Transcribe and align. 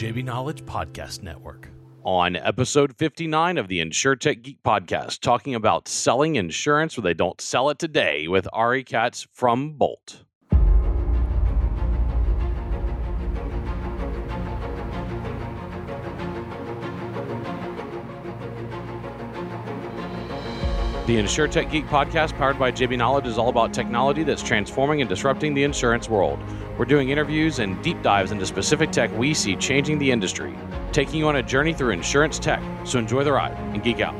JB 0.00 0.24
Knowledge 0.24 0.64
Podcast 0.64 1.22
Network. 1.22 1.68
On 2.04 2.34
episode 2.34 2.96
59 2.96 3.58
of 3.58 3.68
the 3.68 3.80
InsurTech 3.80 4.40
Geek 4.40 4.62
Podcast, 4.62 5.20
talking 5.20 5.54
about 5.54 5.88
selling 5.88 6.36
insurance 6.36 6.96
where 6.96 7.02
they 7.02 7.12
don't 7.12 7.38
sell 7.38 7.68
it 7.68 7.78
today 7.78 8.26
with 8.26 8.48
Ari 8.50 8.82
Katz 8.82 9.28
from 9.34 9.72
Bolt. 9.72 10.24
The 21.10 21.16
InsurTech 21.16 21.72
Geek 21.72 21.86
podcast, 21.86 22.38
powered 22.38 22.56
by 22.56 22.70
JB 22.70 22.96
Knowledge, 22.96 23.26
is 23.26 23.36
all 23.36 23.48
about 23.48 23.74
technology 23.74 24.22
that's 24.22 24.44
transforming 24.44 25.00
and 25.00 25.10
disrupting 25.10 25.54
the 25.54 25.64
insurance 25.64 26.08
world. 26.08 26.38
We're 26.78 26.84
doing 26.84 27.08
interviews 27.08 27.58
and 27.58 27.82
deep 27.82 28.00
dives 28.00 28.30
into 28.30 28.46
specific 28.46 28.92
tech 28.92 29.10
we 29.18 29.34
see 29.34 29.56
changing 29.56 29.98
the 29.98 30.08
industry, 30.08 30.56
taking 30.92 31.16
you 31.16 31.26
on 31.26 31.34
a 31.34 31.42
journey 31.42 31.72
through 31.72 31.90
insurance 31.90 32.38
tech. 32.38 32.62
So 32.84 33.00
enjoy 33.00 33.24
the 33.24 33.32
ride 33.32 33.58
and 33.74 33.82
geek 33.82 33.98
out. 33.98 34.14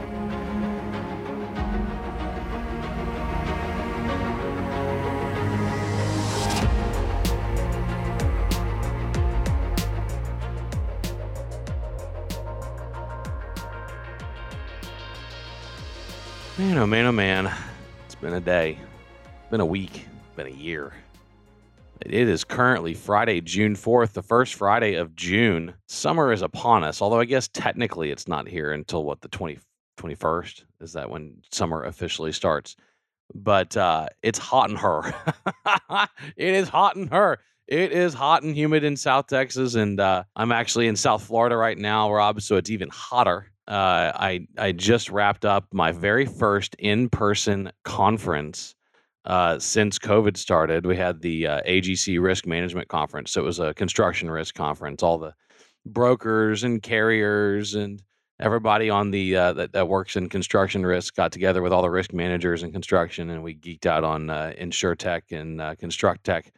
Oh 16.81 16.87
man, 16.87 17.05
oh 17.05 17.13
man. 17.13 17.53
It's 18.07 18.15
been 18.15 18.33
a 18.33 18.41
day, 18.41 18.79
been 19.51 19.61
a 19.61 19.67
week, 19.67 20.07
been 20.35 20.47
a 20.47 20.51
year. 20.51 20.95
It 22.01 22.15
is 22.15 22.43
currently 22.43 22.95
Friday, 22.95 23.43
June 23.43 23.77
4th, 23.77 24.15
the 24.15 24.23
first 24.23 24.55
Friday 24.55 24.95
of 24.95 25.15
June. 25.15 25.75
Summer 25.89 26.33
is 26.33 26.41
upon 26.41 26.83
us, 26.83 27.03
although 27.03 27.21
I 27.21 27.27
guess 27.27 27.49
technically 27.49 28.11
it's 28.11 28.27
not 28.27 28.49
here 28.49 28.73
until 28.73 29.05
what, 29.05 29.21
the 29.21 29.29
20, 29.29 29.59
21st? 29.99 30.65
Is 30.81 30.95
that 30.95 31.11
when 31.11 31.43
summer 31.53 31.85
officially 31.85 32.33
starts? 32.33 32.77
But 33.35 33.77
uh, 33.77 34.09
it's 34.23 34.39
hot 34.39 34.71
in 34.71 34.77
her. 34.77 35.15
it 36.35 36.55
is 36.55 36.71
hot 36.71 36.97
in 36.97 37.09
her. 37.09 37.41
It 37.69 37.93
is 37.93 38.15
hot 38.15 38.43
and 38.43 38.57
humid 38.57 38.85
in 38.85 38.97
South 38.97 39.27
Texas, 39.27 39.75
and 39.75 40.01
uh, 40.01 40.25
I'm 40.35 40.51
actually 40.51 40.87
in 40.87 40.97
South 40.97 41.25
Florida 41.25 41.59
right 41.59 41.77
now, 41.77 42.11
Rob, 42.11 42.41
so 42.41 42.57
it's 42.57 42.71
even 42.71 42.89
hotter. 42.89 43.53
Uh, 43.71 44.11
I 44.17 44.49
I 44.59 44.73
just 44.73 45.11
wrapped 45.11 45.45
up 45.45 45.67
my 45.73 45.93
very 45.93 46.27
first 46.27 46.75
in 46.81 47.09
person 47.09 47.71
conference 47.85 48.75
uh, 49.25 49.61
since 49.61 49.97
COVID 49.97 50.37
started. 50.37 50.85
We 50.85 50.97
had 50.97 51.23
the 51.23 51.47
uh, 51.47 51.61
AGC 51.63 52.21
Risk 52.21 52.47
Management 52.47 52.89
Conference. 52.89 53.31
So 53.31 53.41
it 53.41 53.45
was 53.45 53.61
a 53.61 53.73
construction 53.75 54.29
risk 54.29 54.57
conference. 54.57 55.05
All 55.05 55.19
the 55.19 55.35
brokers 55.87 56.65
and 56.65 56.83
carriers 56.83 57.77
and 57.77 58.03
everybody 58.41 58.91
on 58.91 59.13
the 59.13 59.37
uh, 59.37 59.53
that, 59.53 59.73
that 59.73 59.89
works 59.89 60.17
in 60.17 60.29
construction 60.29 60.85
risk 60.85 61.15
got 61.15 61.31
together 61.31 61.63
with 61.63 61.73
all 61.73 61.83
the 61.83 61.91
risk 61.91 62.13
managers 62.13 62.65
in 62.65 62.73
construction, 62.73 63.31
and 63.31 63.43
we 63.43 63.55
geeked 63.55 63.87
out 63.87 64.03
on 64.03 64.31
uh, 64.31 64.53
InsureTech 64.59 65.31
and 65.31 65.61
uh, 65.61 65.77
Construct 65.77 66.25
Tech 66.25 66.53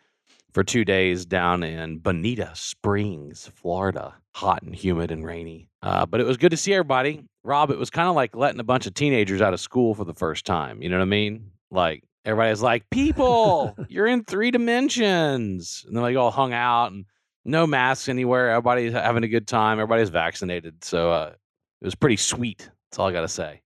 for 0.53 0.65
two 0.65 0.87
days 0.87 1.27
down 1.27 1.63
in 1.63 1.99
Bonita 1.99 2.53
Springs, 2.55 3.51
Florida. 3.55 4.15
Hot 4.35 4.63
and 4.63 4.75
humid 4.75 5.11
and 5.11 5.25
rainy. 5.25 5.69
Uh, 5.83 6.07
but 6.07 6.21
it 6.21 6.27
was 6.27 6.37
good 6.37 6.51
to 6.51 6.57
see 6.57 6.73
everybody. 6.73 7.25
Rob, 7.45 7.71
it 7.71 7.79
was 7.79 7.91
kind 7.91 8.09
of 8.09 8.15
like 8.15 8.35
letting 8.37 8.61
a 8.61 8.65
bunch 8.65 8.87
of 8.87 8.95
teenagers 8.95 9.41
out 9.41 9.53
of 9.53 9.61
school 9.61 9.95
for 9.95 10.05
the 10.05 10.15
first 10.15 10.47
time. 10.47 10.83
You 10.83 10.89
know 10.89 10.97
what 10.97 11.03
I 11.03 11.07
mean? 11.07 11.51
Like 11.71 12.05
everybody's 12.25 12.63
like, 12.63 12.89
people, 12.91 13.77
you're 13.89 14.07
in 14.07 14.25
three 14.25 14.51
dimensions. 14.51 15.85
And 15.87 15.97
then 15.97 16.03
like 16.03 16.17
all 16.17 16.31
hung 16.31 16.53
out 16.53 16.93
and 16.93 17.05
no 17.45 17.67
masks 17.67 18.09
anywhere. 18.09 18.51
Everybody's 18.51 18.93
having 18.93 19.25
a 19.25 19.29
good 19.29 19.49
time. 19.49 19.79
Everybody's 19.79 20.11
vaccinated. 20.11 20.85
So 20.85 21.11
uh, 21.11 21.33
it 21.81 21.85
was 21.85 21.95
pretty 21.95 22.17
sweet. 22.17 22.71
That's 22.91 22.99
all 22.99 23.09
I 23.09 23.13
got 23.13 23.23
to 23.23 23.29
say. 23.29 23.63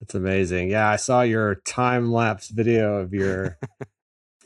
That's 0.00 0.14
amazing. 0.14 0.70
Yeah, 0.70 0.88
I 0.88 0.96
saw 0.96 1.22
your 1.22 1.56
time 1.66 2.12
lapse 2.12 2.48
video 2.48 2.96
of 2.98 3.14
your 3.14 3.58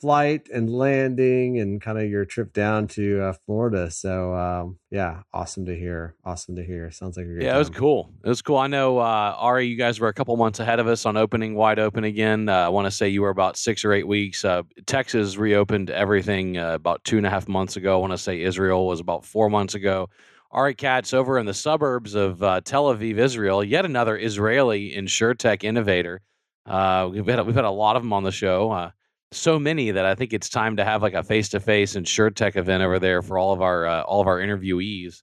flight 0.01 0.49
and 0.53 0.71
landing 0.71 1.59
and 1.59 1.81
kind 1.81 1.99
of 1.99 2.09
your 2.09 2.25
trip 2.25 2.53
down 2.53 2.87
to 2.89 3.23
uh, 3.23 3.33
Florida. 3.45 3.91
So 3.91 4.35
um, 4.35 4.79
yeah, 4.91 5.23
awesome 5.33 5.67
to 5.67 5.77
hear. 5.77 6.15
Awesome 6.25 6.57
to 6.57 6.65
hear. 6.65 6.91
Sounds 6.91 7.17
like 7.17 7.27
a 7.27 7.29
great. 7.29 7.43
Yeah, 7.43 7.51
time. 7.51 7.57
it 7.57 7.59
was 7.59 7.71
cool. 7.71 8.13
It 8.25 8.29
was 8.29 8.43
cool. 8.43 8.57
I 8.57 8.67
know 8.67 8.99
uh, 8.99 9.35
Ari, 9.39 9.67
you 9.67 9.77
guys 9.77 10.01
were 10.01 10.09
a 10.09 10.15
couple 10.15 10.37
months 10.37 10.61
ahead 10.61 10.81
of 10.81 10.87
us 10.87 11.07
on 11.07 11.17
opening 11.17 11.55
wide 11.55 11.79
open 11.79 12.05
again. 12.05 12.49
Uh, 12.49 12.55
I 12.55 12.69
want 12.69 12.87
to 12.87 12.91
say 12.91 13.09
you 13.09 13.23
were 13.23 13.31
about 13.31 13.57
six 13.57 13.85
or 13.85 13.93
eight 13.93 14.07
weeks. 14.07 14.45
Uh, 14.45 14.63
Texas 14.87 15.37
reopened 15.37 15.91
everything 15.91 16.57
uh, 16.57 16.75
about 16.75 17.05
two 17.05 17.17
and 17.17 17.27
a 17.27 17.31
half 17.31 17.49
months 17.49 17.77
ago. 17.77 17.97
I 17.97 18.01
want 18.01 18.13
to 18.13 18.19
say 18.19 18.43
Israel 18.43 18.87
was 18.87 19.01
about 19.01 19.25
four 19.25 19.51
months 19.51 19.75
ago. 19.75 20.09
Ari 20.53 20.75
Katz 20.75 21.15
over 21.15 21.39
in 21.39 21.47
the 21.47 21.55
suburbs 21.55 22.15
of 22.15 22.43
uh, 22.43 22.61
Tel 22.63 22.87
Aviv, 22.87 23.19
Israel. 23.19 23.63
Yet 23.63 23.85
another 23.85 24.19
Israeli 24.19 24.93
insuretech 24.97 25.63
innovator. 25.63 26.23
we've 26.67 27.27
had 27.27 27.47
we've 27.47 27.55
had 27.55 27.65
a 27.65 27.71
lot 27.71 27.97
of 27.97 28.03
them 28.03 28.13
on 28.13 28.25
the 28.25 28.33
show 28.33 28.91
so 29.33 29.59
many 29.59 29.91
that 29.93 30.05
I 30.05 30.15
think 30.15 30.33
it's 30.33 30.49
time 30.49 30.77
to 30.77 30.85
have 30.85 31.03
like 31.03 31.15
a 31.15 31.23
face 31.23 31.51
to 31.51 31.61
face 31.61 31.95
InsureTech 31.95 32.57
event 32.57 32.83
over 32.83 32.99
there 32.99 33.23
for 33.23 33.39
all 33.39 33.53
of 33.53 33.63
our 33.63 33.87
uh, 33.87 34.03
all 34.03 34.21
of 34.21 34.27
our 34.27 34.39
interviewees. 34.39 35.23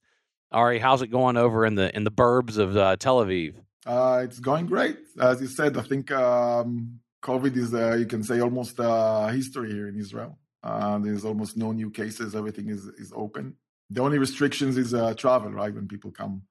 Ari, 0.51 0.79
how's 0.79 1.01
it 1.01 1.07
going 1.07 1.38
over 1.38 1.66
in 1.66 1.75
the 1.75 1.95
in 1.95 2.03
the 2.03 2.12
burbs 2.12 2.57
of 2.57 2.78
uh, 2.78 2.96
Tel 2.97 3.23
Aviv? 3.23 3.56
Uh, 3.85 4.22
it's 4.23 4.40
going 4.40 4.66
great, 4.66 4.97
as 5.19 5.41
you 5.41 5.47
said. 5.47 5.78
I 5.78 5.81
think 5.81 6.12
um, 6.12 7.00
COVID 7.23 7.56
is 7.57 7.73
uh, 7.73 7.96
you 7.96 8.06
can 8.06 8.23
say 8.23 8.40
almost 8.40 8.79
uh, 8.79 9.28
history 9.28 9.72
here 9.72 9.88
in 9.88 9.97
Israel. 9.97 10.38
Uh, 10.63 10.97
there's 11.00 11.25
almost 11.25 11.57
no 11.57 11.72
new 11.72 11.90
cases. 11.90 12.35
Everything 12.35 12.69
is 12.69 12.85
is 12.97 13.12
open. 13.16 13.56
The 13.90 14.01
only 14.01 14.19
restrictions 14.19 14.78
is 14.78 14.91
travel, 15.17 15.51
right? 15.51 15.73
When 15.73 15.88
people 15.88 16.12
come, 16.12 16.44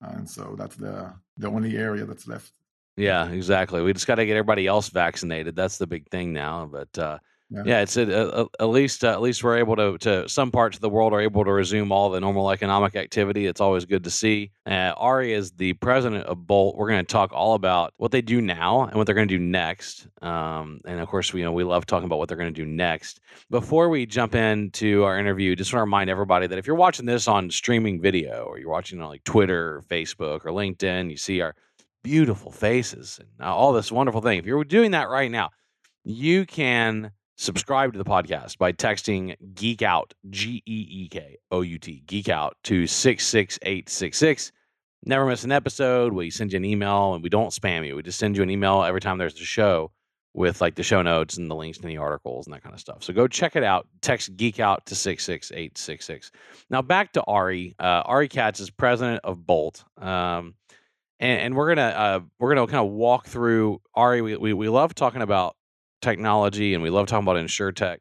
and 0.00 0.28
so 0.28 0.54
that's 0.56 0.76
the 0.76 1.12
the 1.36 1.48
only 1.48 1.76
area 1.76 2.04
that's 2.04 2.26
left. 2.26 2.52
Yeah, 2.96 3.28
exactly. 3.28 3.82
We 3.82 3.92
just 3.92 4.06
got 4.06 4.16
to 4.16 4.26
get 4.26 4.36
everybody 4.36 4.66
else 4.66 4.88
vaccinated. 4.88 5.56
That's 5.56 5.78
the 5.78 5.86
big 5.86 6.08
thing 6.10 6.32
now. 6.32 6.68
But 6.70 6.98
uh, 6.98 7.18
yeah. 7.50 7.62
yeah, 7.66 7.80
it's 7.80 7.96
at, 7.96 8.10
uh, 8.10 8.46
at 8.60 8.68
least 8.68 9.04
uh, 9.04 9.10
at 9.10 9.20
least 9.20 9.42
we're 9.42 9.58
able 9.58 9.74
to 9.76 9.98
to 9.98 10.28
some 10.28 10.52
parts 10.52 10.76
of 10.76 10.82
the 10.82 10.88
world 10.88 11.12
are 11.12 11.20
able 11.20 11.44
to 11.44 11.52
resume 11.52 11.90
all 11.90 12.08
the 12.10 12.20
normal 12.20 12.50
economic 12.50 12.94
activity. 12.94 13.46
It's 13.46 13.60
always 13.60 13.84
good 13.84 14.04
to 14.04 14.10
see. 14.10 14.52
Uh, 14.66 14.92
Ari 14.96 15.32
is 15.32 15.50
the 15.52 15.72
president 15.74 16.26
of 16.26 16.46
Bolt. 16.46 16.76
We're 16.76 16.88
going 16.88 17.04
to 17.04 17.12
talk 17.12 17.32
all 17.32 17.54
about 17.54 17.92
what 17.96 18.12
they 18.12 18.22
do 18.22 18.40
now 18.40 18.82
and 18.82 18.94
what 18.94 19.06
they're 19.06 19.16
going 19.16 19.28
to 19.28 19.36
do 19.36 19.42
next. 19.42 20.06
Um, 20.22 20.80
and 20.84 21.00
of 21.00 21.08
course, 21.08 21.32
we 21.32 21.40
you 21.40 21.46
know 21.46 21.52
we 21.52 21.64
love 21.64 21.86
talking 21.86 22.06
about 22.06 22.18
what 22.18 22.28
they're 22.28 22.38
going 22.38 22.54
to 22.54 22.64
do 22.64 22.66
next. 22.66 23.20
Before 23.50 23.88
we 23.88 24.06
jump 24.06 24.36
into 24.36 25.02
our 25.02 25.18
interview, 25.18 25.56
just 25.56 25.72
want 25.72 25.80
to 25.80 25.84
remind 25.84 26.08
everybody 26.08 26.46
that 26.46 26.58
if 26.58 26.68
you're 26.68 26.76
watching 26.76 27.06
this 27.06 27.26
on 27.26 27.50
streaming 27.50 28.00
video 28.00 28.44
or 28.44 28.58
you're 28.58 28.70
watching 28.70 29.00
on 29.00 29.08
like 29.08 29.24
Twitter, 29.24 29.76
or 29.76 29.82
Facebook, 29.88 30.44
or 30.44 30.50
LinkedIn, 30.52 31.10
you 31.10 31.16
see 31.16 31.40
our 31.40 31.56
beautiful 32.02 32.50
faces 32.50 33.20
and 33.20 33.46
all 33.46 33.72
this 33.72 33.92
wonderful 33.92 34.20
thing. 34.20 34.38
If 34.38 34.46
you're 34.46 34.64
doing 34.64 34.92
that 34.92 35.08
right 35.08 35.30
now, 35.30 35.50
you 36.04 36.46
can 36.46 37.12
subscribe 37.36 37.92
to 37.92 37.98
the 37.98 38.04
podcast 38.04 38.58
by 38.58 38.72
texting 38.72 39.34
geek 39.54 39.82
out 39.82 40.12
G 40.28 40.62
E 40.66 40.86
E 40.90 41.08
K 41.08 41.38
O 41.50 41.62
U 41.62 41.78
T 41.78 42.02
geek 42.06 42.28
out 42.28 42.56
to 42.64 42.86
66866. 42.86 44.52
Never 45.04 45.24
miss 45.24 45.44
an 45.44 45.52
episode. 45.52 46.12
We 46.12 46.30
send 46.30 46.52
you 46.52 46.58
an 46.58 46.64
email 46.64 47.14
and 47.14 47.22
we 47.22 47.30
don't 47.30 47.50
spam 47.50 47.86
you. 47.86 47.96
We 47.96 48.02
just 48.02 48.18
send 48.18 48.36
you 48.36 48.42
an 48.42 48.50
email 48.50 48.82
every 48.82 49.00
time 49.00 49.16
there's 49.16 49.40
a 49.40 49.44
show 49.44 49.90
with 50.34 50.60
like 50.60 50.74
the 50.74 50.82
show 50.82 51.02
notes 51.02 51.38
and 51.38 51.50
the 51.50 51.54
links 51.54 51.78
to 51.78 51.86
the 51.86 51.96
articles 51.96 52.46
and 52.46 52.54
that 52.54 52.62
kind 52.62 52.74
of 52.74 52.80
stuff. 52.80 53.02
So 53.02 53.12
go 53.12 53.26
check 53.26 53.56
it 53.56 53.64
out. 53.64 53.88
Text 54.00 54.36
geek 54.36 54.60
out 54.60 54.86
to 54.86 54.94
66866. 54.94 56.30
Now 56.68 56.82
back 56.82 57.12
to 57.14 57.22
Ari. 57.22 57.74
Uh, 57.78 58.02
Ari 58.04 58.28
Katz 58.28 58.60
is 58.60 58.70
president 58.70 59.20
of 59.24 59.44
Bolt. 59.46 59.84
Um, 59.98 60.54
and, 61.20 61.40
and 61.40 61.54
we're 61.54 61.74
gonna 61.74 61.88
uh, 61.88 62.20
we're 62.38 62.54
gonna 62.54 62.66
kind 62.66 62.84
of 62.84 62.92
walk 62.92 63.26
through 63.26 63.80
Ari. 63.94 64.22
We, 64.22 64.36
we 64.36 64.52
we 64.54 64.68
love 64.68 64.94
talking 64.94 65.22
about 65.22 65.54
technology 66.00 66.74
and 66.74 66.82
we 66.82 66.90
love 66.90 67.06
talking 67.06 67.24
about 67.24 67.36
insure 67.36 67.72
tech, 67.72 68.00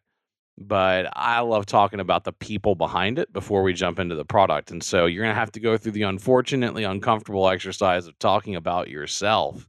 but 0.58 1.08
I 1.14 1.42
love 1.42 1.66
talking 1.66 2.00
about 2.00 2.24
the 2.24 2.32
people 2.32 2.76
behind 2.76 3.20
it 3.20 3.32
before 3.34 3.62
we 3.62 3.74
jump 3.74 4.00
into 4.00 4.16
the 4.16 4.26
product. 4.26 4.72
And 4.72 4.82
so 4.82 5.06
you're 5.06 5.24
gonna 5.24 5.36
have 5.36 5.52
to 5.52 5.60
go 5.60 5.78
through 5.78 5.92
the 5.92 6.04
unfortunately 6.04 6.86
uncomfortable 6.86 7.48
exercise 7.50 8.08
of 8.08 8.18
talking 8.20 8.56
about 8.56 8.88
yourself. 8.88 9.68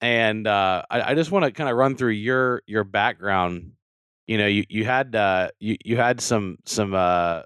And 0.00 0.46
uh, 0.46 0.82
I, 0.90 1.12
I 1.12 1.14
just 1.14 1.30
want 1.30 1.44
to 1.44 1.52
kind 1.52 1.70
of 1.70 1.76
run 1.76 1.96
through 1.96 2.10
your 2.10 2.62
your 2.66 2.84
background. 2.84 3.72
You 4.26 4.38
know, 4.38 4.46
you 4.46 4.64
you 4.68 4.84
had 4.84 5.14
uh, 5.14 5.50
you 5.60 5.76
you 5.84 5.96
had 5.96 6.20
some 6.20 6.58
some 6.64 6.92
uh, 6.92 7.42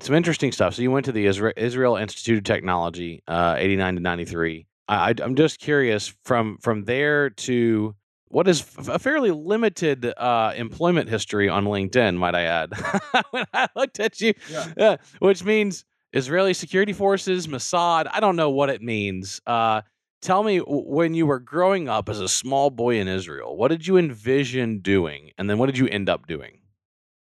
some 0.00 0.14
interesting 0.14 0.52
stuff. 0.52 0.74
So 0.74 0.82
you 0.82 0.90
went 0.90 1.06
to 1.06 1.12
the 1.12 1.26
Israel, 1.26 1.52
Israel 1.56 1.96
Institute 1.96 2.38
of 2.38 2.44
Technology, 2.44 3.22
uh, 3.26 3.56
89 3.58 3.96
to 3.96 4.00
93. 4.00 4.67
I, 4.88 5.14
am 5.20 5.34
just 5.34 5.58
curious 5.58 6.14
from 6.24 6.58
from 6.58 6.84
there 6.84 7.30
to 7.30 7.94
what 8.28 8.48
is 8.48 8.64
a 8.88 8.98
fairly 8.98 9.30
limited 9.30 10.12
uh, 10.16 10.52
employment 10.56 11.08
history 11.08 11.48
on 11.48 11.64
LinkedIn, 11.64 12.16
might 12.16 12.34
I 12.34 12.42
add. 12.42 12.72
when 13.30 13.44
I 13.52 13.68
looked 13.74 14.00
at 14.00 14.20
you, 14.20 14.34
yeah. 14.50 14.66
uh, 14.78 14.96
which 15.18 15.44
means 15.44 15.84
Israeli 16.12 16.54
security 16.54 16.92
forces, 16.92 17.46
Mossad. 17.46 18.06
I 18.12 18.20
don't 18.20 18.36
know 18.36 18.50
what 18.50 18.70
it 18.70 18.82
means. 18.82 19.40
Uh, 19.46 19.82
tell 20.22 20.42
me 20.42 20.58
when 20.58 21.14
you 21.14 21.26
were 21.26 21.38
growing 21.38 21.88
up 21.88 22.08
as 22.08 22.20
a 22.20 22.28
small 22.28 22.70
boy 22.70 22.98
in 22.98 23.08
Israel, 23.08 23.56
what 23.56 23.68
did 23.68 23.86
you 23.86 23.96
envision 23.96 24.80
doing, 24.80 25.32
and 25.38 25.48
then 25.48 25.58
what 25.58 25.66
did 25.66 25.78
you 25.78 25.86
end 25.88 26.08
up 26.08 26.26
doing? 26.26 26.60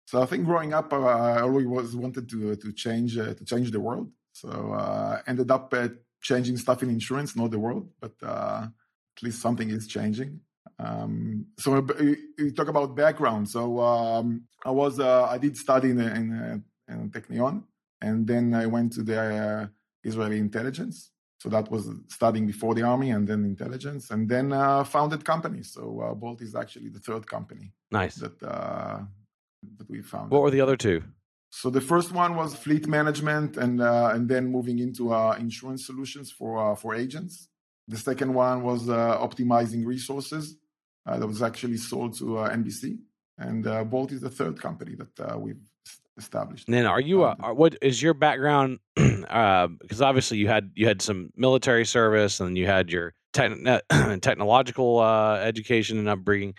So 0.06 0.22
I 0.22 0.26
think 0.26 0.44
growing 0.44 0.74
up, 0.74 0.92
uh, 0.92 0.98
I 0.98 1.40
always 1.40 1.66
was 1.66 1.96
wanted 1.96 2.28
to 2.30 2.56
to 2.56 2.72
change 2.72 3.16
uh, 3.16 3.34
to 3.34 3.44
change 3.44 3.70
the 3.70 3.80
world. 3.80 4.10
So 4.32 4.48
uh, 4.72 5.20
ended 5.26 5.50
up 5.50 5.72
uh, 5.72 5.88
changing 6.22 6.56
stuff 6.56 6.82
in 6.82 6.90
insurance, 6.90 7.36
not 7.36 7.50
the 7.50 7.58
world, 7.58 7.90
but 8.00 8.14
uh, 8.22 8.66
at 9.16 9.22
least 9.22 9.42
something 9.42 9.68
is 9.70 9.86
changing. 9.86 10.40
Um, 10.78 11.46
so 11.58 11.76
uh, 11.76 12.02
you 12.38 12.52
talk 12.52 12.68
about 12.68 12.96
background. 12.96 13.48
So 13.48 13.80
um, 13.80 14.44
I 14.64 14.70
was 14.70 14.98
uh, 14.98 15.24
I 15.24 15.38
did 15.38 15.56
study 15.56 15.90
in, 15.90 16.00
in, 16.00 16.64
in 16.88 17.10
Technion, 17.10 17.64
and 18.00 18.26
then 18.26 18.54
I 18.54 18.66
went 18.66 18.92
to 18.94 19.02
the 19.02 19.70
Israeli 20.02 20.38
intelligence. 20.38 21.10
So 21.42 21.48
that 21.48 21.68
was 21.72 21.90
studying 22.08 22.46
before 22.46 22.72
the 22.74 22.82
army 22.82 23.10
and 23.10 23.26
then 23.26 23.44
intelligence, 23.44 24.12
and 24.12 24.28
then 24.28 24.52
uh, 24.52 24.84
founded 24.84 25.24
companies. 25.24 25.72
So 25.72 26.00
uh, 26.00 26.14
Bolt 26.14 26.40
is 26.40 26.54
actually 26.54 26.90
the 26.90 27.00
third 27.00 27.26
company. 27.26 27.72
Nice. 27.90 28.14
That 28.16 28.40
uh, 28.42 29.00
that 29.78 29.90
we 29.90 30.02
found. 30.02 30.30
What 30.30 30.42
were 30.42 30.52
the 30.52 30.60
other 30.60 30.76
two? 30.76 31.02
So 31.54 31.68
the 31.68 31.82
first 31.82 32.12
one 32.12 32.34
was 32.34 32.54
fleet 32.54 32.88
management, 32.88 33.58
and 33.58 33.80
uh, 33.80 34.10
and 34.14 34.26
then 34.26 34.46
moving 34.46 34.78
into 34.78 35.12
uh, 35.12 35.36
insurance 35.38 35.86
solutions 35.86 36.30
for 36.30 36.50
uh, 36.58 36.74
for 36.74 36.94
agents. 36.94 37.48
The 37.88 37.98
second 37.98 38.32
one 38.32 38.62
was 38.62 38.86
optimizing 39.28 39.84
resources. 39.84 40.56
that 41.04 41.26
was 41.26 41.42
actually 41.42 41.76
sold 41.76 42.16
to 42.18 42.24
NBC, 42.58 42.98
and 43.36 43.64
Bolt 43.90 44.12
is 44.12 44.20
the 44.22 44.30
third 44.30 44.54
company 44.66 44.94
that 44.94 45.40
we've 45.40 45.64
established. 46.16 46.68
And 46.68 46.74
then, 46.74 46.86
are 46.86 47.00
you? 47.00 47.24
Uh, 47.24 47.34
what 47.52 47.76
is 47.82 48.02
your 48.02 48.14
background? 48.14 48.78
Because 48.96 49.22
uh, 50.00 50.04
obviously, 50.06 50.38
you 50.38 50.48
had 50.48 50.70
you 50.74 50.86
had 50.86 51.02
some 51.02 51.30
military 51.36 51.84
service, 51.84 52.40
and 52.40 52.56
you 52.56 52.66
had 52.66 52.90
your 52.90 53.14
technological 53.32 54.98
uh, 54.98 55.36
education 55.36 55.98
and 55.98 56.08
upbringing. 56.08 56.54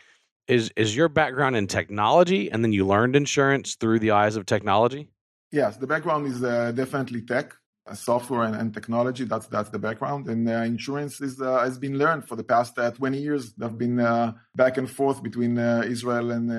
Is 0.48 0.72
is 0.76 0.96
your 0.96 1.10
background 1.10 1.56
in 1.56 1.68
technology, 1.68 2.52
and 2.52 2.64
then 2.64 2.74
you 2.74 2.86
learned 2.86 3.16
insurance 3.16 3.76
through 3.76 4.00
the 4.00 4.12
eyes 4.12 4.36
of 4.36 4.46
technology? 4.46 5.10
Yes, 5.52 5.78
the 5.78 5.88
background 5.88 6.28
is 6.28 6.44
uh, 6.44 6.72
definitely 6.72 7.22
tech, 7.22 7.54
uh, 7.88 7.94
software, 7.94 8.44
and, 8.44 8.56
and, 8.56 8.74
technology. 8.74 9.24
That's 9.24 9.48
that's 9.48 9.70
the 9.70 9.80
background, 9.80 10.28
and 10.28 10.50
uh, 10.50 10.64
insurance 10.76 11.22
is 11.22 11.40
has 11.40 11.78
been 11.78 11.98
learned 11.98 12.28
for 12.28 12.36
the 12.36 12.44
past 12.44 12.78
twenty 12.96 13.20
years. 13.20 13.54
They've 13.54 13.78
been 13.78 13.98
back 14.56 14.78
and 14.78 14.90
forth 14.90 15.24
between 15.24 15.58
Israel 15.58 16.32
and 16.32 16.52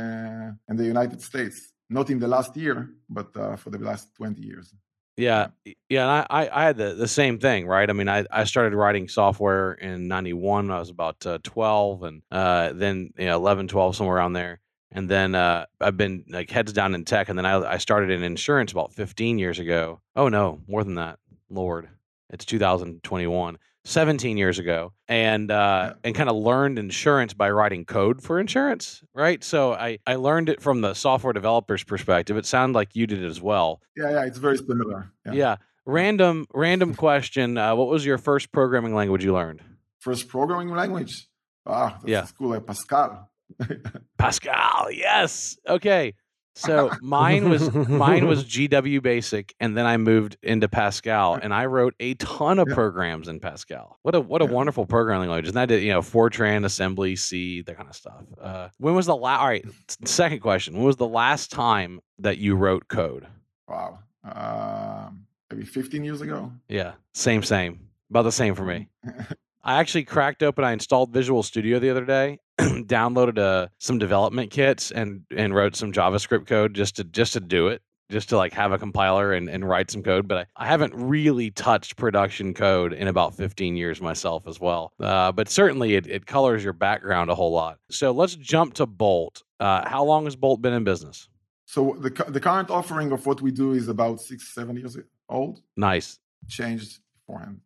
and 0.68 0.78
the 0.78 0.86
United 0.86 1.20
States 1.20 1.74
not 1.90 2.10
in 2.10 2.18
the 2.18 2.28
last 2.28 2.56
year, 2.56 2.90
but 3.08 3.36
uh, 3.36 3.56
for 3.56 3.70
the 3.70 3.78
last 3.78 4.14
20 4.16 4.42
years. 4.42 4.74
Yeah, 5.16 5.48
yeah, 5.88 6.26
I, 6.28 6.48
I 6.52 6.64
had 6.64 6.76
the, 6.76 6.94
the 6.94 7.06
same 7.06 7.38
thing, 7.38 7.68
right? 7.68 7.88
I 7.88 7.92
mean, 7.92 8.08
I, 8.08 8.26
I 8.32 8.44
started 8.44 8.76
writing 8.76 9.08
software 9.08 9.74
in 9.74 10.08
'91. 10.08 10.70
I 10.72 10.80
was 10.80 10.90
about 10.90 11.24
uh, 11.24 11.38
12, 11.44 12.02
and 12.02 12.22
uh, 12.32 12.72
then 12.74 13.12
you 13.16 13.26
know, 13.26 13.36
11, 13.36 13.68
12, 13.68 13.94
somewhere 13.94 14.16
around 14.16 14.32
there. 14.32 14.60
And 14.90 15.08
then 15.08 15.36
uh, 15.36 15.66
I've 15.80 15.96
been 15.96 16.24
like 16.28 16.50
heads 16.50 16.72
down 16.72 16.96
in 16.96 17.04
tech, 17.04 17.28
and 17.28 17.38
then 17.38 17.46
I, 17.46 17.74
I 17.74 17.78
started 17.78 18.10
in 18.10 18.24
insurance 18.24 18.72
about 18.72 18.92
15 18.92 19.38
years 19.38 19.60
ago. 19.60 20.00
Oh 20.16 20.28
no, 20.28 20.60
more 20.66 20.82
than 20.82 20.96
that, 20.96 21.20
Lord, 21.48 21.88
it's 22.30 22.44
2021. 22.44 23.58
17 23.84 24.38
years 24.38 24.58
ago 24.58 24.92
and 25.08 25.50
uh, 25.50 25.94
and 26.02 26.14
kind 26.14 26.30
of 26.30 26.36
learned 26.36 26.78
insurance 26.78 27.34
by 27.34 27.50
writing 27.50 27.84
code 27.84 28.22
for 28.22 28.40
insurance 28.40 29.02
right? 29.14 29.44
So 29.44 29.74
i 29.74 29.98
i 30.06 30.16
learned 30.16 30.48
it 30.48 30.60
from 30.60 30.80
the 30.80 30.94
software 30.94 31.32
developer's 31.32 31.84
perspective. 31.84 32.36
It 32.36 32.46
sounded 32.46 32.74
like 32.74 32.96
you 32.96 33.06
did 33.06 33.22
it 33.22 33.26
as 33.26 33.40
well. 33.40 33.80
Yeah 33.96 34.10
yeah 34.10 34.24
it's 34.24 34.38
very 34.38 34.56
similar. 34.56 35.12
Yeah, 35.26 35.32
yeah. 35.32 35.56
random 35.84 36.46
random 36.54 36.94
question 36.94 37.58
uh, 37.58 37.74
what 37.76 37.88
was 37.88 38.06
your 38.06 38.18
first 38.18 38.52
programming 38.52 38.94
language 38.94 39.24
you 39.24 39.34
learned? 39.34 39.62
First 40.00 40.28
programming 40.28 40.70
language? 40.70 41.28
Ah 41.66 41.98
that's 42.00 42.08
yeah. 42.08 42.26
cool 42.38 42.50
like 42.50 42.66
pascal. 42.66 43.30
Pascal 44.18 44.88
yes! 44.90 45.58
Okay 45.68 46.14
so 46.54 46.90
mine 47.02 47.48
was 47.50 47.72
mine 47.72 48.26
was 48.26 48.44
GW 48.44 49.02
Basic, 49.02 49.54
and 49.60 49.76
then 49.76 49.86
I 49.86 49.96
moved 49.96 50.36
into 50.42 50.68
Pascal, 50.68 51.34
and 51.34 51.52
I 51.52 51.66
wrote 51.66 51.94
a 52.00 52.14
ton 52.14 52.58
of 52.58 52.68
programs 52.68 53.28
in 53.28 53.40
Pascal. 53.40 53.98
What 54.02 54.14
a 54.14 54.20
what 54.20 54.42
a 54.42 54.46
wonderful 54.46 54.86
programming 54.86 55.28
language! 55.28 55.48
And 55.48 55.58
I 55.58 55.66
did 55.66 55.82
you 55.82 55.92
know 55.92 56.00
Fortran, 56.00 56.64
assembly, 56.64 57.16
C, 57.16 57.62
that 57.62 57.76
kind 57.76 57.88
of 57.88 57.96
stuff. 57.96 58.22
Uh, 58.40 58.68
when 58.78 58.94
was 58.94 59.06
the 59.06 59.16
last? 59.16 59.40
All 59.40 59.48
right, 59.48 59.64
second 60.04 60.40
question: 60.40 60.74
When 60.74 60.84
was 60.84 60.96
the 60.96 61.08
last 61.08 61.50
time 61.50 62.00
that 62.18 62.38
you 62.38 62.54
wrote 62.54 62.88
code? 62.88 63.26
Wow, 63.68 63.98
uh, 64.24 65.10
maybe 65.50 65.64
15 65.64 66.04
years 66.04 66.20
ago. 66.20 66.52
Yeah, 66.68 66.92
same, 67.14 67.42
same, 67.42 67.88
about 68.10 68.22
the 68.22 68.32
same 68.32 68.54
for 68.54 68.64
me. 68.64 68.88
I 69.64 69.80
actually 69.80 70.04
cracked 70.04 70.42
open. 70.42 70.62
I 70.62 70.72
installed 70.72 71.12
Visual 71.12 71.42
Studio 71.42 71.78
the 71.78 71.88
other 71.88 72.04
day, 72.04 72.38
downloaded 72.60 73.38
uh, 73.38 73.68
some 73.78 73.98
development 73.98 74.50
kits, 74.50 74.90
and 74.90 75.22
and 75.34 75.54
wrote 75.54 75.74
some 75.74 75.90
JavaScript 75.90 76.46
code 76.46 76.74
just 76.74 76.96
to 76.96 77.04
just 77.04 77.32
to 77.32 77.40
do 77.40 77.68
it, 77.68 77.80
just 78.10 78.28
to 78.28 78.36
like 78.36 78.52
have 78.52 78.72
a 78.72 78.78
compiler 78.78 79.32
and, 79.32 79.48
and 79.48 79.66
write 79.66 79.90
some 79.90 80.02
code. 80.02 80.28
But 80.28 80.38
I, 80.56 80.64
I 80.64 80.66
haven't 80.66 80.92
really 80.94 81.50
touched 81.50 81.96
production 81.96 82.52
code 82.52 82.92
in 82.92 83.08
about 83.08 83.34
15 83.34 83.74
years 83.74 84.02
myself 84.02 84.46
as 84.46 84.60
well. 84.60 84.92
Uh, 85.00 85.32
but 85.32 85.48
certainly 85.48 85.94
it, 85.94 86.06
it 86.06 86.26
colors 86.26 86.62
your 86.62 86.74
background 86.74 87.30
a 87.30 87.34
whole 87.34 87.52
lot. 87.52 87.78
So 87.90 88.12
let's 88.12 88.36
jump 88.36 88.74
to 88.74 88.86
Bolt. 88.86 89.42
Uh, 89.58 89.88
how 89.88 90.04
long 90.04 90.24
has 90.24 90.36
Bolt 90.36 90.60
been 90.60 90.74
in 90.74 90.84
business? 90.84 91.30
So 91.64 91.96
the 91.98 92.10
the 92.28 92.40
current 92.40 92.70
offering 92.70 93.12
of 93.12 93.24
what 93.24 93.40
we 93.40 93.50
do 93.50 93.72
is 93.72 93.88
about 93.88 94.20
six 94.20 94.54
seven 94.54 94.76
years 94.76 94.98
old. 95.30 95.62
Nice. 95.74 96.18
Changed 96.48 96.98
beforehand. 97.26 97.60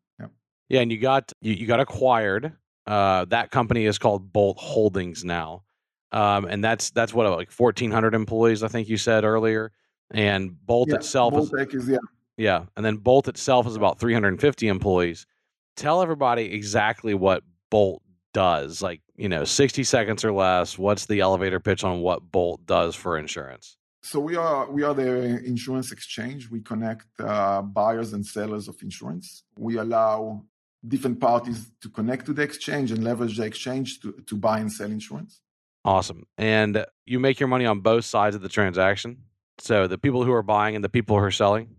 Yeah, 0.69 0.81
and 0.81 0.93
you 0.93 0.99
got 0.99 1.33
you, 1.41 1.55
you 1.55 1.67
got 1.67 1.81
acquired. 1.81 2.53
Uh, 2.87 3.25
that 3.27 3.51
company 3.51 3.85
is 3.85 3.99
called 3.99 4.33
Bolt 4.33 4.59
Holdings 4.59 5.25
now, 5.25 5.63
um, 6.13 6.45
and 6.47 6.63
that's 6.65 6.91
that's 6.91 7.13
what 7.13 7.31
like 7.31 7.51
fourteen 7.51 7.91
hundred 7.91 8.15
employees. 8.15 8.63
I 8.63 8.69
think 8.69 8.89
you 8.89 8.97
said 8.97 9.25
earlier, 9.25 9.73
and 10.11 10.55
Bolt 10.67 10.89
yeah, 10.89 10.97
itself 10.97 11.35
Bolt 11.35 11.53
is, 11.59 11.75
is 11.75 11.89
yeah 11.89 11.99
yeah, 12.39 12.67
and 12.77 12.87
then 12.87 12.97
Bolt 12.97 13.29
itself 13.29 13.67
is 13.67 13.77
about 13.77 13.99
three 13.99 14.15
hundred 14.15 14.29
and 14.29 14.41
fifty 14.41 14.69
employees. 14.69 15.27
Tell 15.77 16.01
everybody 16.01 16.45
exactly 16.55 17.13
what 17.13 17.43
Bolt 17.69 18.01
does. 18.33 18.81
Like 18.81 19.03
you 19.17 19.29
know, 19.29 19.45
sixty 19.45 19.85
seconds 19.85 20.25
or 20.25 20.33
less. 20.33 20.79
What's 20.79 21.07
the 21.07 21.21
elevator 21.21 21.61
pitch 21.61 21.83
on 21.83 22.01
what 22.01 22.31
Bolt 22.31 22.65
does 22.65 22.95
for 22.95 23.19
insurance? 23.19 23.77
So 24.03 24.21
we 24.21 24.37
are 24.37 24.71
we 24.71 24.85
are 24.85 24.95
the 24.95 25.45
insurance 25.45 25.91
exchange. 25.91 26.49
We 26.49 26.61
connect 26.61 27.07
uh, 27.19 27.63
buyers 27.63 28.13
and 28.13 28.25
sellers 28.25 28.69
of 28.69 28.77
insurance. 28.83 29.43
We 29.59 29.79
allow 29.79 30.45
different 30.87 31.21
parties 31.21 31.71
to 31.83 31.89
connect 31.89 32.27
to 32.27 32.33
the 32.33 32.43
exchange 32.43 32.93
and 32.93 33.03
leverage 33.03 33.37
the 33.37 33.45
exchange 33.45 34.01
to, 34.01 34.13
to 34.27 34.37
buy 34.37 34.59
and 34.61 34.73
sell 34.73 34.91
insurance. 34.91 35.41
Awesome. 35.85 36.27
And 36.37 36.85
you 37.07 37.19
make 37.19 37.41
your 37.41 37.49
money 37.49 37.67
on 37.67 37.81
both 37.81 38.05
sides 38.05 38.37
of 38.37 38.43
the 38.43 38.49
transaction. 38.49 39.25
So 39.59 39.87
the 39.87 39.99
people 39.99 40.25
who 40.25 40.33
are 40.33 40.43
buying 40.43 40.75
and 40.75 40.85
the 40.85 40.89
people 40.89 41.17
who 41.17 41.25
are 41.25 41.31
selling. 41.31 41.77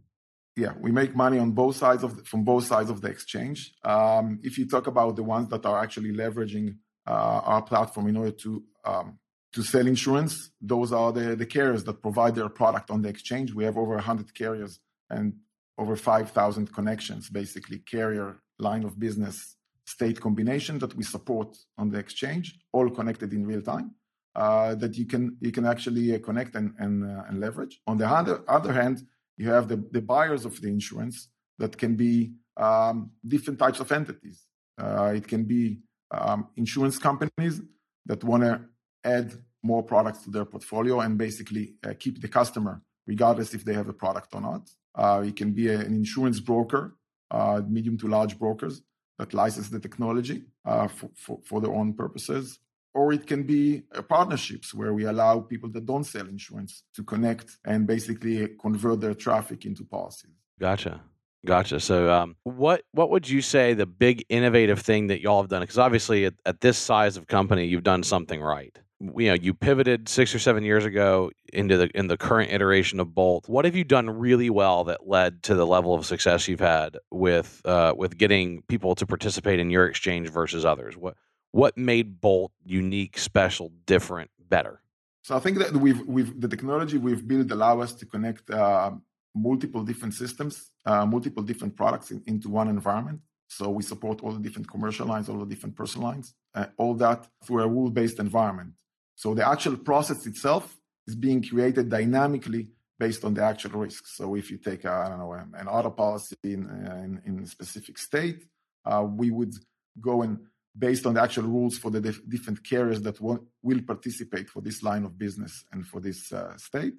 Yeah, 0.55 0.73
we 0.79 0.91
make 0.91 1.15
money 1.15 1.39
on 1.39 1.51
both 1.51 1.77
sides 1.77 2.03
of 2.03 2.17
the, 2.17 2.23
from 2.23 2.43
both 2.43 2.65
sides 2.65 2.89
of 2.89 3.01
the 3.01 3.07
exchange. 3.07 3.73
Um, 3.83 4.39
if 4.43 4.57
you 4.57 4.67
talk 4.67 4.87
about 4.87 5.15
the 5.15 5.23
ones 5.23 5.49
that 5.49 5.65
are 5.65 5.81
actually 5.81 6.11
leveraging 6.11 6.77
uh, 7.07 7.11
our 7.11 7.61
platform 7.61 8.07
in 8.07 8.17
order 8.17 8.31
to 8.31 8.63
um, 8.83 9.19
to 9.53 9.63
sell 9.63 9.87
insurance, 9.87 10.51
those 10.61 10.91
are 10.91 11.11
the, 11.11 11.35
the 11.35 11.45
carriers 11.45 11.83
that 11.85 12.01
provide 12.01 12.35
their 12.35 12.49
product 12.49 12.91
on 12.91 13.01
the 13.01 13.09
exchange. 13.09 13.53
We 13.53 13.63
have 13.63 13.77
over 13.77 13.95
100 13.95 14.35
carriers 14.35 14.79
and 15.09 15.33
over 15.77 15.95
5,000 15.95 16.71
connections, 16.73 17.29
basically 17.29 17.79
carrier 17.79 18.41
line 18.59 18.83
of 18.83 18.99
business 18.99 19.55
state 19.85 20.19
combination 20.21 20.77
that 20.79 20.95
we 20.95 21.03
support 21.03 21.57
on 21.77 21.89
the 21.89 21.97
exchange, 21.97 22.59
all 22.71 22.89
connected 22.89 23.33
in 23.33 23.45
real 23.45 23.61
time. 23.61 23.91
Uh, 24.35 24.75
that 24.75 24.95
you 24.95 25.05
can 25.05 25.35
you 25.41 25.51
can 25.51 25.65
actually 25.65 26.13
uh, 26.13 26.19
connect 26.19 26.55
and 26.55 26.73
and, 26.77 27.03
uh, 27.03 27.23
and 27.27 27.39
leverage. 27.39 27.81
On 27.87 27.97
the 27.97 28.07
other, 28.07 28.43
other 28.47 28.71
hand, 28.71 28.97
you 29.37 29.49
have 29.49 29.67
the, 29.67 29.77
the 29.91 30.01
buyers 30.01 30.45
of 30.45 30.61
the 30.61 30.67
insurance 30.67 31.29
that 31.57 31.77
can 31.77 31.95
be 31.95 32.33
um, 32.55 33.11
different 33.27 33.57
types 33.57 33.79
of 33.79 33.91
entities. 33.91 34.45
Uh, 34.77 35.13
it 35.15 35.27
can 35.27 35.43
be 35.45 35.79
um, 36.11 36.49
insurance 36.55 36.97
companies 36.97 37.61
that 38.05 38.23
want 38.23 38.43
to 38.43 38.61
add 39.03 39.33
more 39.63 39.83
products 39.83 40.23
to 40.23 40.29
their 40.29 40.45
portfolio 40.45 40.99
and 41.01 41.17
basically 41.17 41.75
uh, 41.85 41.93
keep 41.99 42.21
the 42.21 42.27
customer 42.27 42.81
regardless 43.07 43.53
if 43.53 43.65
they 43.65 43.73
have 43.73 43.89
a 43.89 43.93
product 43.93 44.29
or 44.35 44.41
not. 44.41 44.69
Uh, 44.95 45.23
it 45.25 45.35
can 45.35 45.51
be 45.51 45.67
an 45.69 45.93
insurance 46.03 46.39
broker 46.39 46.95
uh, 47.31 47.61
medium 47.67 47.97
to 47.97 48.07
large 48.07 48.37
brokers 48.37 48.81
that 49.17 49.33
license 49.33 49.69
the 49.69 49.79
technology 49.79 50.43
uh, 50.65 50.87
for, 50.87 51.09
for, 51.15 51.39
for, 51.43 51.61
their 51.61 51.73
own 51.73 51.93
purposes. 51.93 52.59
Or 52.93 53.13
it 53.13 53.27
can 53.27 53.43
be 53.43 53.83
uh, 53.93 54.01
partnerships 54.01 54.73
where 54.73 54.93
we 54.93 55.05
allow 55.05 55.41
people 55.41 55.69
that 55.71 55.85
don't 55.85 56.05
sell 56.05 56.27
insurance 56.27 56.83
to 56.95 57.03
connect 57.03 57.57
and 57.65 57.85
basically 57.85 58.47
convert 58.59 59.01
their 59.01 59.13
traffic 59.13 59.65
into 59.65 59.83
policies. 59.83 60.31
Gotcha. 60.59 61.01
Gotcha. 61.45 61.79
So, 61.79 62.11
um, 62.11 62.35
what 62.43 62.83
what 62.91 63.09
would 63.11 63.29
you 63.29 63.41
say 63.41 63.73
the 63.73 63.85
big 63.85 64.25
innovative 64.27 64.79
thing 64.79 65.07
that 65.07 65.21
y'all 65.21 65.41
have 65.41 65.49
done? 65.49 65.61
Because 65.61 65.77
obviously, 65.77 66.25
at, 66.25 66.33
at 66.45 66.59
this 66.59 66.77
size 66.77 67.15
of 67.15 67.27
company, 67.27 67.65
you've 67.65 67.83
done 67.83 68.03
something 68.03 68.41
right 68.41 68.77
you 68.99 69.27
know 69.27 69.33
you 69.33 69.53
pivoted 69.53 70.09
six 70.09 70.35
or 70.35 70.39
seven 70.39 70.63
years 70.63 70.85
ago 70.85 71.31
into 71.53 71.77
the 71.77 71.89
in 71.95 72.07
the 72.07 72.17
current 72.17 72.51
iteration 72.51 72.99
of 72.99 73.15
Bolt. 73.15 73.47
What 73.47 73.65
have 73.65 73.75
you 73.75 73.83
done 73.83 74.09
really 74.09 74.49
well 74.49 74.83
that 74.85 75.07
led 75.07 75.43
to 75.43 75.55
the 75.55 75.65
level 75.65 75.93
of 75.93 76.05
success 76.05 76.47
you've 76.47 76.59
had 76.59 76.97
with 77.11 77.61
uh, 77.65 77.93
with 77.95 78.17
getting 78.17 78.61
people 78.63 78.95
to 78.95 79.05
participate 79.05 79.59
in 79.59 79.69
your 79.69 79.85
exchange 79.85 80.29
versus 80.29 80.65
others? 80.65 80.97
What 80.97 81.15
what 81.51 81.77
made 81.77 82.21
Bolt 82.21 82.51
unique, 82.65 83.17
special, 83.17 83.71
different, 83.85 84.29
better? 84.49 84.81
So 85.23 85.35
I 85.35 85.39
think 85.39 85.59
that 85.59 85.71
we've 85.73 86.01
we've 86.05 86.39
the 86.39 86.47
technology 86.47 86.97
we've 86.97 87.25
built 87.27 87.51
allow 87.51 87.79
us 87.79 87.93
to 87.93 88.05
connect 88.05 88.49
uh, 88.49 88.91
multiple 89.33 89.83
different 89.83 90.13
systems, 90.13 90.71
uh, 90.85 91.05
multiple 91.05 91.43
different 91.43 91.75
products 91.75 92.11
in, 92.11 92.21
into 92.27 92.49
one 92.49 92.67
environment. 92.67 93.21
So 93.47 93.69
we 93.69 93.81
support 93.81 94.21
all 94.21 94.31
the 94.31 94.39
different 94.39 94.69
commercial 94.69 95.07
lines, 95.07 95.27
all 95.27 95.39
the 95.39 95.45
different 95.45 95.75
personal 95.75 96.07
lines, 96.09 96.35
uh, 96.53 96.67
all 96.77 96.93
that 96.95 97.27
through 97.43 97.63
a 97.63 97.67
rule-based 97.67 98.19
environment. 98.19 98.73
So 99.19 99.33
the 99.33 99.45
actual 99.45 99.75
process 99.75 100.25
itself 100.25 100.77
is 101.05 101.13
being 101.13 101.43
created 101.43 101.89
dynamically 101.89 102.69
based 102.97 103.25
on 103.25 103.33
the 103.33 103.43
actual 103.43 103.71
risks. 103.71 104.15
So 104.15 104.35
if 104.35 104.49
you 104.49 104.57
take, 104.57 104.85
a, 104.85 104.91
I 104.91 105.09
don't 105.09 105.19
know, 105.19 105.33
an 105.33 105.67
auto 105.67 105.89
policy 105.89 106.37
in, 106.45 106.61
in, 107.05 107.21
in 107.25 107.43
a 107.43 107.45
specific 107.45 107.97
state, 107.97 108.45
uh, 108.85 109.03
we 109.05 109.29
would 109.29 109.53
go 109.99 110.21
and 110.21 110.39
based 110.77 111.05
on 111.05 111.15
the 111.15 111.21
actual 111.21 111.43
rules 111.43 111.77
for 111.77 111.91
the 111.91 111.99
dif- 111.99 112.29
different 112.29 112.63
carriers 112.63 113.01
that 113.01 113.19
will, 113.19 113.39
will 113.61 113.81
participate 113.81 114.47
for 114.47 114.61
this 114.61 114.81
line 114.83 115.03
of 115.03 115.17
business 115.17 115.65
and 115.73 115.85
for 115.85 115.99
this 115.99 116.31
uh, 116.31 116.55
state, 116.55 116.93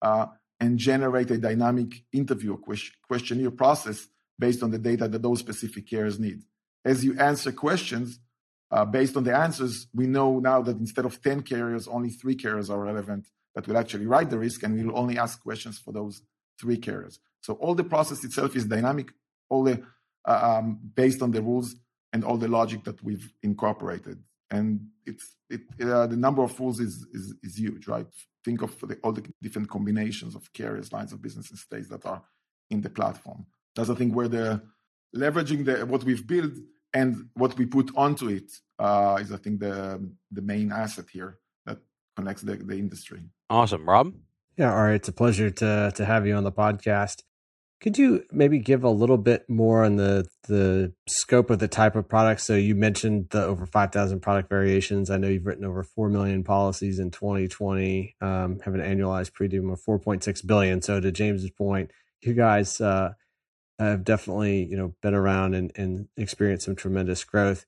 uh, 0.00 0.24
and 0.58 0.78
generate 0.78 1.30
a 1.30 1.36
dynamic 1.36 1.90
interview 2.10 2.56
questionnaire 3.06 3.50
process 3.50 4.08
based 4.38 4.62
on 4.62 4.70
the 4.70 4.78
data 4.78 5.06
that 5.08 5.20
those 5.20 5.40
specific 5.40 5.86
carriers 5.86 6.18
need. 6.18 6.40
As 6.86 7.04
you 7.04 7.18
answer 7.18 7.52
questions, 7.52 8.18
uh, 8.70 8.84
based 8.84 9.16
on 9.16 9.24
the 9.24 9.36
answers, 9.36 9.86
we 9.94 10.06
know 10.06 10.38
now 10.40 10.60
that 10.62 10.76
instead 10.78 11.04
of 11.04 11.22
10 11.22 11.42
carriers, 11.42 11.86
only 11.86 12.10
three 12.10 12.34
carriers 12.34 12.68
are 12.70 12.80
relevant 12.80 13.26
that 13.54 13.66
will 13.66 13.78
actually 13.78 14.06
write 14.06 14.30
the 14.30 14.38
risk, 14.38 14.62
and 14.62 14.74
we 14.74 14.84
will 14.84 14.98
only 14.98 15.18
ask 15.18 15.42
questions 15.42 15.78
for 15.78 15.92
those 15.92 16.22
three 16.60 16.76
carriers. 16.76 17.18
So 17.40 17.54
all 17.54 17.74
the 17.74 17.84
process 17.84 18.24
itself 18.24 18.56
is 18.56 18.66
dynamic, 18.66 19.12
all 19.48 19.64
the 19.64 19.82
uh, 20.26 20.58
um, 20.58 20.80
based 20.94 21.22
on 21.22 21.30
the 21.30 21.40
rules 21.40 21.76
and 22.12 22.24
all 22.24 22.36
the 22.36 22.48
logic 22.48 22.82
that 22.84 23.02
we've 23.02 23.32
incorporated. 23.42 24.18
And 24.50 24.88
it's 25.04 25.36
it, 25.48 25.60
uh, 25.80 26.06
the 26.08 26.16
number 26.16 26.42
of 26.42 26.58
rules 26.58 26.80
is, 26.80 27.06
is, 27.12 27.34
is 27.42 27.58
huge, 27.58 27.86
right? 27.86 28.06
Think 28.44 28.62
of 28.62 28.78
the, 28.80 28.98
all 29.04 29.12
the 29.12 29.24
different 29.40 29.68
combinations 29.68 30.34
of 30.34 30.52
carriers, 30.52 30.92
lines 30.92 31.12
of 31.12 31.22
business, 31.22 31.50
and 31.50 31.58
states 31.58 31.88
that 31.88 32.04
are 32.04 32.22
in 32.70 32.80
the 32.80 32.90
platform. 32.90 33.46
That's 33.74 33.90
I 33.90 33.94
think 33.94 34.14
where 34.14 34.28
the 34.28 34.62
leveraging 35.14 35.64
the 35.64 35.86
what 35.86 36.04
we've 36.04 36.26
built 36.26 36.52
and 36.96 37.28
what 37.34 37.56
we 37.58 37.66
put 37.66 37.90
onto 37.94 38.28
it 38.28 38.50
uh, 38.78 39.18
is 39.20 39.30
I 39.30 39.36
think 39.36 39.60
the 39.60 40.00
the 40.30 40.42
main 40.42 40.72
asset 40.72 41.06
here 41.12 41.38
that 41.66 41.78
connects 42.16 42.42
the, 42.42 42.56
the 42.56 42.78
industry. 42.78 43.20
Awesome, 43.50 43.88
Rob. 43.88 44.14
Yeah, 44.56 44.72
all 44.72 44.84
right. 44.84 44.94
It's 44.94 45.08
a 45.08 45.12
pleasure 45.12 45.50
to 45.50 45.92
to 45.94 46.04
have 46.04 46.26
you 46.26 46.34
on 46.34 46.44
the 46.44 46.52
podcast. 46.52 47.22
Could 47.82 47.98
you 47.98 48.24
maybe 48.32 48.58
give 48.58 48.84
a 48.84 48.90
little 48.90 49.18
bit 49.18 49.48
more 49.50 49.84
on 49.84 49.96
the 49.96 50.26
the 50.48 50.94
scope 51.06 51.50
of 51.50 51.58
the 51.58 51.68
type 51.68 51.94
of 51.94 52.08
products? 52.08 52.44
So 52.44 52.54
you 52.54 52.74
mentioned 52.74 53.28
the 53.30 53.44
over 53.44 53.66
five 53.66 53.92
thousand 53.92 54.20
product 54.20 54.48
variations. 54.48 55.10
I 55.10 55.18
know 55.18 55.28
you've 55.28 55.44
written 55.44 55.66
over 55.66 55.82
four 55.82 56.08
million 56.08 56.42
policies 56.44 56.98
in 56.98 57.10
2020. 57.10 58.16
Um, 58.22 58.60
have 58.64 58.74
an 58.74 58.80
annualized 58.80 59.34
premium 59.34 59.68
of 59.68 59.80
4.6 59.82 60.46
billion. 60.46 60.80
So 60.80 61.00
to 61.00 61.12
James's 61.12 61.50
point, 61.50 61.90
you 62.22 62.32
guys 62.32 62.80
uh, 62.80 63.12
have 63.78 64.04
definitely 64.04 64.64
you 64.64 64.76
know 64.76 64.94
been 65.02 65.14
around 65.14 65.54
and, 65.54 65.72
and 65.76 66.08
experienced 66.16 66.66
some 66.66 66.76
tremendous 66.76 67.24
growth. 67.24 67.66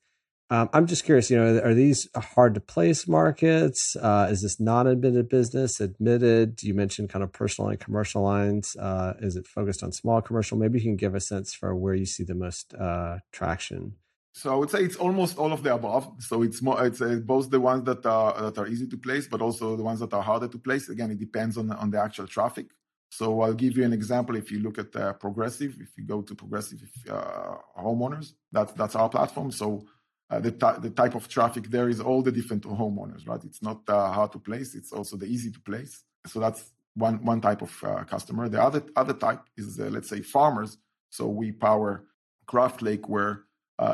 Um, 0.51 0.67
I'm 0.73 0.87
just 0.87 1.03
curious, 1.03 1.29
you 1.29 1.37
know, 1.37 1.59
are 1.59 1.75
these 1.75 2.09
hard 2.15 2.55
to 2.55 2.59
place 2.59 3.07
markets? 3.07 3.95
Uh, 3.95 4.29
is 4.31 4.41
this 4.41 4.59
non-admitted 4.59 5.29
business? 5.29 5.79
Admitted? 5.79 6.63
You 6.63 6.73
mentioned 6.73 7.09
kind 7.09 7.21
of 7.23 7.31
personal 7.31 7.69
and 7.69 7.79
commercial 7.79 8.23
lines. 8.23 8.75
Uh, 8.75 9.13
is 9.19 9.35
it 9.35 9.45
focused 9.45 9.83
on 9.83 9.91
small 9.91 10.23
commercial? 10.23 10.57
Maybe 10.57 10.79
you 10.79 10.85
can 10.85 10.95
give 10.95 11.13
a 11.13 11.19
sense 11.19 11.53
for 11.53 11.75
where 11.75 11.93
you 11.93 12.07
see 12.07 12.23
the 12.23 12.33
most 12.33 12.73
uh, 12.73 13.19
traction. 13.31 13.93
So 14.33 14.51
I 14.51 14.55
would 14.55 14.71
say 14.71 14.79
it's 14.79 14.95
almost 14.95 15.37
all 15.37 15.53
of 15.53 15.61
the 15.61 15.75
above. 15.75 16.09
So 16.19 16.41
it's 16.41 16.63
more, 16.63 16.83
it's 16.83 16.99
uh, 16.99 17.19
both 17.23 17.51
the 17.51 17.59
ones 17.59 17.83
that 17.83 18.03
are 18.07 18.41
that 18.41 18.57
are 18.57 18.67
easy 18.67 18.87
to 18.87 18.97
place, 18.97 19.27
but 19.27 19.41
also 19.41 19.75
the 19.75 19.83
ones 19.83 19.99
that 19.99 20.13
are 20.13 20.23
harder 20.23 20.47
to 20.47 20.57
place. 20.57 20.89
Again, 20.89 21.11
it 21.11 21.19
depends 21.19 21.57
on 21.57 21.71
on 21.71 21.91
the 21.91 22.01
actual 22.01 22.25
traffic. 22.25 22.67
So 23.09 23.41
I'll 23.41 23.53
give 23.53 23.75
you 23.75 23.83
an 23.83 23.93
example. 23.93 24.35
If 24.35 24.51
you 24.51 24.59
look 24.59 24.77
at 24.77 24.95
uh, 24.95 25.13
Progressive, 25.13 25.75
if 25.81 25.97
you 25.97 26.05
go 26.05 26.21
to 26.21 26.35
Progressive 26.35 26.79
uh, 27.09 27.55
homeowners, 27.77 28.33
that's 28.51 28.71
that's 28.73 28.95
our 28.95 29.09
platform. 29.09 29.51
So 29.51 29.85
uh, 30.29 30.39
the, 30.39 30.51
the 30.79 30.91
type 30.91 31.15
of 31.15 31.27
traffic 31.27 31.69
there 31.69 31.89
is 31.89 31.99
all 31.99 32.21
the 32.21 32.31
different 32.31 32.63
homeowners, 32.63 33.27
right? 33.27 33.43
It's 33.43 33.63
not 33.63 33.81
uh, 33.87 34.11
hard 34.11 34.31
to 34.33 34.39
place; 34.39 34.75
it's 34.75 34.93
also 34.93 35.17
the 35.17 35.25
easy 35.25 35.51
to 35.51 35.59
place. 35.59 36.03
So 36.27 36.39
that's 36.39 36.71
one 36.93 37.23
one 37.25 37.41
type 37.41 37.63
of 37.63 37.83
uh, 37.83 38.03
customer. 38.03 38.47
The 38.47 38.61
other 38.61 38.83
other 38.95 39.13
type 39.13 39.41
is 39.57 39.79
uh, 39.79 39.85
let's 39.85 40.09
say 40.09 40.21
farmers. 40.21 40.77
So 41.09 41.27
we 41.27 41.51
power 41.51 42.05
Craft 42.45 42.83
Lake, 42.83 43.09
where 43.09 43.45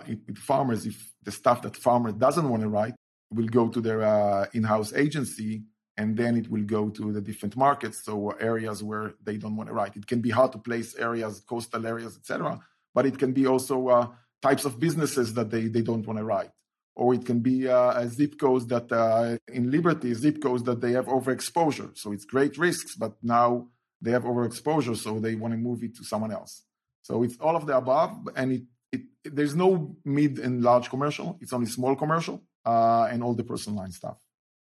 it, 0.06 0.20
with 0.28 0.38
farmers, 0.38 0.86
if 0.86 1.14
the 1.24 1.32
stuff 1.32 1.62
that 1.62 1.78
farmer 1.78 2.12
doesn't 2.12 2.50
want 2.50 2.64
to 2.64 2.70
write, 2.70 2.96
will 3.32 3.48
go 3.48 3.70
to 3.70 3.80
their 3.80 4.50
in-house 4.54 4.92
agency, 4.94 5.64
and 5.98 6.18
then 6.18 6.36
it 6.38 6.50
will 6.50 6.64
go 6.64 6.90
to 6.90 7.14
the 7.14 7.22
different 7.22 7.56
markets. 7.56 8.04
So 8.04 8.32
areas 8.32 8.84
where 8.84 9.14
they 9.24 9.38
don't 9.38 9.56
want 9.56 9.70
to 9.70 9.74
write. 9.74 9.96
It 9.96 10.08
can 10.08 10.22
be 10.22 10.30
hard 10.30 10.52
to 10.54 10.58
place 10.58 10.96
areas, 10.96 11.42
coastal 11.48 11.86
areas, 11.86 12.18
etc. 12.18 12.60
But 12.94 13.06
it 13.06 13.18
can 13.18 13.32
be 13.34 13.48
also 13.48 14.16
types 14.42 14.66
of 14.66 14.80
businesses 14.80 15.34
that 15.34 15.50
they, 15.50 15.68
they 15.68 15.82
don't 15.82 16.06
want 16.06 16.20
to 16.20 16.26
write. 16.26 16.52
Or 16.96 17.14
it 17.14 17.26
can 17.26 17.40
be 17.40 17.68
uh, 17.68 18.08
zip 18.08 18.40
codes 18.40 18.68
that 18.68 18.92
uh, 18.92 19.38
in 19.52 19.70
Liberty, 19.70 20.14
zip 20.14 20.42
codes 20.42 20.64
that 20.64 20.80
they 20.80 20.94
have 20.94 21.08
overexposure. 21.08 21.98
So 21.98 22.12
it's 22.14 22.26
great 22.26 22.58
risks, 22.58 22.96
but 22.96 23.14
now 23.22 23.68
they 24.02 24.12
have 24.12 24.24
overexposure, 24.24 24.96
so 24.96 25.20
they 25.20 25.36
want 25.36 25.54
to 25.54 25.58
move 25.58 25.84
it 25.84 25.96
to 25.98 26.04
someone 26.04 26.32
else. 26.32 26.64
So 27.02 27.24
it's 27.24 27.38
all 27.40 27.56
of 27.56 27.66
the 27.66 27.76
above, 27.76 28.30
and 28.36 28.52
it, 28.52 28.64
it, 28.92 29.02
it 29.26 29.36
there's 29.36 29.56
no 29.56 29.96
mid 30.06 30.40
and 30.40 30.64
large 30.64 30.90
commercial. 30.90 31.38
It's 31.42 31.54
only 31.54 31.68
small 31.68 31.96
commercial 31.96 32.42
uh, 32.66 33.08
and 33.12 33.24
all 33.24 33.34
the 33.34 33.44
personal 33.44 33.80
line 33.80 33.92
stuff. 33.92 34.18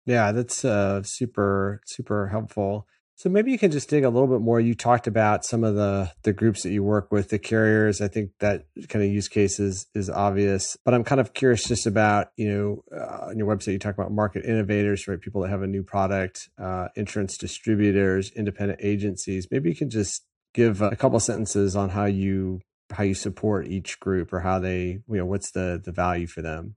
Yeah, 0.06 0.32
that's 0.32 0.64
uh, 0.64 1.02
super 1.02 1.82
super 1.84 2.28
helpful. 2.28 2.86
So 3.18 3.30
maybe 3.30 3.50
you 3.50 3.58
can 3.58 3.70
just 3.70 3.88
dig 3.88 4.04
a 4.04 4.10
little 4.10 4.28
bit 4.28 4.42
more. 4.42 4.60
You 4.60 4.74
talked 4.74 5.06
about 5.06 5.44
some 5.44 5.64
of 5.64 5.74
the 5.74 6.12
the 6.22 6.32
groups 6.32 6.62
that 6.62 6.70
you 6.70 6.84
work 6.84 7.10
with, 7.10 7.30
the 7.30 7.38
carriers. 7.38 8.00
I 8.00 8.08
think 8.08 8.30
that 8.40 8.66
kind 8.88 9.04
of 9.04 9.10
use 9.10 9.26
cases 9.26 9.86
is, 9.94 10.10
obvious, 10.10 10.76
but 10.84 10.92
I'm 10.94 11.02
kind 11.02 11.20
of 11.20 11.32
curious 11.34 11.64
just 11.64 11.86
about 11.86 12.28
you 12.36 12.48
know 12.48 12.84
uh, 12.96 13.28
on 13.30 13.38
your 13.38 13.48
website 13.48 13.72
you 13.72 13.78
talk 13.78 13.94
about 13.94 14.12
market 14.12 14.44
innovators, 14.44 15.08
right? 15.08 15.20
People 15.20 15.42
that 15.42 15.48
have 15.48 15.62
a 15.62 15.66
new 15.66 15.82
product, 15.82 16.50
uh, 16.58 16.88
insurance 16.94 17.36
distributors, 17.36 18.30
independent 18.32 18.80
agencies. 18.82 19.48
Maybe 19.50 19.70
you 19.70 19.76
can 19.76 19.90
just 19.90 20.24
give 20.54 20.80
a 20.82 20.94
couple 20.94 21.18
sentences 21.18 21.74
on 21.74 21.90
how 21.90 22.04
you 22.04 22.60
how 22.92 23.02
you 23.02 23.14
support 23.14 23.66
each 23.66 23.98
group 23.98 24.32
or 24.32 24.40
how 24.40 24.58
they 24.58 25.00
you 25.08 25.16
know 25.16 25.26
what's 25.26 25.50
the 25.50 25.80
the 25.82 25.90
value 25.90 26.26
for 26.26 26.42
them. 26.42 26.76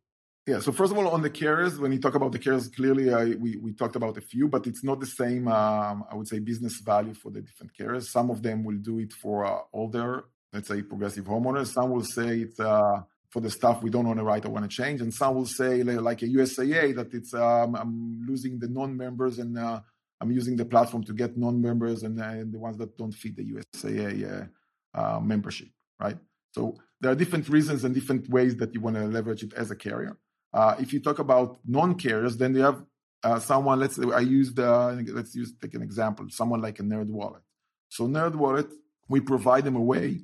Yeah. 0.49 0.61
So 0.61 0.71
first 0.71 0.91
of 0.91 0.97
all, 0.97 1.07
on 1.09 1.21
the 1.21 1.29
carriers, 1.29 1.77
when 1.77 1.91
you 1.91 1.99
talk 1.99 2.15
about 2.15 2.31
the 2.31 2.39
carriers, 2.39 2.67
clearly 2.69 3.13
I, 3.13 3.25
we 3.43 3.57
we 3.57 3.71
talked 3.71 3.95
about 3.95 4.17
a 4.17 4.21
few, 4.21 4.47
but 4.47 4.65
it's 4.65 4.83
not 4.83 4.99
the 4.99 5.05
same. 5.05 5.47
Um, 5.47 6.05
I 6.11 6.15
would 6.15 6.27
say 6.27 6.39
business 6.39 6.79
value 6.79 7.13
for 7.13 7.29
the 7.29 7.41
different 7.41 7.71
carriers. 7.77 8.11
Some 8.11 8.31
of 8.31 8.41
them 8.41 8.63
will 8.63 8.77
do 8.77 8.97
it 8.97 9.13
for 9.13 9.45
uh, 9.45 9.59
older, 9.71 10.25
let's 10.51 10.69
say 10.69 10.81
progressive 10.81 11.25
homeowners. 11.25 11.67
Some 11.67 11.91
will 11.91 12.03
say 12.17 12.39
it's 12.45 12.59
uh, 12.59 13.01
for 13.29 13.41
the 13.41 13.51
stuff 13.51 13.83
we 13.83 13.91
don't 13.91 14.07
want 14.07 14.17
to 14.17 14.25
write 14.25 14.45
or 14.45 14.49
want 14.49 14.65
to 14.67 14.75
change, 14.81 15.01
and 15.01 15.13
some 15.13 15.35
will 15.35 15.45
say 15.45 15.83
like 15.83 16.23
a 16.23 16.27
USAA 16.27 16.95
that 16.95 17.13
it's 17.13 17.31
um, 17.35 17.75
I'm 17.75 18.25
losing 18.27 18.57
the 18.57 18.69
non-members 18.69 19.37
and 19.37 19.55
uh, 19.55 19.81
I'm 20.19 20.31
using 20.31 20.55
the 20.55 20.65
platform 20.65 21.03
to 21.03 21.13
get 21.13 21.37
non-members 21.37 22.01
and, 22.01 22.19
and, 22.19 22.51
the 22.51 22.57
ones 22.57 22.77
that 22.77 22.97
don't 22.97 23.13
fit 23.13 23.35
the 23.35 23.45
USAA 23.53 24.09
uh, 24.33 24.99
uh, 24.99 25.19
membership, 25.19 25.69
right? 25.99 26.17
So 26.55 26.75
there 26.99 27.11
are 27.11 27.19
different 27.21 27.47
reasons 27.49 27.83
and 27.83 27.93
different 27.93 28.27
ways 28.29 28.55
that 28.57 28.73
you 28.73 28.81
want 28.81 28.95
to 28.95 29.05
leverage 29.05 29.43
it 29.43 29.53
as 29.53 29.69
a 29.69 29.75
carrier. 29.75 30.17
Uh, 30.53 30.75
if 30.79 30.93
you 30.93 30.99
talk 30.99 31.19
about 31.19 31.59
non-carriers, 31.65 32.37
then 32.37 32.55
you 32.55 32.61
have 32.61 32.83
uh, 33.23 33.39
someone. 33.39 33.79
Let's 33.79 33.95
say 33.95 34.03
I 34.13 34.21
used 34.21 34.59
uh, 34.59 34.95
let's 35.07 35.35
use 35.35 35.53
take 35.61 35.73
an 35.73 35.81
example. 35.81 36.25
Someone 36.29 36.61
like 36.61 36.79
a 36.79 36.83
NerdWallet. 36.83 37.41
So 37.89 38.07
NerdWallet, 38.07 38.71
we 39.07 39.19
provide 39.19 39.65
them 39.65 39.75
a 39.75 39.81
way 39.81 40.21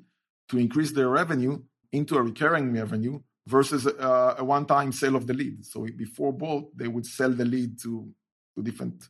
to 0.50 0.58
increase 0.58 0.92
their 0.92 1.10
revenue 1.10 1.62
into 1.92 2.18
a 2.18 2.22
recurring 2.22 2.74
revenue 2.74 3.20
versus 3.48 3.86
a, 3.86 4.36
a 4.40 4.44
one-time 4.44 4.92
sale 4.92 5.16
of 5.16 5.28
the 5.28 5.34
lead. 5.34 5.66
So 5.66 5.86
before 5.96 6.34
Bolt, 6.34 6.76
they 6.76 6.88
would 6.88 7.06
sell 7.06 7.32
the 7.32 7.46
lead 7.46 7.80
to 7.84 8.10
to 8.56 8.64
different 8.64 9.10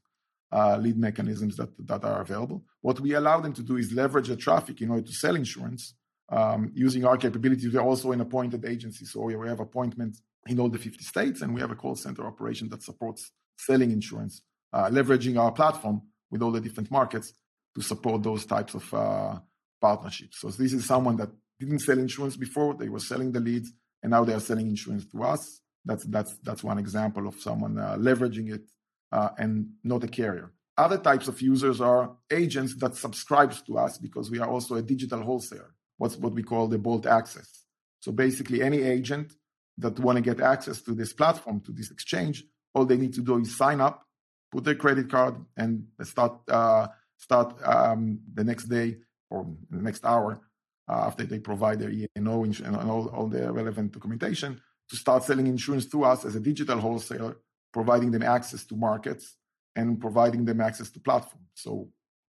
uh, 0.52 0.78
lead 0.78 0.98
mechanisms 0.98 1.56
that 1.58 1.70
that 1.80 2.04
are 2.04 2.22
available. 2.22 2.64
What 2.82 3.00
we 3.00 3.14
allow 3.14 3.40
them 3.40 3.54
to 3.54 3.64
do 3.64 3.78
is 3.78 3.92
leverage 3.92 4.28
the 4.28 4.36
traffic 4.36 4.82
in 4.82 4.90
order 4.90 5.04
to 5.04 5.14
sell 5.14 5.36
insurance 5.36 5.94
um, 6.30 6.72
using 6.74 7.06
our 7.06 7.18
capabilities. 7.18 7.74
We're 7.74 7.82
also 7.82 8.12
an 8.12 8.22
appointed 8.22 8.66
agency, 8.66 9.06
so 9.06 9.22
we 9.22 9.48
have 9.48 9.60
appointments 9.60 10.22
in 10.48 10.60
all 10.60 10.70
the 10.70 10.78
50 10.78 11.04
states, 11.04 11.42
and 11.42 11.54
we 11.54 11.62
have 11.62 11.72
a 11.72 11.76
call 11.76 11.96
center 11.96 12.26
operation 12.26 12.70
that 12.70 12.84
supports 12.84 13.32
selling 13.58 13.92
insurance, 13.92 14.42
uh, 14.74 14.90
leveraging 14.90 15.40
our 15.40 15.52
platform 15.52 16.02
with 16.30 16.42
all 16.42 16.52
the 16.52 16.62
different 16.62 16.92
markets 16.92 17.34
to 17.76 17.82
support 17.82 18.24
those 18.24 18.46
types 18.46 18.74
of 18.74 18.94
uh, 18.94 19.40
partnerships. 19.82 20.40
So 20.40 20.50
this 20.50 20.74
is 20.74 20.86
someone 20.86 21.18
that 21.18 21.30
didn't 21.60 21.80
sell 21.80 21.98
insurance 21.98 22.38
before; 22.38 22.76
they 22.76 22.90
were 22.90 23.00
selling 23.00 23.32
the 23.32 23.40
leads, 23.40 23.72
and 24.04 24.12
now 24.12 24.24
they 24.24 24.34
are 24.34 24.40
selling 24.40 24.68
insurance 24.68 25.06
to 25.08 25.24
us. 25.24 25.62
That's 25.84 26.04
that's 26.06 26.36
that's 26.44 26.64
one 26.64 26.78
example 26.78 27.28
of 27.28 27.40
someone 27.40 27.78
uh, 27.78 27.96
leveraging 27.98 28.54
it 28.54 28.64
uh, 29.12 29.30
and 29.38 29.70
not 29.84 30.04
a 30.04 30.08
carrier. 30.08 30.52
Other 30.78 30.98
types 30.98 31.28
of 31.28 31.42
users 31.42 31.80
are 31.80 32.12
agents 32.30 32.76
that 32.78 32.96
subscribes 32.96 33.62
to 33.62 33.78
us 33.78 33.98
because 33.98 34.30
we 34.30 34.40
are 34.40 34.50
also 34.50 34.76
a 34.76 34.82
digital 34.82 35.22
wholesaler. 35.22 35.74
What's 35.98 36.18
what 36.18 36.34
we 36.34 36.44
call 36.44 36.68
the 36.68 36.78
Bolt 36.78 37.06
Access. 37.06 37.64
So 38.02 38.12
basically, 38.12 38.62
any 38.62 38.82
agent 38.82 39.34
that 39.78 40.00
want 40.00 40.18
to 40.18 40.22
get 40.22 40.40
access 40.40 40.82
to 40.82 40.94
this 40.94 41.14
platform, 41.14 41.60
to 41.62 41.72
this 41.72 41.92
exchange, 41.92 42.44
all 42.74 42.86
they 42.86 42.98
need 42.98 43.14
to 43.14 43.22
do 43.22 43.38
is 43.38 43.58
sign 43.58 43.82
up, 43.82 44.06
put 44.52 44.64
their 44.64 44.76
credit 44.76 45.10
card, 45.10 45.36
and 45.58 45.88
start 46.04 46.40
uh, 46.50 46.88
start 47.18 47.56
um, 47.64 48.20
the 48.34 48.44
next 48.44 48.66
day 48.66 48.98
or 49.30 49.48
the 49.70 49.82
next 49.82 50.06
hour 50.06 50.40
uh, 50.88 51.06
after 51.08 51.26
they 51.26 51.40
provide 51.40 51.80
their 51.80 51.90
E&O 51.90 52.44
and 52.44 52.76
all, 52.76 53.08
all 53.10 53.28
the 53.28 53.52
relevant 53.52 53.92
documentation 53.92 54.62
to 54.90 54.96
start 54.96 55.24
selling 55.24 55.48
insurance 55.48 55.86
through 55.86 56.04
us 56.04 56.26
as 56.26 56.36
a 56.36 56.40
digital 56.40 56.80
wholesaler, 56.80 57.38
providing 57.74 58.12
them 58.12 58.24
access 58.24 58.64
to 58.66 58.76
markets 58.76 59.36
and 59.76 60.00
providing 60.00 60.46
them 60.46 60.62
access 60.62 60.90
to 60.92 61.00
platforms. 61.00 61.50
So 61.56 61.90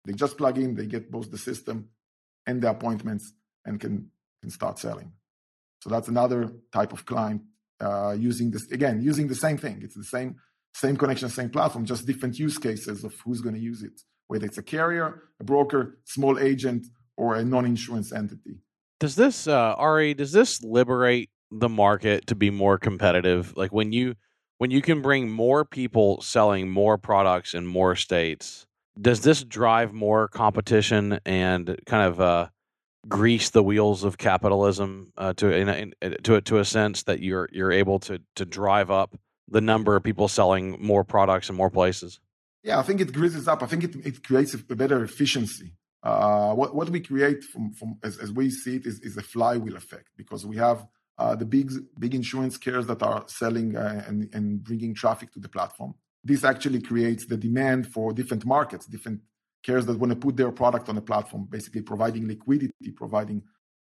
they 0.05 0.13
just 0.13 0.37
plug 0.37 0.57
in, 0.57 0.75
they 0.75 0.85
get 0.85 1.11
both 1.11 1.31
the 1.31 1.37
system 1.37 1.89
and 2.45 2.61
the 2.61 2.69
appointments 2.69 3.33
and 3.65 3.79
can, 3.79 4.11
can 4.41 4.49
start 4.49 4.79
selling. 4.79 5.13
So 5.81 5.89
that's 5.89 6.07
another 6.07 6.51
type 6.71 6.93
of 6.93 7.05
client 7.05 7.41
uh, 7.79 8.11
using 8.11 8.51
this 8.51 8.69
again, 8.71 9.01
using 9.01 9.27
the 9.27 9.35
same 9.35 9.57
thing. 9.57 9.81
It's 9.81 9.95
the 9.95 10.03
same 10.03 10.35
same 10.73 10.95
connection, 10.95 11.29
same 11.29 11.49
platform, 11.49 11.85
just 11.85 12.05
different 12.05 12.39
use 12.39 12.57
cases 12.57 13.03
of 13.03 13.13
who's 13.25 13.41
going 13.41 13.55
to 13.55 13.61
use 13.61 13.83
it, 13.83 14.01
whether 14.27 14.45
it's 14.45 14.57
a 14.57 14.63
carrier, 14.63 15.23
a 15.39 15.43
broker, 15.43 15.99
small 16.05 16.39
agent, 16.39 16.85
or 17.17 17.35
a 17.35 17.43
non-insurance 17.43 18.13
entity. 18.13 18.61
Does 18.99 19.15
this, 19.15 19.47
uh, 19.47 19.73
Ari? 19.77 20.13
Does 20.13 20.31
this 20.31 20.63
liberate 20.63 21.29
the 21.51 21.67
market 21.67 22.27
to 22.27 22.35
be 22.35 22.49
more 22.49 22.77
competitive? 22.77 23.55
Like 23.57 23.73
when 23.73 23.91
you 23.91 24.15
when 24.59 24.69
you 24.69 24.81
can 24.81 25.01
bring 25.01 25.29
more 25.29 25.65
people 25.65 26.21
selling 26.21 26.69
more 26.69 26.97
products 26.97 27.55
in 27.55 27.65
more 27.65 27.95
states, 27.95 28.67
does 28.99 29.21
this 29.21 29.43
drive 29.43 29.91
more 29.91 30.27
competition 30.27 31.19
and 31.25 31.79
kind 31.87 32.07
of 32.07 32.21
uh, 32.21 32.47
grease 33.07 33.49
the 33.49 33.63
wheels 33.63 34.03
of 34.03 34.17
capitalism 34.17 35.11
uh, 35.17 35.33
to 35.33 35.55
in, 35.55 35.69
in, 35.69 35.93
to 36.23 36.41
to 36.41 36.59
a 36.59 36.65
sense 36.65 37.03
that 37.03 37.21
you're 37.21 37.49
you're 37.51 37.71
able 37.71 37.99
to 37.99 38.21
to 38.35 38.45
drive 38.45 38.91
up 38.91 39.17
the 39.47 39.61
number 39.61 39.95
of 39.95 40.03
people 40.03 40.27
selling 40.27 40.77
more 40.79 41.03
products 41.03 41.49
in 41.49 41.55
more 41.55 41.69
places? 41.69 42.19
Yeah, 42.63 42.79
I 42.79 42.83
think 42.83 43.01
it 43.01 43.11
greases 43.11 43.47
up. 43.47 43.63
I 43.63 43.65
think 43.65 43.83
it, 43.83 43.95
it 44.05 44.23
creates 44.23 44.53
a 44.53 44.75
better 44.75 45.03
efficiency. 45.03 45.73
Uh, 46.03 46.53
what 46.53 46.75
what 46.75 46.89
we 46.89 46.99
create 46.99 47.43
from 47.43 47.73
from 47.73 47.97
as, 48.03 48.17
as 48.17 48.31
we 48.31 48.49
see 48.49 48.77
it 48.77 48.85
is, 48.85 48.99
is 49.01 49.17
a 49.17 49.21
flywheel 49.21 49.75
effect 49.75 50.09
because 50.17 50.45
we 50.45 50.57
have 50.57 50.87
uh, 51.17 51.35
the 51.35 51.45
big 51.45 51.71
big 51.99 52.15
insurance 52.15 52.57
carriers 52.57 52.87
that 52.87 53.03
are 53.03 53.23
selling 53.27 53.75
uh, 53.75 54.03
and 54.07 54.29
and 54.33 54.63
bringing 54.63 54.95
traffic 54.95 55.31
to 55.33 55.39
the 55.39 55.49
platform. 55.49 55.93
This 56.23 56.43
actually 56.43 56.81
creates 56.81 57.25
the 57.25 57.37
demand 57.37 57.87
for 57.87 58.13
different 58.13 58.45
markets, 58.45 58.85
different 58.85 59.21
carriers 59.63 59.85
that 59.85 59.99
want 59.99 60.11
to 60.11 60.15
put 60.15 60.37
their 60.37 60.51
product 60.51 60.89
on 60.89 60.95
the 60.95 61.01
platform, 61.01 61.47
basically 61.49 61.81
providing 61.81 62.27
liquidity, 62.27 62.91
providing 62.95 63.43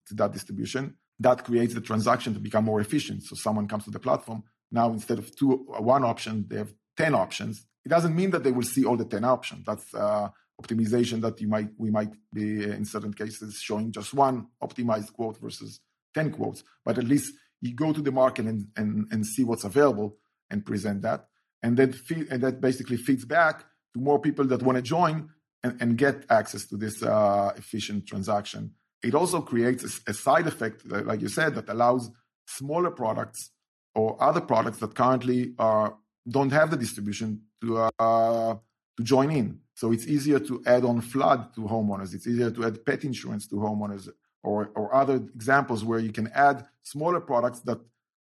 to 0.07 0.13
that 0.15 0.31
distribution. 0.31 0.95
That 1.19 1.43
creates 1.43 1.73
the 1.73 1.81
transaction 1.81 2.33
to 2.33 2.39
become 2.39 2.65
more 2.65 2.81
efficient. 2.81 3.23
So 3.23 3.35
someone 3.35 3.67
comes 3.67 3.85
to 3.85 3.91
the 3.91 3.99
platform 3.99 4.43
now 4.71 4.91
instead 4.91 5.19
of 5.19 5.35
two 5.35 5.65
one 5.79 6.03
option, 6.03 6.45
they 6.47 6.57
have 6.57 6.73
ten 6.95 7.13
options. 7.13 7.65
It 7.85 7.89
doesn't 7.89 8.15
mean 8.15 8.31
that 8.31 8.43
they 8.43 8.51
will 8.51 8.63
see 8.63 8.85
all 8.85 8.95
the 8.95 9.05
ten 9.05 9.23
options. 9.23 9.65
That's 9.65 9.93
uh, 9.93 10.29
optimization 10.61 11.21
that 11.21 11.41
you 11.41 11.47
might 11.47 11.69
we 11.77 11.89
might 11.89 12.13
be 12.33 12.63
in 12.63 12.85
certain 12.85 13.13
cases 13.13 13.59
showing 13.59 13.91
just 13.91 14.13
one 14.13 14.47
optimized 14.63 15.11
quote 15.13 15.37
versus 15.39 15.79
10 16.13 16.33
quotes 16.33 16.63
but 16.85 16.99
at 16.99 17.05
least 17.05 17.33
you 17.61 17.73
go 17.73 17.91
to 17.91 18.01
the 18.01 18.11
market 18.11 18.45
and 18.45 18.67
and, 18.75 19.07
and 19.11 19.25
see 19.25 19.43
what's 19.43 19.63
available 19.63 20.17
and 20.51 20.63
present 20.63 21.01
that 21.01 21.25
and 21.63 21.77
then 21.77 21.95
and 22.29 22.43
that 22.43 22.61
basically 22.61 22.97
feeds 22.97 23.25
back 23.25 23.65
to 23.93 23.99
more 23.99 24.19
people 24.19 24.45
that 24.45 24.61
want 24.61 24.75
to 24.75 24.83
join 24.83 25.29
and, 25.63 25.81
and 25.81 25.97
get 25.97 26.25
access 26.29 26.65
to 26.65 26.77
this 26.77 27.03
uh, 27.03 27.51
efficient 27.57 28.07
transaction 28.07 28.71
it 29.03 29.15
also 29.15 29.41
creates 29.41 29.83
a, 29.83 30.11
a 30.11 30.13
side 30.13 30.47
effect 30.47 30.85
like 30.85 31.21
you 31.21 31.29
said 31.29 31.55
that 31.55 31.69
allows 31.69 32.11
smaller 32.47 32.91
products 32.91 33.51
or 33.95 34.21
other 34.21 34.41
products 34.41 34.79
that 34.79 34.95
currently 34.95 35.53
are 35.59 35.95
don't 36.29 36.51
have 36.51 36.69
the 36.69 36.77
distribution 36.77 37.41
to 37.61 37.77
uh, 37.77 38.55
to 38.97 39.03
join 39.03 39.31
in 39.31 39.59
so 39.81 39.91
it's 39.91 40.05
easier 40.05 40.39
to 40.39 40.61
add 40.67 40.85
on 40.85 41.01
flood 41.01 41.55
to 41.55 41.61
homeowners. 41.61 42.13
It's 42.13 42.27
easier 42.27 42.51
to 42.51 42.65
add 42.65 42.85
pet 42.85 43.03
insurance 43.03 43.47
to 43.47 43.55
homeowners 43.55 44.09
or, 44.43 44.69
or 44.75 44.93
other 44.93 45.15
examples 45.15 45.83
where 45.83 45.97
you 45.97 46.11
can 46.11 46.27
add 46.35 46.67
smaller 46.83 47.19
products 47.19 47.61
that 47.61 47.79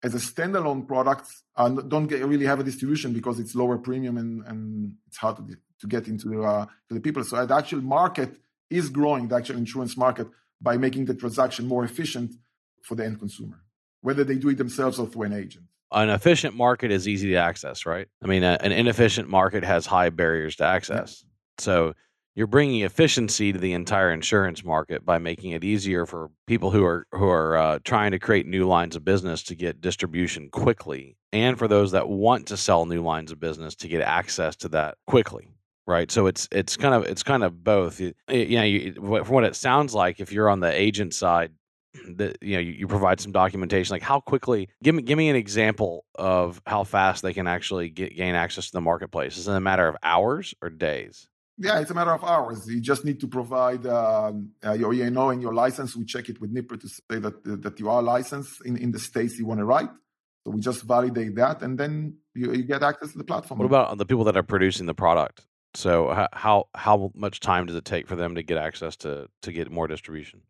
as 0.04 0.16
a 0.16 0.18
standalone 0.18 0.88
product 0.88 1.28
uh, 1.56 1.70
don't 1.70 2.08
get, 2.08 2.26
really 2.26 2.46
have 2.46 2.60
a 2.60 2.64
distribution 2.64 3.14
because 3.14 3.40
it's 3.40 3.54
lower 3.56 3.78
premium 3.78 4.18
and, 4.18 4.46
and 4.46 4.94
it's 5.08 5.18
hard 5.18 5.38
to, 5.38 5.58
to 5.82 5.88
get 5.88 6.08
into 6.08 6.44
uh, 6.44 6.66
to 6.88 6.94
the 6.94 7.02
people. 7.02 7.24
So 7.24 7.46
the 7.46 7.56
actual 7.56 7.82
market 7.82 8.38
is 8.70 8.90
growing, 8.90 9.28
the 9.28 9.36
actual 9.36 9.58
insurance 9.58 9.98
market, 9.98 10.28
by 10.62 10.78
making 10.78 11.06
the 11.06 11.16
transaction 11.16 11.68
more 11.68 11.84
efficient 11.84 12.34
for 12.84 12.96
the 12.96 13.06
end 13.06 13.20
consumer, 13.20 13.62
whether 14.02 14.24
they 14.24 14.36
do 14.36 14.50
it 14.50 14.58
themselves 14.58 15.00
or 15.00 15.08
through 15.08 15.24
an 15.24 15.34
agent 15.34 15.66
an 15.92 16.10
efficient 16.10 16.56
market 16.56 16.92
is 16.92 17.08
easy 17.08 17.30
to 17.30 17.36
access, 17.36 17.86
right? 17.86 18.08
I 18.22 18.28
mean, 18.28 18.44
a, 18.44 18.58
an 18.62 18.72
inefficient 18.72 19.28
market 19.28 19.64
has 19.64 19.86
high 19.86 20.10
barriers 20.10 20.58
to 20.58 20.66
access. 20.66 21.24
So 21.58 21.94
you're 22.40 22.48
bringing 22.48 22.84
efficiency 22.84 23.52
to 23.52 23.60
the 23.60 23.74
entire 23.74 24.14
insurance 24.14 24.64
market 24.64 25.06
by 25.06 25.18
making 25.18 25.52
it 25.52 25.66
easier 25.66 26.06
for 26.06 26.32
people 26.48 26.72
who 26.72 26.86
are 26.86 27.06
who 27.12 27.28
are 27.28 27.58
uh, 27.58 27.80
trying 27.84 28.12
to 28.12 28.18
create 28.18 28.48
new 28.48 28.66
lines 28.66 28.96
of 28.96 29.04
business 29.04 29.44
to 29.44 29.56
get 29.56 29.82
distribution 29.82 30.50
quickly, 30.50 31.18
and 31.34 31.60
for 31.60 31.68
those 31.68 31.92
that 31.92 32.08
want 32.08 32.48
to 32.48 32.56
sell 32.56 32.86
new 32.86 33.04
lines 33.04 33.34
of 33.34 33.42
business 33.42 33.76
to 33.76 33.90
get 33.90 34.02
access 34.02 34.56
to 34.56 34.70
that 34.70 34.96
quickly. 35.06 35.50
Right, 35.86 36.10
so 36.10 36.28
it's 36.28 36.48
it's 36.50 36.78
kind 36.78 36.94
of 36.96 37.04
it's 37.04 37.24
kind 37.24 37.44
of 37.44 37.62
both. 37.62 38.00
You, 38.00 38.14
you 38.30 38.58
know, 38.58 38.64
you, 38.64 38.94
from 38.94 39.34
what 39.34 39.44
it 39.44 39.58
sounds 39.58 39.94
like, 39.94 40.22
if 40.22 40.32
you're 40.32 40.50
on 40.50 40.62
the 40.62 40.72
agent 40.72 41.14
side, 41.14 41.52
that 42.16 42.38
you 42.42 42.54
know 42.54 42.62
you, 42.62 42.72
you, 42.72 42.88
provide 42.88 43.20
some 43.20 43.34
documentation 43.34 43.94
like 43.94 44.02
how 44.02 44.22
quickly 44.22 44.70
give 44.82 44.96
me 44.96 45.04
give 45.04 45.18
me 45.18 45.28
an 45.28 45.36
example 45.36 46.06
of 46.16 46.62
how 46.66 46.86
fast 46.86 47.22
they 47.22 47.34
can 47.34 47.48
actually 47.48 47.90
get 47.90 48.16
gain 48.16 48.34
access 48.36 48.68
to 48.68 48.72
the 48.72 48.82
marketplace 48.82 49.38
is 49.38 49.48
it 49.48 49.54
a 49.54 49.60
matter 49.60 49.88
of 49.88 49.98
hours 50.04 50.54
or 50.62 50.70
days 50.70 51.28
yeah, 51.60 51.80
it's 51.80 51.92
a 51.92 51.94
matter 51.94 52.14
of 52.14 52.24
hours. 52.24 52.66
You 52.68 52.80
just 52.80 53.04
need 53.04 53.20
to 53.20 53.28
provide 53.28 53.86
um, 53.86 54.52
uh, 54.66 54.72
your 54.74 54.94
E&O 54.94 55.30
your 55.32 55.54
license. 55.54 55.96
We 55.96 56.06
check 56.06 56.30
it 56.30 56.40
with 56.40 56.54
NIPR 56.54 56.80
to 56.80 56.88
say 56.88 57.20
that 57.20 57.44
that 57.64 57.80
you 57.80 57.90
are 57.90 58.02
licensed 58.02 58.66
in, 58.66 58.78
in 58.78 58.92
the 58.92 59.00
states 59.00 59.38
you 59.38 59.46
want 59.46 59.60
to 59.60 59.66
write. 59.66 59.90
So 60.46 60.52
we 60.52 60.62
just 60.62 60.84
validate 60.84 61.36
that, 61.36 61.62
and 61.62 61.78
then 61.78 62.18
you, 62.34 62.54
you 62.54 62.64
get 62.64 62.82
access 62.82 63.12
to 63.12 63.18
the 63.18 63.26
platform. 63.26 63.60
What 63.60 63.66
about 63.66 63.98
the 63.98 64.06
people 64.06 64.24
that 64.24 64.38
are 64.38 64.44
producing 64.44 64.86
the 64.86 64.94
product? 64.94 65.46
So 65.74 66.28
how 66.32 66.68
how 66.74 67.12
much 67.14 67.42
time 67.42 67.66
does 67.66 67.76
it 67.76 67.86
take 67.86 68.08
for 68.08 68.16
them 68.16 68.36
to 68.36 68.44
get 68.44 68.58
access 68.58 68.96
to 68.98 69.28
to 69.42 69.52
get 69.52 69.70
more 69.70 69.88
distribution? 69.88 70.42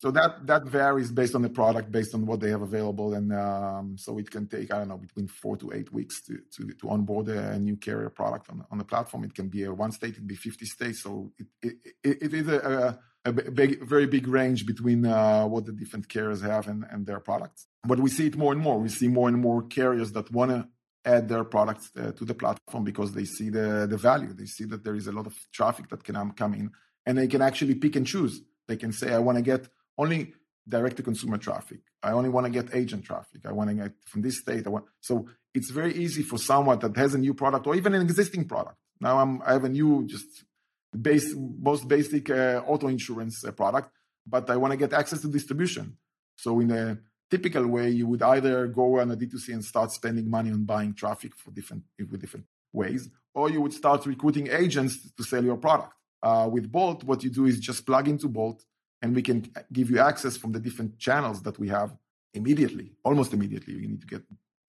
So 0.00 0.12
that 0.12 0.46
that 0.46 0.62
varies 0.64 1.10
based 1.10 1.34
on 1.34 1.42
the 1.42 1.48
product, 1.48 1.90
based 1.90 2.14
on 2.14 2.24
what 2.24 2.38
they 2.38 2.50
have 2.50 2.62
available, 2.62 3.14
and 3.14 3.32
um, 3.32 3.96
so 3.98 4.16
it 4.18 4.30
can 4.30 4.46
take 4.46 4.72
I 4.72 4.78
don't 4.78 4.88
know 4.88 4.96
between 4.96 5.26
four 5.26 5.56
to 5.56 5.72
eight 5.72 5.92
weeks 5.92 6.22
to 6.26 6.38
to, 6.54 6.72
to 6.74 6.88
onboard 6.88 7.28
a 7.28 7.58
new 7.58 7.76
carrier 7.76 8.08
product 8.08 8.48
on, 8.48 8.64
on 8.70 8.78
the 8.78 8.84
platform. 8.84 9.24
It 9.24 9.34
can 9.34 9.48
be 9.48 9.64
a 9.64 9.74
one 9.74 9.90
state, 9.90 10.10
it 10.10 10.16
can 10.18 10.26
be 10.28 10.36
fifty 10.36 10.66
states. 10.66 11.02
So 11.02 11.32
it 11.40 11.48
it, 12.04 12.22
it, 12.22 12.32
is 12.32 12.46
a, 12.46 12.98
a, 13.24 13.30
a 13.30 13.32
big, 13.32 13.82
very 13.82 14.06
big 14.06 14.28
range 14.28 14.66
between 14.66 15.04
uh, 15.04 15.46
what 15.46 15.66
the 15.66 15.72
different 15.72 16.08
carriers 16.08 16.42
have 16.42 16.68
and, 16.68 16.84
and 16.92 17.04
their 17.04 17.18
products. 17.18 17.66
But 17.82 17.98
we 17.98 18.08
see 18.08 18.28
it 18.28 18.36
more 18.36 18.52
and 18.52 18.62
more. 18.62 18.78
We 18.78 18.90
see 18.90 19.08
more 19.08 19.28
and 19.28 19.38
more 19.38 19.62
carriers 19.62 20.12
that 20.12 20.30
want 20.30 20.52
to 20.52 20.68
add 21.04 21.28
their 21.28 21.42
products 21.42 21.90
uh, 21.96 22.12
to 22.12 22.24
the 22.24 22.34
platform 22.34 22.84
because 22.84 23.10
they 23.14 23.24
see 23.24 23.50
the 23.50 23.88
the 23.90 23.96
value. 23.96 24.32
They 24.32 24.46
see 24.46 24.66
that 24.66 24.84
there 24.84 24.94
is 24.94 25.08
a 25.08 25.12
lot 25.12 25.26
of 25.26 25.34
traffic 25.52 25.88
that 25.88 26.04
can 26.04 26.14
um, 26.14 26.30
come 26.30 26.54
in, 26.54 26.70
and 27.04 27.18
they 27.18 27.26
can 27.26 27.42
actually 27.42 27.74
pick 27.74 27.96
and 27.96 28.06
choose. 28.06 28.42
They 28.68 28.76
can 28.76 28.92
say, 28.92 29.12
I 29.12 29.18
want 29.18 29.38
to 29.38 29.42
get 29.42 29.68
only 29.98 30.32
direct 30.68 30.96
to 30.98 31.02
consumer 31.02 31.38
traffic. 31.38 31.80
I 32.02 32.12
only 32.12 32.28
want 32.28 32.46
to 32.46 32.50
get 32.50 32.74
agent 32.74 33.04
traffic. 33.04 33.42
I 33.44 33.52
want 33.52 33.70
to 33.70 33.74
get 33.74 33.92
from 34.06 34.22
this 34.22 34.38
state. 34.38 34.66
I 34.66 34.70
want 34.70 34.84
so 35.00 35.28
it's 35.54 35.70
very 35.70 35.94
easy 35.94 36.22
for 36.22 36.38
someone 36.38 36.78
that 36.78 36.96
has 36.96 37.14
a 37.14 37.18
new 37.18 37.34
product 37.34 37.66
or 37.66 37.74
even 37.74 37.94
an 37.94 38.02
existing 38.02 38.46
product. 38.46 38.76
Now 39.00 39.18
I'm 39.18 39.42
I 39.42 39.52
have 39.52 39.64
a 39.64 39.68
new 39.68 40.06
just 40.06 40.44
base 41.00 41.34
most 41.36 41.88
basic 41.88 42.30
uh, 42.30 42.62
auto 42.66 42.88
insurance 42.88 43.44
uh, 43.44 43.52
product, 43.52 43.90
but 44.26 44.48
I 44.50 44.56
want 44.56 44.72
to 44.72 44.76
get 44.76 44.92
access 44.92 45.20
to 45.22 45.28
distribution. 45.28 45.96
So 46.36 46.60
in 46.60 46.70
a 46.70 46.98
typical 47.30 47.66
way, 47.66 47.90
you 47.90 48.06
would 48.06 48.22
either 48.22 48.68
go 48.68 49.00
on 49.00 49.10
a 49.10 49.16
D2C 49.16 49.52
and 49.52 49.64
start 49.64 49.90
spending 49.92 50.30
money 50.30 50.50
on 50.50 50.64
buying 50.64 50.94
traffic 50.94 51.34
for 51.34 51.50
different 51.50 51.82
with 51.98 52.20
different 52.20 52.46
ways, 52.72 53.08
or 53.34 53.50
you 53.50 53.60
would 53.60 53.72
start 53.72 54.06
recruiting 54.06 54.48
agents 54.48 55.10
to 55.12 55.24
sell 55.24 55.44
your 55.44 55.56
product. 55.56 55.94
Uh, 56.22 56.48
with 56.50 56.70
Bolt, 56.70 57.04
what 57.04 57.22
you 57.22 57.30
do 57.30 57.46
is 57.46 57.60
just 57.60 57.86
plug 57.86 58.08
into 58.08 58.28
Bolt 58.28 58.64
and 59.02 59.14
we 59.14 59.22
can 59.22 59.50
give 59.72 59.90
you 59.90 59.98
access 60.00 60.36
from 60.36 60.52
the 60.52 60.60
different 60.60 60.98
channels 60.98 61.42
that 61.42 61.58
we 61.58 61.68
have 61.68 61.96
immediately, 62.34 62.92
almost 63.04 63.32
immediately. 63.32 63.74
You 63.74 63.88
need 63.88 64.00
to 64.00 64.06
get 64.06 64.22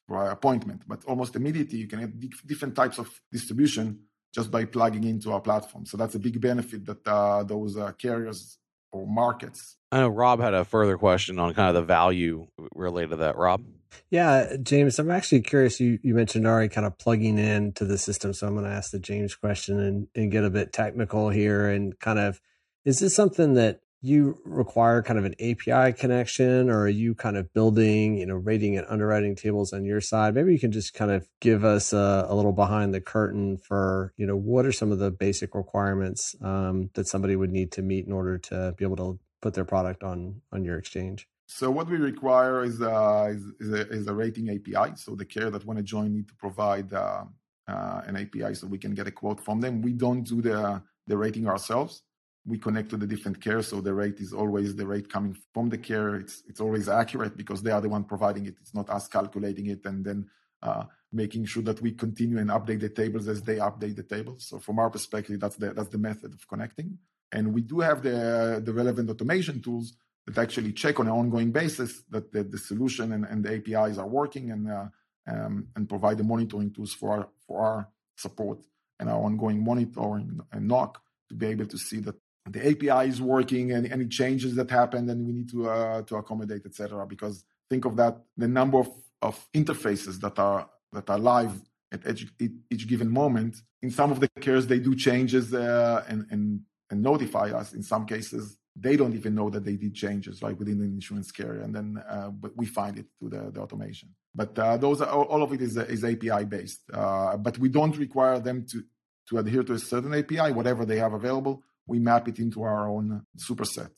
by 0.08 0.32
appointment, 0.32 0.84
but 0.88 1.04
almost 1.06 1.36
immediately 1.36 1.78
you 1.78 1.88
can 1.88 2.00
have 2.00 2.12
different 2.46 2.76
types 2.76 2.98
of 2.98 3.08
distribution 3.32 4.00
just 4.34 4.52
by 4.52 4.66
plugging 4.66 5.04
into 5.04 5.32
our 5.32 5.42
platform. 5.42 5.86
So 5.86 5.98
that's 5.98 6.16
a 6.16 6.20
big 6.20 6.40
benefit 6.40 6.86
that 6.86 7.08
uh, 7.08 7.44
those 7.44 7.78
uh, 7.78 7.92
carriers 7.94 8.58
or 8.92 9.06
markets. 9.08 9.78
I 9.92 10.00
know 10.00 10.10
Rob 10.10 10.40
had 10.40 10.54
a 10.54 10.66
further 10.66 10.98
question 10.98 11.40
on 11.40 11.54
kind 11.54 11.70
of 11.70 11.76
the 11.76 11.84
value 11.86 12.48
related 12.76 13.12
to 13.12 13.16
that. 13.18 13.38
Rob. 13.38 13.64
Yeah, 14.12 14.56
James, 14.62 15.00
I'm 15.00 15.10
actually 15.10 15.42
curious. 15.42 15.80
You, 15.80 16.00
you 16.04 16.14
mentioned 16.14 16.46
already 16.46 16.70
kind 16.70 16.86
of 16.86 16.98
plugging 16.98 17.40
in 17.40 17.74
to 17.74 17.86
the 17.86 17.98
system. 17.98 18.34
So 18.34 18.48
I'm 18.48 18.54
going 18.54 18.66
to 18.66 18.72
ask 18.72 18.92
the 18.92 19.00
James 19.00 19.36
question 19.36 19.80
and, 19.80 20.08
and 20.16 20.32
get 20.32 20.44
a 20.44 20.50
bit 20.50 20.74
technical 20.74 21.30
here 21.30 21.70
and 21.70 22.00
kind 22.00 22.20
of, 22.20 22.40
is 22.86 23.00
this 23.00 23.16
something 23.16 23.56
that 23.56 23.82
you 24.02 24.40
require 24.46 25.02
kind 25.02 25.20
of 25.20 25.26
an 25.26 25.36
API 25.40 25.94
connection 25.94 26.70
or 26.70 26.84
are 26.84 26.88
you 26.88 27.14
kind 27.14 27.36
of 27.36 27.54
building, 27.54 28.18
you 28.18 28.26
know, 28.26 28.36
rating 28.36 28.78
and 28.78 28.88
underwriting 28.90 29.36
tables 29.36 29.74
on 29.74 29.84
your 29.84 30.00
side? 30.00 30.34
Maybe 30.34 30.54
you 30.54 30.60
can 30.60 30.72
just 30.72 30.94
kind 30.94 31.12
of 31.12 31.28
give 31.42 31.66
us 31.66 31.92
a, 31.92 32.26
a 32.30 32.34
little 32.36 32.54
behind 32.54 32.94
the 32.94 33.02
curtain 33.02 33.58
for, 33.58 34.14
you 34.16 34.26
know, 34.26 34.38
what 34.38 34.66
are 34.66 34.72
some 34.72 34.92
of 34.92 35.00
the 35.00 35.12
basic 35.12 35.54
requirements 35.54 36.36
um, 36.42 36.90
that 36.94 37.08
somebody 37.08 37.36
would 37.36 37.52
need 37.52 37.74
to 37.74 37.82
meet 37.82 38.06
in 38.06 38.14
order 38.14 38.38
to 38.38 38.74
be 38.78 38.86
able 38.86 38.96
to 38.96 39.20
put 39.42 39.54
their 39.54 39.66
product 39.66 40.04
on 40.04 40.42
on 40.54 40.64
your 40.64 40.78
exchange? 40.78 41.28
So 41.48 41.72
what 41.72 41.90
we 41.90 41.98
require 41.98 42.64
is, 42.64 42.80
uh, 42.80 43.34
is, 43.34 43.44
is, 43.60 43.74
a, 43.74 43.90
is, 43.90 44.08
a, 44.08 44.14
rating 44.14 44.50
API. 44.50 44.96
So 44.96 45.16
the 45.16 45.26
carrier 45.26 45.50
that 45.50 45.66
want 45.66 45.78
to 45.78 45.84
join 45.84 46.14
need 46.14 46.28
to 46.28 46.36
provide 46.36 46.94
uh, 46.94 47.24
uh, 47.68 48.02
an 48.06 48.18
API 48.18 48.54
so 48.54 48.68
we 48.68 48.78
can 48.78 48.94
get 48.94 49.08
a 49.08 49.12
quote 49.12 49.44
from 49.44 49.60
them. 49.60 49.82
We 49.82 49.94
don't 49.94 50.22
do 50.22 50.44
the, 50.44 50.84
the 51.08 51.18
rating 51.18 51.48
ourselves 51.48 52.04
we 52.50 52.58
connect 52.58 52.90
to 52.90 52.98
the 52.98 53.06
different 53.06 53.40
care, 53.40 53.62
so 53.62 53.80
the 53.80 53.94
rate 53.94 54.20
is 54.20 54.34
always 54.34 54.76
the 54.76 54.88
rate 54.88 55.08
coming 55.16 55.38
from 55.54 55.70
the 55.70 55.78
care. 55.78 56.16
It's 56.16 56.44
it's 56.50 56.60
always 56.60 56.90
accurate 56.90 57.38
because 57.38 57.62
they 57.62 57.72
are 57.72 57.82
the 57.82 57.90
one 57.90 58.04
providing 58.04 58.48
it. 58.48 58.56
It's 58.60 58.74
not 58.74 58.90
us 58.90 59.08
calculating 59.08 59.68
it 59.68 59.86
and 59.86 60.04
then 60.04 60.28
uh, 60.64 60.84
making 61.12 61.46
sure 61.46 61.64
that 61.64 61.82
we 61.82 61.92
continue 61.92 62.40
and 62.40 62.50
update 62.50 62.82
the 62.82 62.90
tables 62.90 63.28
as 63.28 63.42
they 63.44 63.58
update 63.58 63.96
the 63.96 64.04
tables. 64.16 64.48
So 64.50 64.60
from 64.60 64.80
our 64.80 64.90
perspective, 64.90 65.40
that's 65.40 65.58
the 65.58 65.74
that's 65.74 65.90
the 65.90 66.00
method 66.10 66.34
of 66.34 66.48
connecting. 66.48 66.98
And 67.32 67.54
we 67.54 67.62
do 67.62 67.80
have 67.82 68.02
the 68.02 68.62
the 68.64 68.74
relevant 68.74 69.10
automation 69.10 69.62
tools 69.62 69.94
that 70.26 70.38
actually 70.38 70.74
check 70.74 71.00
on 71.00 71.08
an 71.08 71.14
ongoing 71.14 71.52
basis 71.52 72.04
that 72.10 72.32
the, 72.32 72.44
the 72.44 72.58
solution 72.58 73.14
and, 73.14 73.26
and 73.26 73.44
the 73.44 73.52
APIs 73.58 73.98
are 73.98 74.08
working 74.08 74.52
and 74.52 74.70
uh, 74.70 74.88
um, 75.28 75.68
and 75.76 75.88
provide 75.88 76.18
the 76.18 76.24
monitoring 76.24 76.72
tools 76.72 76.94
for 76.94 77.12
our 77.12 77.30
for 77.46 77.62
our 77.62 77.90
support 78.16 78.60
and 79.00 79.10
our 79.10 79.22
ongoing 79.22 79.64
monitoring 79.64 80.40
and 80.52 80.70
NOC 80.70 80.96
to 81.30 81.36
be 81.36 81.48
able 81.48 81.68
to 81.68 81.78
see 81.78 82.00
that 82.00 82.16
the 82.50 82.68
API 82.68 83.10
is 83.10 83.22
working 83.22 83.72
and 83.72 83.92
any 83.92 84.08
changes 84.08 84.56
that 84.56 84.70
happen, 84.70 85.06
then 85.06 85.26
we 85.26 85.34
need 85.34 85.50
to 85.50 85.70
uh, 85.70 86.02
to 86.04 86.16
accommodate, 86.16 86.66
etc. 86.66 87.06
Because 87.06 87.44
think 87.70 87.86
of 87.86 87.96
that, 87.98 88.18
the 88.38 88.48
number 88.48 88.80
of, 88.80 88.90
of 89.22 89.48
interfaces 89.54 90.20
that 90.22 90.40
are 90.40 90.70
that 90.94 91.10
are 91.10 91.20
live 91.20 91.62
at 91.92 92.08
each, 92.08 92.28
each 92.70 92.88
given 92.88 93.10
moment. 93.10 93.58
In 93.82 93.92
some 93.92 94.12
of 94.12 94.20
the 94.20 94.28
cases, 94.28 94.68
they 94.68 94.80
do 94.80 94.96
changes 94.96 95.54
uh, 95.54 96.04
and, 96.08 96.26
and 96.32 96.62
and 96.92 97.04
notify 97.04 97.52
us. 97.52 97.74
In 97.74 97.84
some 97.84 98.06
cases, 98.06 98.58
they 98.76 98.96
don't 98.96 99.14
even 99.14 99.36
know 99.36 99.50
that 99.50 99.64
they 99.64 99.76
did 99.76 99.94
changes, 99.94 100.42
like 100.42 100.58
within 100.58 100.80
the 100.80 100.86
insurance 100.86 101.32
carrier, 101.32 101.62
and 101.62 101.76
then 101.76 102.02
uh, 102.10 102.30
but 102.30 102.56
we 102.56 102.66
find 102.66 102.98
it 102.98 103.06
through 103.18 103.30
the, 103.30 103.52
the 103.52 103.60
automation. 103.60 104.10
But 104.34 104.58
uh, 104.58 104.78
those 104.78 105.02
are, 105.02 105.08
all 105.08 105.44
of 105.44 105.54
it 105.54 105.62
is 105.62 105.78
is 105.78 106.04
API 106.04 106.46
based. 106.46 106.82
Uh, 106.92 107.38
but 107.38 107.58
we 107.58 107.70
don't 107.70 107.98
require 107.98 108.40
them 108.40 108.66
to 108.72 108.84
to 109.30 109.38
adhere 109.38 109.64
to 109.64 109.74
a 109.74 109.80
certain 109.80 110.14
API, 110.16 110.52
whatever 110.54 110.86
they 110.86 110.98
have 110.98 111.14
available 111.14 111.64
we 111.90 112.00
map 112.00 112.28
it 112.28 112.40
into 112.40 112.64
our 112.64 112.88
own 112.88 113.26
superset, 113.38 113.90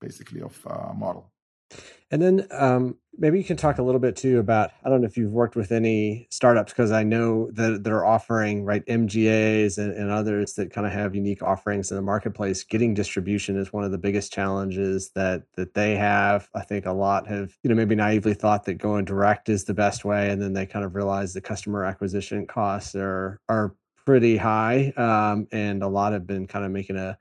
basically, 0.00 0.40
of 0.40 0.58
uh, 0.66 0.92
model. 0.94 1.32
And 2.10 2.20
then 2.20 2.46
um, 2.50 2.96
maybe 3.16 3.38
you 3.38 3.44
can 3.44 3.56
talk 3.56 3.78
a 3.78 3.82
little 3.82 4.00
bit 4.00 4.16
too 4.16 4.40
about 4.40 4.72
I 4.84 4.88
don't 4.88 5.00
know 5.00 5.06
if 5.06 5.16
you've 5.16 5.32
worked 5.32 5.54
with 5.54 5.70
any 5.70 6.26
startups 6.30 6.72
because 6.72 6.90
I 6.90 7.04
know 7.04 7.50
that 7.52 7.84
they're 7.84 8.04
offering 8.04 8.64
right 8.64 8.84
MGAs 8.86 9.78
and, 9.78 9.92
and 9.92 10.10
others 10.10 10.54
that 10.54 10.72
kind 10.72 10.86
of 10.86 10.92
have 10.92 11.14
unique 11.14 11.42
offerings 11.42 11.90
in 11.90 11.96
the 11.96 12.02
marketplace. 12.02 12.64
Getting 12.64 12.94
distribution 12.94 13.56
is 13.56 13.72
one 13.72 13.84
of 13.84 13.92
the 13.92 13.98
biggest 13.98 14.32
challenges 14.32 15.10
that 15.14 15.44
that 15.56 15.74
they 15.74 15.96
have. 15.96 16.48
I 16.54 16.62
think 16.62 16.86
a 16.86 16.92
lot 16.92 17.28
have 17.28 17.52
you 17.62 17.70
know 17.70 17.76
maybe 17.76 17.94
naively 17.94 18.34
thought 18.34 18.64
that 18.64 18.74
going 18.74 19.04
direct 19.04 19.48
is 19.48 19.64
the 19.64 19.74
best 19.74 20.04
way, 20.04 20.30
and 20.30 20.42
then 20.42 20.52
they 20.52 20.66
kind 20.66 20.84
of 20.84 20.96
realize 20.96 21.32
the 21.32 21.40
customer 21.40 21.84
acquisition 21.84 22.46
costs 22.46 22.96
are 22.96 23.40
are 23.48 23.76
pretty 24.04 24.36
high, 24.36 24.92
um, 24.96 25.46
and 25.52 25.84
a 25.84 25.88
lot 25.88 26.12
have 26.12 26.26
been 26.26 26.48
kind 26.48 26.64
of 26.64 26.72
making 26.72 26.96
a 26.96 27.16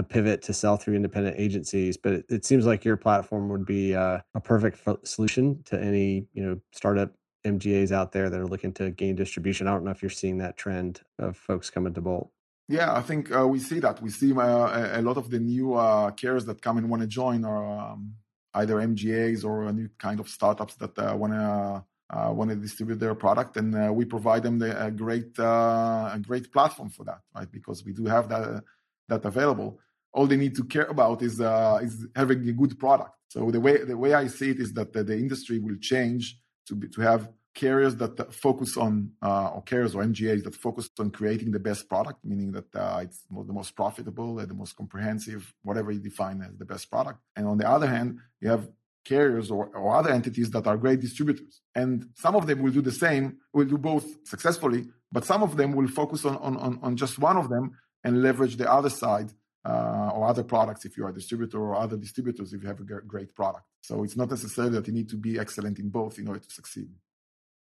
a 0.00 0.02
pivot 0.02 0.40
to 0.42 0.52
sell 0.52 0.76
through 0.76 0.94
independent 0.94 1.36
agencies 1.38 1.96
but 1.96 2.12
it, 2.12 2.24
it 2.28 2.44
seems 2.44 2.66
like 2.66 2.84
your 2.84 2.96
platform 2.96 3.48
would 3.48 3.66
be 3.66 3.94
uh, 3.94 4.18
a 4.34 4.40
perfect 4.40 4.78
solution 5.06 5.62
to 5.64 5.80
any 5.80 6.26
you 6.32 6.42
know 6.44 6.58
startup 6.72 7.12
mgas 7.46 7.92
out 7.92 8.10
there 8.12 8.28
that 8.30 8.40
are 8.40 8.46
looking 8.46 8.72
to 8.72 8.90
gain 8.90 9.14
distribution 9.14 9.66
i 9.66 9.70
don't 9.70 9.84
know 9.84 9.90
if 9.90 10.02
you're 10.02 10.10
seeing 10.22 10.38
that 10.38 10.56
trend 10.56 11.00
of 11.18 11.36
folks 11.36 11.70
coming 11.70 11.94
to 11.94 12.00
bolt 12.00 12.30
yeah 12.68 12.94
i 12.94 13.02
think 13.02 13.34
uh, 13.34 13.46
we 13.46 13.58
see 13.58 13.78
that 13.78 14.00
we 14.02 14.10
see 14.10 14.32
uh, 14.32 14.98
a 14.98 15.02
lot 15.02 15.16
of 15.16 15.30
the 15.30 15.38
new 15.38 15.74
uh, 15.74 16.10
carriers 16.12 16.44
that 16.46 16.60
come 16.62 16.78
and 16.78 16.88
want 16.88 17.02
to 17.02 17.08
join 17.08 17.44
are 17.44 17.92
um, 17.92 18.14
either 18.54 18.76
mgas 18.76 19.44
or 19.44 19.64
a 19.64 19.72
new 19.72 19.88
kind 19.98 20.18
of 20.18 20.28
startups 20.28 20.74
that 20.76 20.96
want 21.18 21.32
to 21.32 21.84
uh, 22.12 22.32
want 22.32 22.50
to 22.50 22.56
distribute 22.56 22.98
their 22.98 23.14
product, 23.14 23.56
and 23.56 23.74
uh, 23.76 23.92
we 23.92 24.04
provide 24.04 24.42
them 24.42 24.58
the, 24.58 24.70
a 24.84 24.90
great 24.90 25.38
uh, 25.38 26.10
a 26.12 26.18
great 26.20 26.52
platform 26.52 26.90
for 26.90 27.04
that, 27.04 27.20
right? 27.36 27.50
Because 27.52 27.84
we 27.84 27.92
do 27.92 28.04
have 28.06 28.28
that 28.28 28.64
that 29.08 29.24
available. 29.24 29.78
All 30.12 30.26
they 30.26 30.36
need 30.36 30.56
to 30.56 30.64
care 30.64 30.86
about 30.86 31.22
is 31.22 31.40
uh, 31.40 31.78
is 31.82 32.06
having 32.16 32.48
a 32.48 32.52
good 32.52 32.78
product. 32.78 33.14
So 33.28 33.50
the 33.50 33.60
way 33.60 33.84
the 33.84 33.96
way 33.96 34.14
I 34.14 34.26
see 34.26 34.50
it 34.50 34.60
is 34.60 34.72
that 34.74 34.92
the, 34.92 35.04
the 35.04 35.16
industry 35.16 35.58
will 35.58 35.76
change 35.80 36.36
to 36.66 36.74
be, 36.74 36.88
to 36.88 37.00
have 37.00 37.28
carriers 37.54 37.96
that 37.96 38.32
focus 38.32 38.76
on 38.76 39.10
uh, 39.22 39.50
or 39.54 39.62
carriers 39.62 39.94
or 39.94 40.02
MGAs 40.02 40.44
that 40.44 40.54
focus 40.54 40.88
on 40.98 41.10
creating 41.10 41.50
the 41.50 41.58
best 41.58 41.88
product, 41.88 42.18
meaning 42.24 42.52
that 42.52 42.74
uh, 42.74 43.00
it's 43.02 43.22
the 43.30 43.52
most 43.52 43.74
profitable, 43.74 44.38
and 44.38 44.48
the 44.48 44.54
most 44.54 44.76
comprehensive, 44.76 45.52
whatever 45.62 45.90
you 45.90 46.00
define 46.00 46.42
as 46.42 46.56
the 46.56 46.64
best 46.64 46.90
product. 46.90 47.18
And 47.36 47.46
on 47.46 47.58
the 47.58 47.68
other 47.68 47.86
hand, 47.86 48.18
you 48.40 48.48
have 48.48 48.68
carriers 49.04 49.50
or, 49.50 49.66
or 49.68 49.96
other 49.96 50.10
entities 50.10 50.50
that 50.50 50.66
are 50.66 50.76
great 50.76 51.00
distributors. 51.00 51.60
And 51.74 52.10
some 52.14 52.36
of 52.36 52.46
them 52.46 52.62
will 52.62 52.72
do 52.72 52.82
the 52.82 52.92
same, 52.92 53.38
will 53.52 53.64
do 53.64 53.78
both 53.78 54.06
successfully, 54.26 54.88
but 55.10 55.24
some 55.24 55.42
of 55.42 55.56
them 55.56 55.72
will 55.72 55.88
focus 55.88 56.24
on, 56.24 56.36
on, 56.36 56.78
on 56.82 56.96
just 56.96 57.18
one 57.18 57.36
of 57.36 57.48
them 57.48 57.72
and 58.04 58.22
leverage 58.22 58.56
the 58.56 58.70
other 58.70 58.90
side 58.90 59.32
or 59.64 60.26
other 60.26 60.42
products 60.42 60.84
if 60.84 60.96
you're 60.96 61.08
a 61.08 61.14
distributor 61.14 61.58
or 61.58 61.76
other 61.76 61.96
distributors 61.96 62.52
if 62.52 62.62
you 62.62 62.68
have 62.68 62.80
a 62.80 62.84
great 62.84 63.34
product. 63.34 63.64
So 63.82 64.02
it's 64.04 64.16
not 64.16 64.30
necessarily 64.30 64.74
that 64.74 64.86
you 64.86 64.92
need 64.92 65.08
to 65.10 65.16
be 65.16 65.38
excellent 65.38 65.78
in 65.78 65.90
both 65.90 66.18
in 66.18 66.28
order 66.28 66.40
to 66.40 66.50
succeed. 66.50 66.90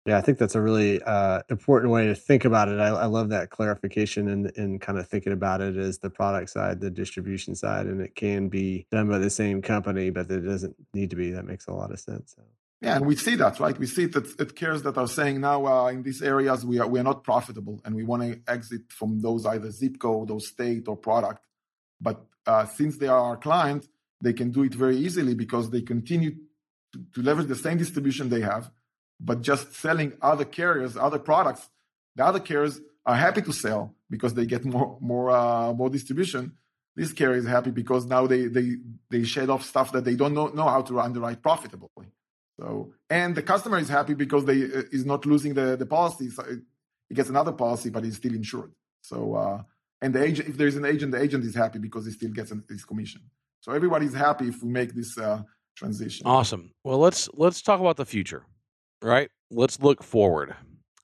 Yeah, 0.07 0.19
I 0.19 0.21
think 0.21 0.39
that's 0.39 0.55
a 0.55 0.61
really 0.61 1.03
uh, 1.03 1.43
important 1.49 1.93
way 1.93 2.07
to 2.07 2.15
think 2.15 2.45
about 2.45 2.69
it. 2.69 2.79
I, 2.79 2.89
I 2.89 3.07
love 3.07 3.31
that 3.31 3.51
clarification 3.51 4.29
and, 4.29 4.53
and 4.57 4.81
kind 4.81 5.01
of 5.01 5.09
thinking 5.09 5.33
about 5.33 5.61
it 5.61 5.77
as 5.77 5.99
the 5.99 6.11
product 6.11 6.51
side, 6.51 6.81
the 6.81 6.91
distribution 6.93 7.57
side, 7.57 7.87
and 7.87 8.01
it 8.01 8.15
can 8.15 8.49
be 8.49 8.87
done 8.93 9.09
by 9.09 9.19
the 9.19 9.31
same 9.31 9.63
company, 9.63 10.11
but 10.11 10.31
it 10.31 10.43
doesn't 10.43 10.77
need 10.95 11.11
to 11.11 11.17
be. 11.17 11.33
That 11.33 11.45
makes 11.45 11.67
a 11.67 11.73
lot 11.73 11.91
of 11.91 11.99
sense. 11.99 12.35
So. 12.37 12.43
Yeah, 12.81 12.97
and 12.97 13.07
we 13.07 13.17
see 13.17 13.35
that, 13.37 13.59
right? 13.59 13.77
We 13.77 13.87
see 13.87 14.07
that 14.07 14.27
it 14.27 14.41
at, 14.41 14.49
at 14.49 14.55
cares 14.55 14.83
that 14.83 14.97
are 14.97 15.09
saying 15.09 15.41
now 15.41 15.67
uh, 15.67 15.89
in 15.89 16.05
these 16.05 16.23
areas 16.23 16.65
we 16.65 16.79
are 16.79 16.87
we 16.87 17.01
are 17.01 17.05
not 17.05 17.25
profitable, 17.25 17.81
and 17.85 17.95
we 17.95 18.05
want 18.05 18.23
to 18.23 18.41
exit 18.47 18.83
from 18.91 19.21
those 19.21 19.45
either 19.45 19.73
zip 19.73 19.99
code 19.99 20.31
or 20.31 20.41
state 20.41 20.87
or 20.87 20.97
product. 20.97 21.43
But 22.01 22.25
uh, 22.47 22.67
since 22.67 22.99
they 22.99 23.09
are 23.09 23.19
our 23.19 23.37
client, 23.37 23.89
they 24.21 24.33
can 24.33 24.51
do 24.51 24.63
it 24.63 24.75
very 24.75 24.97
easily 24.97 25.35
because 25.35 25.71
they 25.71 25.83
continue 25.83 26.33
to, 26.93 27.05
to 27.15 27.23
leverage 27.23 27.49
the 27.49 27.57
same 27.57 27.79
distribution 27.79 28.29
they 28.29 28.41
have, 28.41 28.71
but 29.21 29.43
just 29.43 29.75
selling 29.75 30.13
other 30.23 30.45
carriers, 30.45 30.97
other 30.97 31.19
products. 31.19 31.69
The 32.17 32.25
other 32.25 32.41
carriers 32.41 32.81
are 33.05 33.15
happy 33.15 33.43
to 33.43 33.53
sell 33.53 33.95
because 34.11 34.35
they 34.35 34.47
get 34.47 34.65
more 34.65 34.99
more 35.01 35.31
uh, 35.31 35.73
more 35.73 35.91
distribution. 35.91 36.53
This 36.95 37.13
carrier 37.13 37.39
is 37.39 37.47
happy 37.47 37.71
because 37.71 38.07
now 38.07 38.27
they 38.27 38.47
they 38.47 38.77
they 39.11 39.25
shed 39.25 39.51
off 39.51 39.65
stuff 39.65 39.93
that 39.93 40.05
they 40.05 40.17
don't 40.17 40.35
know, 40.35 40.49
know 40.49 40.69
how 40.69 40.83
to 40.83 41.01
underwrite 41.01 41.43
profitably. 41.43 42.07
So, 42.59 42.95
and 43.11 43.35
the 43.35 43.43
customer 43.43 43.79
is 43.79 43.89
happy 43.89 44.15
because 44.15 44.47
they 44.47 44.63
uh, 44.65 44.83
is 44.91 45.05
not 45.05 45.27
losing 45.27 45.55
the 45.55 45.77
the 45.77 45.87
policy. 45.87 46.31
So 46.31 46.43
he 47.09 47.15
gets 47.15 47.29
another 47.29 47.53
policy, 47.53 47.91
but 47.91 48.05
he's 48.05 48.17
still 48.17 48.35
insured. 48.35 48.73
So, 49.03 49.35
uh, 49.35 49.63
and 50.07 50.15
the 50.15 50.23
agent, 50.23 50.49
if 50.49 50.57
there 50.57 50.69
is 50.69 50.77
an 50.77 50.85
agent, 50.85 51.11
the 51.11 51.21
agent 51.21 51.45
is 51.45 51.53
happy 51.53 51.81
because 51.81 52.07
he 52.07 52.13
still 52.13 52.31
gets 52.31 52.53
his 52.69 52.85
commission. 52.85 53.23
So 53.61 53.73
everybody's 53.73 54.15
happy 54.15 54.47
if 54.47 54.63
we 54.63 54.69
make 54.69 54.95
this 54.95 55.19
uh, 55.19 55.43
transition. 55.75 56.25
Awesome. 56.29 56.71
Well, 56.85 56.99
let's 56.99 57.29
let's 57.35 57.61
talk 57.61 57.81
about 57.81 57.97
the 57.97 58.07
future, 58.07 58.47
right? 59.03 59.29
Let's 59.51 59.81
look 59.81 60.05
forward. 60.05 60.55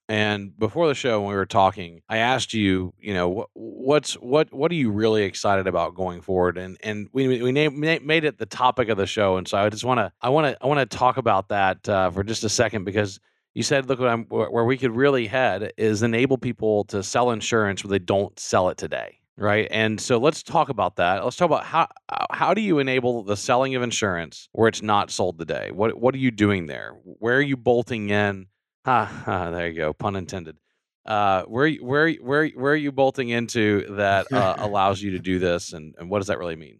And 0.08 0.56
before 0.56 0.86
the 0.86 0.94
show, 0.94 1.20
when 1.20 1.30
we 1.30 1.34
were 1.34 1.46
talking, 1.46 2.02
I 2.08 2.18
asked 2.18 2.54
you, 2.54 2.94
you 2.96 3.12
know, 3.12 3.28
what, 3.28 3.48
what's 3.54 4.14
what 4.14 4.52
what 4.52 4.70
are 4.70 4.76
you 4.76 4.92
really 4.92 5.24
excited 5.24 5.66
about 5.66 5.96
going 5.96 6.20
forward? 6.20 6.56
And 6.56 6.76
and 6.84 7.08
we 7.12 7.42
we 7.42 7.50
made 7.50 8.24
it 8.24 8.38
the 8.38 8.46
topic 8.46 8.88
of 8.88 8.98
the 8.98 9.06
show, 9.06 9.36
and 9.36 9.48
so 9.48 9.58
I 9.58 9.68
just 9.68 9.84
want 9.84 9.98
to 9.98 10.12
I 10.20 10.28
want 10.28 10.46
to 10.46 10.62
I 10.62 10.68
want 10.68 10.78
to 10.78 10.96
talk 10.96 11.16
about 11.16 11.48
that 11.48 11.88
uh, 11.88 12.08
for 12.10 12.22
just 12.22 12.44
a 12.44 12.48
second 12.48 12.84
because 12.84 13.18
you 13.54 13.62
said, 13.62 13.88
look, 13.88 13.98
what 13.98 14.08
I'm, 14.08 14.24
where 14.24 14.64
we 14.64 14.78
could 14.78 14.92
really 14.96 15.26
head 15.26 15.72
is 15.76 16.02
enable 16.02 16.38
people 16.38 16.84
to 16.84 17.02
sell 17.02 17.30
insurance 17.30 17.84
where 17.84 17.90
they 17.90 17.98
don't 17.98 18.38
sell 18.38 18.70
it 18.70 18.78
today, 18.78 19.18
right? 19.36 19.68
And 19.70 20.00
so 20.00 20.18
let's 20.18 20.42
talk 20.42 20.70
about 20.70 20.96
that. 20.96 21.22
Let's 21.22 21.36
talk 21.36 21.46
about 21.46 21.64
how 21.64 21.88
how 22.30 22.54
do 22.54 22.62
you 22.62 22.78
enable 22.78 23.22
the 23.22 23.36
selling 23.36 23.74
of 23.74 23.82
insurance 23.82 24.48
where 24.52 24.68
it's 24.68 24.82
not 24.82 25.10
sold 25.10 25.38
today? 25.38 25.70
What 25.70 26.00
what 26.00 26.14
are 26.14 26.18
you 26.18 26.30
doing 26.30 26.66
there? 26.66 26.92
Where 27.04 27.36
are 27.36 27.42
you 27.42 27.56
bolting 27.56 28.08
in? 28.08 28.46
Ha, 28.86 29.24
ah, 29.26 29.50
there 29.50 29.68
you 29.68 29.74
go. 29.76 29.92
Pun 29.92 30.16
intended. 30.16 30.56
Uh, 31.04 31.42
where 31.42 31.70
where 31.74 32.12
where 32.14 32.48
where 32.48 32.72
are 32.72 32.76
you 32.76 32.92
bolting 32.92 33.28
into 33.28 33.96
that 33.96 34.32
uh, 34.32 34.54
allows 34.58 35.02
you 35.02 35.10
to 35.10 35.18
do 35.18 35.38
this, 35.38 35.72
and, 35.72 35.94
and 35.98 36.08
what 36.08 36.20
does 36.20 36.28
that 36.28 36.38
really 36.38 36.56
mean? 36.56 36.78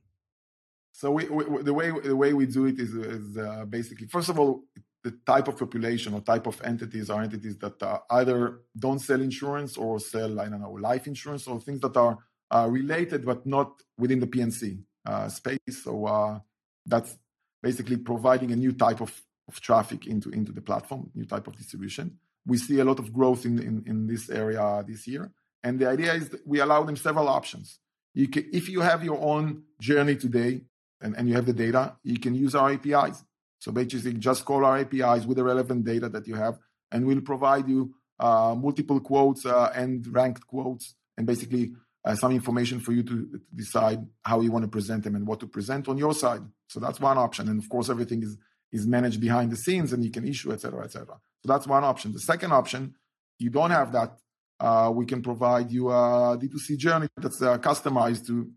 So 0.93 1.11
we, 1.11 1.25
we, 1.29 1.63
the 1.63 1.75
way 1.75 1.91
the 1.91 2.17
way 2.17 2.33
we 2.33 2.47
do 2.47 2.67
it 2.67 2.79
is, 2.79 2.95
is 2.95 3.37
uh, 3.37 3.65
basically 3.69 4.07
first 4.07 4.29
of 4.29 4.39
all 4.39 4.63
the 5.05 5.13
type 5.27 5.49
of 5.49 5.59
population 5.59 6.15
or 6.15 6.21
type 6.21 6.47
of 6.47 6.61
entities 6.63 7.11
are 7.11 7.23
entities 7.23 7.59
that 7.59 7.83
uh, 7.83 7.99
either 8.11 8.61
don't 8.79 9.01
sell 9.01 9.21
insurance 9.21 9.77
or 9.77 9.99
sell 9.99 10.41
I 10.41 10.49
don't 10.49 10.61
know 10.61 10.73
life 10.73 11.07
insurance 11.07 11.47
or 11.47 11.61
things 11.61 11.81
that 11.81 11.97
are 11.97 12.19
uh, 12.51 12.69
related 12.71 13.25
but 13.25 13.47
not 13.47 13.83
within 13.99 14.21
the 14.21 14.27
P&C. 14.27 14.79
uh, 15.07 15.29
space. 15.29 15.59
So 15.83 16.07
uh, 16.07 16.39
that's 16.87 17.17
basically 17.63 17.97
providing 17.97 18.53
a 18.53 18.57
new 18.57 18.73
type 18.73 19.01
of, 19.01 19.21
of 19.49 19.61
traffic 19.61 20.07
into, 20.07 20.31
into 20.31 20.53
the 20.53 20.61
platform, 20.61 21.11
new 21.15 21.25
type 21.25 21.47
of 21.47 21.57
distribution. 21.57 22.19
We 22.47 22.59
see 22.59 22.81
a 22.81 22.85
lot 22.85 22.99
of 22.99 23.13
growth 23.13 23.45
in, 23.45 23.59
in, 23.59 23.85
in 23.87 24.07
this 24.07 24.29
area 24.31 24.85
this 24.87 25.07
year. 25.07 25.33
And 25.63 25.79
the 25.79 25.89
idea 25.89 26.15
is 26.15 26.35
we 26.45 26.61
allow 26.61 26.83
them 26.83 26.97
several 26.97 27.29
options. 27.29 27.79
You 28.15 28.29
can, 28.29 28.49
if 28.53 28.69
you 28.69 28.81
have 28.81 29.05
your 29.05 29.21
own 29.21 29.63
journey 29.81 30.17
today 30.17 30.63
and, 31.01 31.17
and 31.17 31.29
you 31.29 31.35
have 31.35 31.47
the 31.47 31.53
data, 31.53 31.97
you 32.03 32.19
can 32.19 32.35
use 32.35 32.55
our 32.55 32.73
APIs. 32.73 33.25
So 33.63 33.71
basically, 33.71 34.15
just 34.15 34.45
call 34.45 34.65
our 34.65 34.79
APIs 34.79 35.25
with 35.25 35.37
the 35.37 35.45
relevant 35.45 35.85
data 35.85 36.09
that 36.09 36.27
you 36.27 36.35
have, 36.35 36.59
and 36.91 37.07
we'll 37.07 37.21
provide 37.21 37.69
you 37.69 37.95
uh, 38.19 38.57
multiple 38.59 38.99
quotes 38.99 39.47
uh, 39.47 39.71
and 39.73 40.05
ranked 40.09 40.45
quotes, 40.49 40.97
and 41.17 41.29
basically 41.29 41.73
uh, 42.05 42.17
some 42.17 42.33
information 42.33 42.81
for 42.81 42.91
you 42.91 43.05
to 43.05 43.41
decide 43.55 44.05
how 44.25 44.41
you 44.41 44.51
want 44.51 44.65
to 44.65 44.69
present 44.69 45.05
them 45.05 45.15
and 45.15 45.25
what 45.29 45.39
to 45.39 45.47
present 45.47 45.87
on 45.87 45.97
your 45.97 46.13
side. 46.13 46.43
So 46.71 46.81
that's 46.81 46.99
one 46.99 47.19
option, 47.19 47.49
and 47.49 47.63
of 47.63 47.69
course, 47.69 47.89
everything 47.89 48.25
is 48.25 48.37
is 48.73 48.85
managed 48.85 49.21
behind 49.21 49.53
the 49.53 49.57
scenes, 49.57 49.93
and 49.93 50.05
you 50.05 50.11
can 50.11 50.27
issue, 50.27 50.51
etc., 50.51 50.83
etc. 50.83 51.21
So 51.45 51.53
that's 51.53 51.69
one 51.69 51.85
option. 51.85 52.13
The 52.13 52.19
second 52.19 52.53
option, 52.53 52.97
you 53.39 53.51
don't 53.51 53.71
have 53.71 53.93
that. 53.93 54.19
Uh, 54.59 54.91
we 54.93 55.07
can 55.07 55.23
provide 55.23 55.71
you 55.71 55.89
a 55.89 56.37
D2C 56.37 56.79
journey 56.79 57.07
that's 57.17 57.41
uh, 57.41 57.59
customized 57.59 58.27
to 58.27 58.51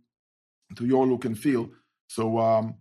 to 0.78 0.84
your 0.88 1.06
look 1.06 1.26
and 1.26 1.38
feel. 1.38 1.70
So 2.08 2.40
um, 2.40 2.78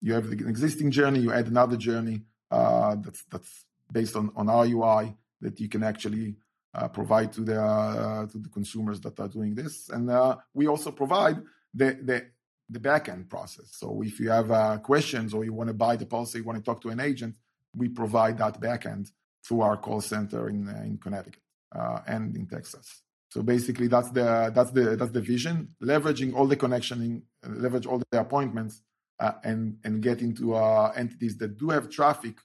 you 0.00 0.14
have 0.14 0.26
an 0.26 0.48
existing 0.48 0.90
journey, 0.90 1.20
you 1.20 1.32
add 1.32 1.46
another 1.46 1.76
journey 1.76 2.22
uh, 2.50 2.96
that's 2.96 3.24
that's 3.30 3.64
based 3.92 4.16
on 4.16 4.30
on 4.36 4.48
our 4.48 4.66
UI 4.66 5.14
that 5.40 5.60
you 5.60 5.68
can 5.68 5.82
actually 5.82 6.36
uh, 6.74 6.88
provide 6.88 7.32
to 7.32 7.42
the 7.42 7.60
uh, 7.60 8.26
to 8.26 8.38
the 8.38 8.48
consumers 8.48 9.00
that 9.00 9.18
are 9.20 9.28
doing 9.28 9.54
this, 9.54 9.88
and 9.90 10.10
uh, 10.10 10.36
we 10.54 10.66
also 10.66 10.90
provide 10.90 11.36
the 11.74 11.98
the 12.02 12.26
the 12.68 12.78
backend 12.78 13.28
process. 13.28 13.68
So 13.72 14.02
if 14.04 14.20
you 14.20 14.30
have 14.30 14.50
uh, 14.50 14.78
questions 14.78 15.34
or 15.34 15.44
you 15.44 15.52
want 15.52 15.68
to 15.68 15.74
buy 15.74 15.96
the 15.96 16.06
policy, 16.06 16.38
you 16.38 16.44
want 16.44 16.58
to 16.58 16.64
talk 16.64 16.80
to 16.82 16.90
an 16.90 17.00
agent, 17.00 17.34
we 17.74 17.88
provide 17.88 18.38
that 18.38 18.60
backend 18.60 19.10
through 19.44 19.62
our 19.62 19.76
call 19.76 20.00
center 20.00 20.48
in 20.48 20.68
uh, 20.68 20.82
in 20.84 20.98
Connecticut 20.98 21.42
and 22.06 22.36
in 22.36 22.46
Texas. 22.46 23.02
So 23.28 23.42
basically, 23.42 23.86
that's 23.86 24.10
the 24.10 24.50
that's 24.54 24.70
the 24.70 24.96
that's 24.96 25.12
the 25.12 25.20
vision, 25.20 25.74
leveraging 25.82 26.34
all 26.34 26.46
the 26.46 26.56
connectioning, 26.56 27.22
leverage 27.46 27.86
all 27.86 28.02
the 28.10 28.20
appointments 28.20 28.82
uh, 29.20 29.32
and 29.44 29.76
and 29.84 30.02
get 30.02 30.22
into 30.22 30.54
uh, 30.54 30.92
entities 30.96 31.36
that 31.38 31.58
do 31.58 31.68
have 31.68 31.90
traffic, 31.90 32.38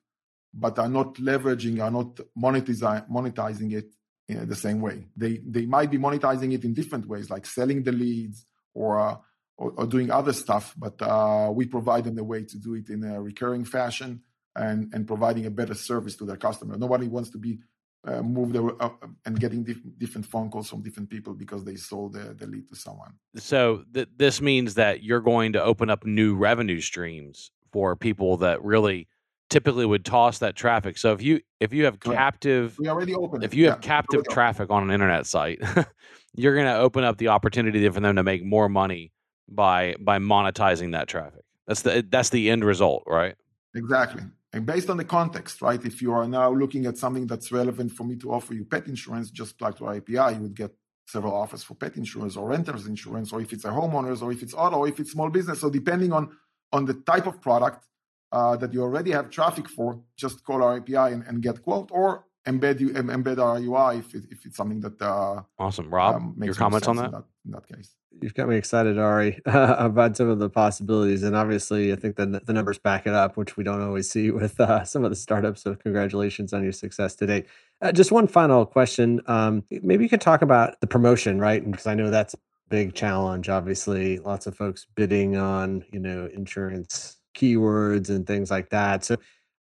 but 0.53 0.77
are 0.77 0.89
not 0.89 1.15
leveraging, 1.15 1.81
are 1.81 1.91
not 1.91 2.19
monetizing 2.37 3.09
monetizing 3.09 3.73
it 3.73 3.93
in 4.27 4.47
the 4.47 4.55
same 4.55 4.81
way. 4.81 5.07
They 5.15 5.39
they 5.45 5.65
might 5.65 5.89
be 5.89 5.97
monetizing 5.97 6.53
it 6.53 6.63
in 6.65 6.73
different 6.73 7.07
ways, 7.07 7.29
like 7.29 7.45
selling 7.45 7.83
the 7.83 7.91
leads 7.91 8.45
or 8.73 8.99
uh, 8.99 9.17
or, 9.57 9.71
or, 9.77 9.87
doing 9.87 10.11
other 10.11 10.33
stuff. 10.33 10.73
But 10.77 11.01
uh, 11.01 11.49
we 11.53 11.65
provide 11.65 12.03
them 12.03 12.19
a 12.19 12.23
way 12.23 12.43
to 12.43 12.57
do 12.57 12.73
it 12.73 12.89
in 12.89 13.03
a 13.05 13.21
recurring 13.21 13.63
fashion 13.63 14.21
and 14.55 14.93
and 14.93 15.07
providing 15.07 15.45
a 15.45 15.51
better 15.51 15.75
service 15.75 16.15
to 16.17 16.25
their 16.25 16.37
customer. 16.37 16.77
Nobody 16.77 17.07
wants 17.07 17.29
to 17.31 17.37
be 17.37 17.59
uh, 18.05 18.21
move 18.21 18.53
the, 18.53 18.63
uh, 18.63 18.89
and 19.25 19.39
getting 19.39 19.63
dif- 19.63 19.81
different 19.97 20.25
phone 20.25 20.49
calls 20.49 20.69
from 20.69 20.81
different 20.81 21.09
people 21.09 21.33
because 21.33 21.63
they 21.63 21.75
sold 21.75 22.13
the, 22.13 22.35
the 22.35 22.45
lead 22.45 22.67
to 22.69 22.75
someone. 22.75 23.13
So 23.35 23.83
th- 23.93 24.09
this 24.15 24.41
means 24.41 24.75
that 24.75 25.03
you're 25.03 25.21
going 25.21 25.53
to 25.53 25.63
open 25.63 25.89
up 25.89 26.05
new 26.05 26.35
revenue 26.35 26.81
streams 26.81 27.51
for 27.71 27.95
people 27.95 28.37
that 28.37 28.63
really 28.63 29.07
typically 29.49 29.85
would 29.85 30.05
toss 30.05 30.39
that 30.39 30.55
traffic. 30.55 30.97
So 30.97 31.13
if 31.13 31.21
you 31.21 31.41
if 31.59 31.73
you 31.73 31.85
have 31.85 31.99
captive, 31.99 32.77
we 32.79 32.87
already 32.89 33.15
opened. 33.15 33.43
If 33.43 33.53
you 33.53 33.65
have 33.65 33.75
yeah, 33.75 33.87
captive 33.87 34.27
traffic 34.29 34.69
on 34.69 34.83
an 34.83 34.91
internet 34.91 35.25
site, 35.25 35.61
you're 36.35 36.55
going 36.55 36.67
to 36.67 36.77
open 36.77 37.03
up 37.03 37.17
the 37.17 37.29
opportunity 37.29 37.87
for 37.89 37.99
them 37.99 38.15
to 38.15 38.23
make 38.23 38.43
more 38.43 38.69
money 38.69 39.11
by 39.49 39.95
by 39.99 40.19
monetizing 40.19 40.91
that 40.91 41.07
traffic. 41.07 41.43
That's 41.67 41.81
the 41.81 42.05
that's 42.07 42.29
the 42.29 42.49
end 42.49 42.63
result, 42.63 43.03
right? 43.07 43.35
Exactly. 43.73 44.23
And 44.55 44.65
based 44.65 44.89
on 44.89 44.95
the 44.95 45.03
context, 45.03 45.61
right? 45.61 45.83
If 45.83 46.01
you 46.01 46.13
are 46.13 46.25
now 46.25 46.49
looking 46.49 46.85
at 46.85 46.97
something 46.97 47.27
that's 47.27 47.51
relevant 47.51 47.91
for 47.91 48.05
me 48.05 48.15
to 48.15 48.31
offer 48.31 48.53
you 48.53 48.63
pet 48.63 48.87
insurance, 48.87 49.29
just 49.29 49.59
plug 49.59 49.77
to 49.77 49.85
our 49.87 49.95
API, 49.95 50.35
you 50.35 50.43
would 50.43 50.55
get 50.55 50.71
several 51.05 51.35
offers 51.35 51.61
for 51.61 51.75
pet 51.75 51.97
insurance 51.97 52.37
or 52.37 52.47
renters 52.47 52.87
insurance, 52.87 53.33
or 53.33 53.41
if 53.41 53.51
it's 53.51 53.65
a 53.65 53.67
homeowners, 53.67 54.21
or 54.21 54.31
if 54.31 54.41
it's 54.41 54.53
auto, 54.53 54.77
or 54.77 54.87
if 54.87 54.97
it's 55.01 55.11
small 55.11 55.29
business. 55.29 55.59
So 55.59 55.69
depending 55.69 56.13
on 56.13 56.23
on 56.71 56.85
the 56.85 56.93
type 56.93 57.27
of 57.27 57.41
product 57.41 57.85
uh, 58.31 58.55
that 58.55 58.73
you 58.73 58.81
already 58.81 59.11
have 59.11 59.29
traffic 59.29 59.67
for, 59.67 59.99
just 60.15 60.41
call 60.45 60.63
our 60.63 60.77
API 60.77 61.07
and, 61.13 61.23
and 61.27 61.41
get 61.41 61.61
quote, 61.61 61.89
or 61.91 62.23
embed 62.47 62.79
you 62.79 62.91
embed 62.91 63.39
our 63.39 63.59
UI 63.59 63.99
if, 63.99 64.15
it, 64.15 64.23
if 64.31 64.45
it's 64.45 64.55
something 64.55 64.79
that 64.79 65.01
uh, 65.01 65.41
awesome. 65.59 65.93
Rob, 65.93 66.15
um, 66.15 66.35
your 66.41 66.55
comments 66.55 66.87
on 66.87 66.95
that? 66.95 67.05
In, 67.07 67.11
that? 67.11 67.25
in 67.45 67.51
that 67.51 67.67
case 67.67 67.93
you've 68.21 68.33
got 68.33 68.47
me 68.47 68.55
excited, 68.55 68.97
Ari, 68.97 69.41
about 69.45 70.17
some 70.17 70.29
of 70.29 70.39
the 70.39 70.49
possibilities. 70.49 71.23
And 71.23 71.35
obviously, 71.35 71.91
I 71.91 71.95
think 71.95 72.15
the, 72.15 72.41
the 72.43 72.53
numbers 72.53 72.77
back 72.77 73.05
it 73.07 73.13
up, 73.13 73.37
which 73.37 73.57
we 73.57 73.63
don't 73.63 73.81
always 73.81 74.09
see 74.09 74.31
with 74.31 74.59
uh, 74.59 74.83
some 74.83 75.03
of 75.03 75.09
the 75.09 75.15
startups. 75.15 75.61
So, 75.63 75.75
congratulations 75.75 76.53
on 76.53 76.63
your 76.63 76.71
success 76.71 77.15
today. 77.15 77.45
Uh, 77.81 77.91
just 77.91 78.11
one 78.11 78.27
final 78.27 78.65
question. 78.65 79.21
Um, 79.27 79.63
maybe 79.69 80.03
you 80.03 80.09
could 80.09 80.21
talk 80.21 80.41
about 80.41 80.79
the 80.81 80.87
promotion, 80.87 81.39
right? 81.39 81.63
Because 81.69 81.87
I 81.87 81.95
know 81.95 82.09
that's 82.09 82.33
a 82.33 82.37
big 82.69 82.93
challenge. 82.95 83.49
Obviously, 83.49 84.19
lots 84.19 84.47
of 84.47 84.55
folks 84.55 84.87
bidding 84.95 85.37
on, 85.37 85.83
you 85.91 85.99
know, 85.99 86.29
insurance 86.33 87.17
keywords 87.35 88.09
and 88.09 88.25
things 88.25 88.49
like 88.49 88.69
that. 88.69 89.03
So, 89.05 89.17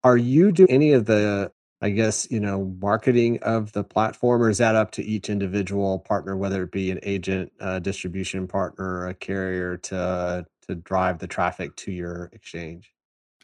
are 0.04 0.16
you 0.16 0.52
doing 0.52 0.70
any 0.70 0.92
of 0.92 1.06
the 1.06 1.52
I 1.82 1.90
guess, 1.90 2.30
you 2.30 2.38
know, 2.38 2.76
marketing 2.80 3.40
of 3.42 3.72
the 3.72 3.82
platform, 3.82 4.40
or 4.40 4.48
is 4.48 4.58
that 4.58 4.76
up 4.76 4.92
to 4.92 5.04
each 5.04 5.28
individual 5.28 5.98
partner, 5.98 6.36
whether 6.36 6.62
it 6.62 6.70
be 6.70 6.92
an 6.92 7.00
agent, 7.02 7.52
a 7.58 7.80
distribution 7.80 8.46
partner, 8.46 9.08
a 9.08 9.14
carrier 9.14 9.76
to 9.78 10.46
to 10.68 10.74
drive 10.76 11.18
the 11.18 11.26
traffic 11.26 11.74
to 11.76 11.90
your 11.90 12.30
exchange? 12.32 12.94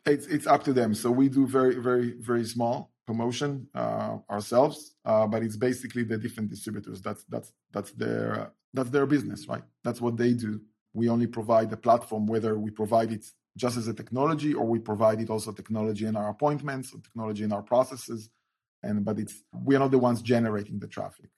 It's 0.07 0.27
it's 0.29 0.47
up 0.47 0.63
to 0.65 0.73
them. 0.73 0.95
So 0.95 1.11
we 1.11 1.29
do 1.29 1.49
very 1.49 1.75
very 1.81 2.15
very 2.21 2.45
small 2.45 2.93
promotion 3.09 3.67
uh, 3.75 4.19
ourselves, 4.31 4.95
uh, 5.05 5.27
but 5.27 5.43
it's 5.43 5.57
basically 5.57 6.05
the 6.05 6.17
different 6.17 6.49
distributors. 6.49 7.03
That's 7.03 7.25
that's 7.25 7.53
that's 7.73 7.91
their 7.93 8.53
that's 8.73 8.91
their 8.91 9.07
business, 9.07 9.49
right? 9.49 9.65
That's 9.83 10.01
what 10.01 10.17
they 10.17 10.33
do. 10.35 10.61
We 10.95 11.09
only 11.09 11.27
provide 11.27 11.71
the 11.71 11.77
platform, 11.77 12.27
whether 12.29 12.57
we 12.57 12.71
provide 12.71 13.11
it 13.13 13.25
just 13.65 13.77
as 13.77 13.87
a 13.89 13.95
technology, 13.95 14.55
or 14.55 14.65
we 14.75 14.79
provide 14.79 15.21
it 15.21 15.31
also 15.31 15.53
technology 15.53 16.07
in 16.07 16.17
our 16.17 16.29
appointments, 16.31 16.87
or 16.95 16.99
technology 17.01 17.45
in 17.45 17.53
our 17.53 17.63
processes. 17.73 18.31
And 18.83 19.05
but 19.05 19.19
it's 19.19 19.43
we 19.67 19.75
are 19.77 19.81
not 19.81 19.91
the 19.91 19.99
ones 20.09 20.23
generating 20.23 20.79
the 20.79 20.91
traffic. 20.97 21.31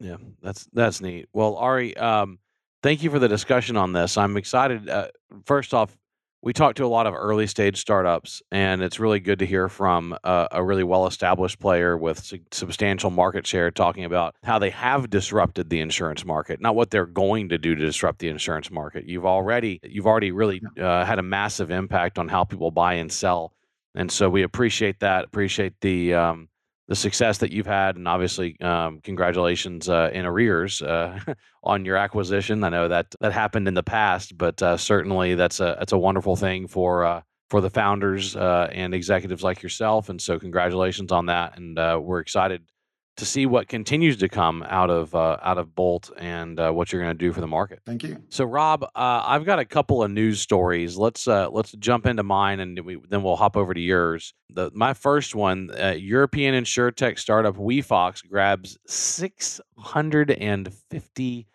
Yeah, 0.00 0.18
that's 0.42 0.68
that's 0.72 1.00
neat. 1.00 1.28
Well, 1.32 1.56
Ari, 1.56 1.96
um, 1.96 2.38
thank 2.82 3.02
you 3.02 3.10
for 3.10 3.18
the 3.18 3.28
discussion 3.28 3.76
on 3.76 3.92
this. 3.92 4.16
I'm 4.16 4.36
excited. 4.36 4.88
Uh, 4.88 5.08
first 5.44 5.72
off, 5.72 5.96
we 6.40 6.52
talked 6.52 6.76
to 6.76 6.84
a 6.84 6.86
lot 6.86 7.06
of 7.06 7.14
early 7.14 7.46
stage 7.46 7.80
startups, 7.80 8.42
and 8.52 8.80
it's 8.80 9.00
really 9.00 9.18
good 9.18 9.40
to 9.40 9.46
hear 9.46 9.68
from 9.68 10.16
a, 10.22 10.48
a 10.52 10.64
really 10.64 10.84
well 10.84 11.06
established 11.06 11.58
player 11.58 11.96
with 11.96 12.20
su- 12.20 12.38
substantial 12.52 13.10
market 13.10 13.46
share 13.46 13.70
talking 13.70 14.04
about 14.04 14.36
how 14.44 14.58
they 14.58 14.70
have 14.70 15.10
disrupted 15.10 15.68
the 15.68 15.80
insurance 15.80 16.24
market, 16.24 16.60
not 16.60 16.76
what 16.76 16.90
they're 16.90 17.06
going 17.06 17.48
to 17.48 17.58
do 17.58 17.74
to 17.74 17.84
disrupt 17.84 18.20
the 18.20 18.28
insurance 18.28 18.70
market. 18.70 19.04
You've 19.04 19.26
already 19.26 19.80
you've 19.82 20.06
already 20.06 20.30
really 20.30 20.62
uh, 20.80 21.04
had 21.04 21.18
a 21.18 21.22
massive 21.22 21.70
impact 21.70 22.18
on 22.18 22.28
how 22.28 22.44
people 22.44 22.70
buy 22.70 22.94
and 22.94 23.10
sell, 23.10 23.52
and 23.94 24.10
so 24.10 24.30
we 24.30 24.42
appreciate 24.42 25.00
that. 25.00 25.24
Appreciate 25.24 25.74
the 25.80 26.14
um, 26.14 26.48
the 26.88 26.96
success 26.96 27.38
that 27.38 27.52
you've 27.52 27.66
had, 27.66 27.96
and 27.96 28.08
obviously, 28.08 28.58
um, 28.62 29.00
congratulations 29.02 29.90
uh, 29.90 30.10
in 30.12 30.24
arrears 30.24 30.80
uh, 30.80 31.20
on 31.62 31.84
your 31.84 31.96
acquisition. 31.96 32.64
I 32.64 32.70
know 32.70 32.88
that 32.88 33.14
that 33.20 33.32
happened 33.32 33.68
in 33.68 33.74
the 33.74 33.82
past, 33.82 34.36
but 34.36 34.60
uh, 34.62 34.78
certainly 34.78 35.34
that's 35.34 35.60
a 35.60 35.76
that's 35.78 35.92
a 35.92 35.98
wonderful 35.98 36.34
thing 36.34 36.66
for 36.66 37.04
uh, 37.04 37.20
for 37.50 37.60
the 37.60 37.68
founders 37.68 38.34
uh, 38.36 38.68
and 38.72 38.94
executives 38.94 39.42
like 39.42 39.62
yourself. 39.62 40.08
And 40.08 40.20
so, 40.20 40.38
congratulations 40.38 41.12
on 41.12 41.26
that, 41.26 41.58
and 41.58 41.78
uh, 41.78 42.00
we're 42.02 42.20
excited 42.20 42.62
to 43.18 43.26
see 43.26 43.46
what 43.46 43.68
continues 43.68 44.16
to 44.16 44.28
come 44.28 44.64
out 44.68 44.90
of 44.90 45.14
uh, 45.14 45.36
out 45.42 45.58
of 45.58 45.74
Bolt 45.74 46.10
and 46.16 46.58
uh, 46.58 46.70
what 46.70 46.92
you're 46.92 47.02
going 47.02 47.16
to 47.16 47.18
do 47.18 47.32
for 47.32 47.40
the 47.40 47.46
market. 47.46 47.80
Thank 47.84 48.04
you. 48.04 48.22
So, 48.30 48.44
Rob, 48.44 48.84
uh, 48.84 48.88
I've 48.94 49.44
got 49.44 49.58
a 49.58 49.64
couple 49.64 50.02
of 50.02 50.10
news 50.10 50.40
stories. 50.40 50.96
Let's 50.96 51.28
uh, 51.28 51.50
let's 51.50 51.72
jump 51.72 52.06
into 52.06 52.22
mine, 52.22 52.60
and 52.60 52.78
we, 52.80 52.98
then 53.08 53.22
we'll 53.22 53.36
hop 53.36 53.56
over 53.56 53.74
to 53.74 53.80
yours. 53.80 54.32
The, 54.50 54.70
my 54.72 54.94
first 54.94 55.34
one: 55.34 55.70
uh, 55.78 55.90
European 55.98 56.54
insurtech 56.54 57.18
startup 57.18 57.56
WeFox 57.56 58.26
grabs 58.26 58.78
six 58.86 59.60
hundred 59.76 60.30
and 60.30 60.72
fifty 60.90 61.46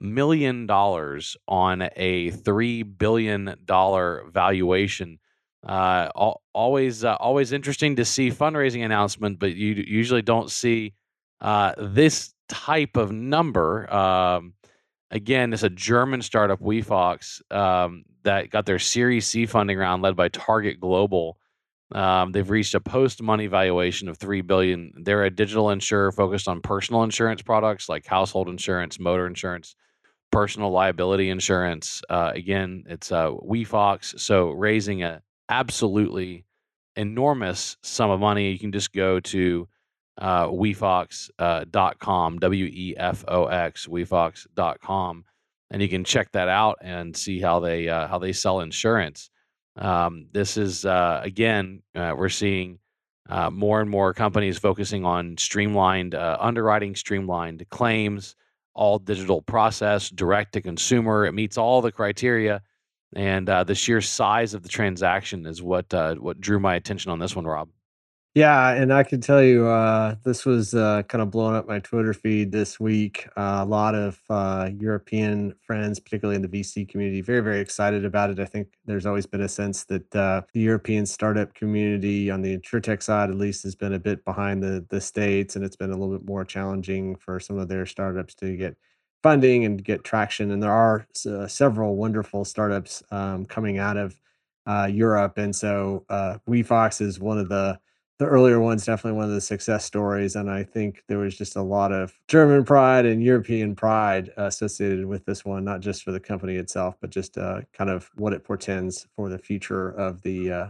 million 0.00 0.66
dollars 0.66 1.36
on 1.48 1.88
a 1.96 2.30
three 2.30 2.82
billion 2.82 3.56
dollar 3.64 4.24
valuation. 4.30 5.18
Uh, 5.66 6.08
always, 6.54 7.02
uh, 7.02 7.16
always 7.16 7.50
interesting 7.50 7.96
to 7.96 8.04
see 8.04 8.30
fundraising 8.30 8.84
announcement, 8.84 9.40
but 9.40 9.56
you 9.56 9.82
usually 9.88 10.22
don't 10.22 10.48
see 10.48 10.92
uh, 11.40 11.72
this 11.78 12.34
type 12.48 12.96
of 12.96 13.12
number, 13.12 13.92
um, 13.92 14.54
again, 15.10 15.52
it's 15.52 15.62
a 15.62 15.70
German 15.70 16.22
startup, 16.22 16.60
WeFox, 16.60 17.40
um, 17.52 18.04
that 18.22 18.50
got 18.50 18.66
their 18.66 18.78
Series 18.78 19.26
C 19.26 19.46
funding 19.46 19.78
round 19.78 20.02
led 20.02 20.16
by 20.16 20.28
Target 20.28 20.80
Global. 20.80 21.38
Um, 21.92 22.32
they've 22.32 22.50
reached 22.50 22.74
a 22.74 22.80
post-money 22.80 23.46
valuation 23.46 24.08
of 24.08 24.18
three 24.18 24.40
billion. 24.40 24.92
They're 24.96 25.24
a 25.24 25.30
digital 25.30 25.70
insurer 25.70 26.10
focused 26.10 26.48
on 26.48 26.60
personal 26.60 27.04
insurance 27.04 27.42
products 27.42 27.88
like 27.88 28.06
household 28.06 28.48
insurance, 28.48 28.98
motor 28.98 29.26
insurance, 29.26 29.76
personal 30.32 30.70
liability 30.70 31.30
insurance. 31.30 32.02
Uh, 32.10 32.32
again, 32.34 32.84
it's 32.88 33.12
uh, 33.12 33.30
WeFox. 33.30 34.18
So 34.18 34.50
raising 34.50 35.04
a 35.04 35.22
absolutely 35.48 36.44
enormous 36.96 37.76
sum 37.82 38.10
of 38.10 38.18
money. 38.18 38.50
You 38.50 38.58
can 38.58 38.72
just 38.72 38.92
go 38.92 39.20
to 39.20 39.68
uh, 40.18 40.46
wefox.com, 40.46 42.34
uh, 42.34 42.38
W 42.38 42.64
E 42.66 42.94
F 42.96 43.24
O 43.28 43.46
X, 43.46 43.86
wefox.com, 43.86 45.24
and 45.70 45.82
you 45.82 45.88
can 45.88 46.04
check 46.04 46.32
that 46.32 46.48
out 46.48 46.78
and 46.80 47.16
see 47.16 47.40
how 47.40 47.60
they 47.60 47.88
uh, 47.88 48.06
how 48.08 48.18
they 48.18 48.32
sell 48.32 48.60
insurance. 48.60 49.30
Um, 49.76 50.26
this 50.32 50.56
is 50.56 50.86
uh, 50.86 51.20
again, 51.22 51.82
uh, 51.94 52.14
we're 52.16 52.30
seeing 52.30 52.78
uh, 53.28 53.50
more 53.50 53.80
and 53.80 53.90
more 53.90 54.14
companies 54.14 54.56
focusing 54.56 55.04
on 55.04 55.36
streamlined 55.36 56.14
underwriting, 56.14 56.94
streamlined 56.94 57.68
claims, 57.68 58.36
all 58.74 58.98
digital 58.98 59.42
process, 59.42 60.08
direct 60.08 60.52
to 60.54 60.62
consumer. 60.62 61.26
It 61.26 61.32
meets 61.32 61.58
all 61.58 61.82
the 61.82 61.92
criteria, 61.92 62.62
and 63.14 63.48
the 63.48 63.74
sheer 63.74 64.00
size 64.00 64.54
of 64.54 64.62
the 64.62 64.68
transaction 64.70 65.44
is 65.44 65.62
what 65.62 65.92
what 65.92 66.40
drew 66.40 66.58
my 66.58 66.76
attention 66.76 67.10
on 67.10 67.18
this 67.18 67.36
one, 67.36 67.44
Rob. 67.44 67.68
Yeah, 68.36 68.72
and 68.72 68.92
I 68.92 69.02
can 69.02 69.22
tell 69.22 69.42
you, 69.42 69.66
uh, 69.66 70.16
this 70.22 70.44
was 70.44 70.74
uh, 70.74 71.04
kind 71.04 71.22
of 71.22 71.30
blowing 71.30 71.56
up 71.56 71.66
my 71.66 71.78
Twitter 71.78 72.12
feed 72.12 72.52
this 72.52 72.78
week. 72.78 73.26
Uh, 73.34 73.60
a 73.62 73.64
lot 73.64 73.94
of 73.94 74.20
uh, 74.28 74.68
European 74.78 75.54
friends, 75.62 75.98
particularly 75.98 76.36
in 76.36 76.42
the 76.42 76.48
VC 76.48 76.86
community, 76.86 77.22
very, 77.22 77.40
very 77.40 77.60
excited 77.60 78.04
about 78.04 78.28
it. 78.28 78.38
I 78.38 78.44
think 78.44 78.68
there's 78.84 79.06
always 79.06 79.24
been 79.24 79.40
a 79.40 79.48
sense 79.48 79.84
that 79.84 80.14
uh, 80.14 80.42
the 80.52 80.60
European 80.60 81.06
startup 81.06 81.54
community, 81.54 82.30
on 82.30 82.42
the 82.42 82.54
insurtech 82.58 83.02
side 83.02 83.30
at 83.30 83.36
least, 83.36 83.62
has 83.62 83.74
been 83.74 83.94
a 83.94 83.98
bit 83.98 84.22
behind 84.26 84.62
the 84.62 84.84
the 84.90 85.00
states, 85.00 85.56
and 85.56 85.64
it's 85.64 85.76
been 85.76 85.90
a 85.90 85.96
little 85.96 86.18
bit 86.18 86.28
more 86.28 86.44
challenging 86.44 87.16
for 87.16 87.40
some 87.40 87.56
of 87.58 87.68
their 87.68 87.86
startups 87.86 88.34
to 88.34 88.54
get 88.54 88.76
funding 89.22 89.64
and 89.64 89.82
get 89.82 90.04
traction. 90.04 90.50
And 90.50 90.62
there 90.62 90.70
are 90.70 91.06
uh, 91.26 91.46
several 91.46 91.96
wonderful 91.96 92.44
startups 92.44 93.02
um, 93.10 93.46
coming 93.46 93.78
out 93.78 93.96
of 93.96 94.20
Europe, 94.90 95.38
and 95.38 95.56
so 95.56 96.04
WeFox 96.46 97.00
is 97.00 97.18
one 97.18 97.38
of 97.38 97.48
the 97.48 97.78
the 98.18 98.24
earlier 98.24 98.60
one's 98.60 98.86
definitely 98.86 99.16
one 99.16 99.26
of 99.26 99.34
the 99.34 99.40
success 99.40 99.84
stories. 99.84 100.36
And 100.36 100.50
I 100.50 100.62
think 100.62 101.02
there 101.06 101.18
was 101.18 101.36
just 101.36 101.56
a 101.56 101.62
lot 101.62 101.92
of 101.92 102.18
German 102.28 102.64
pride 102.64 103.04
and 103.04 103.22
European 103.22 103.74
pride 103.74 104.30
associated 104.36 105.04
with 105.04 105.24
this 105.26 105.44
one, 105.44 105.64
not 105.64 105.80
just 105.80 106.02
for 106.02 106.12
the 106.12 106.20
company 106.20 106.56
itself, 106.56 106.96
but 107.00 107.10
just 107.10 107.36
uh, 107.36 107.60
kind 107.72 107.90
of 107.90 108.10
what 108.14 108.32
it 108.32 108.44
portends 108.44 109.06
for 109.16 109.28
the 109.28 109.38
future 109.38 109.90
of 109.90 110.22
the 110.22 110.50
uh, 110.50 110.66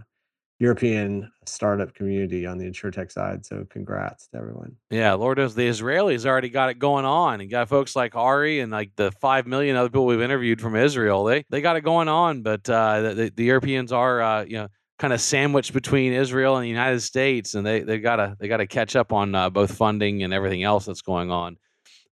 European 0.58 1.30
startup 1.44 1.94
community 1.94 2.46
on 2.46 2.56
the 2.56 2.64
insurtech 2.64 3.12
side. 3.12 3.44
So 3.44 3.66
congrats 3.68 4.26
to 4.28 4.38
everyone. 4.38 4.74
Yeah, 4.90 5.12
Lord 5.12 5.38
knows 5.38 5.54
the 5.54 5.68
Israelis 5.68 6.24
already 6.24 6.48
got 6.48 6.70
it 6.70 6.78
going 6.78 7.04
on. 7.04 7.40
And 7.40 7.50
got 7.50 7.68
folks 7.68 7.94
like 7.94 8.16
Ari 8.16 8.60
and 8.60 8.72
like 8.72 8.90
the 8.96 9.12
five 9.12 9.46
million 9.46 9.76
other 9.76 9.90
people 9.90 10.06
we've 10.06 10.20
interviewed 10.22 10.60
from 10.60 10.74
Israel. 10.74 11.24
They 11.24 11.44
they 11.50 11.60
got 11.60 11.76
it 11.76 11.82
going 11.82 12.08
on, 12.08 12.42
but 12.42 12.68
uh, 12.70 13.02
the, 13.02 13.32
the 13.34 13.44
Europeans 13.44 13.92
are 13.92 14.22
uh, 14.22 14.44
you 14.44 14.56
know 14.56 14.68
kind 14.98 15.12
of 15.12 15.20
sandwiched 15.20 15.72
between 15.72 16.12
Israel 16.12 16.56
and 16.56 16.64
the 16.64 16.68
United 16.68 17.00
States, 17.00 17.54
and 17.54 17.66
they 17.66 17.80
they 17.80 17.98
gotta 17.98 18.36
they 18.38 18.48
gotta 18.48 18.66
catch 18.66 18.96
up 18.96 19.12
on 19.12 19.34
uh, 19.34 19.50
both 19.50 19.76
funding 19.76 20.22
and 20.22 20.32
everything 20.32 20.62
else 20.62 20.86
that's 20.86 21.02
going 21.02 21.30
on. 21.30 21.56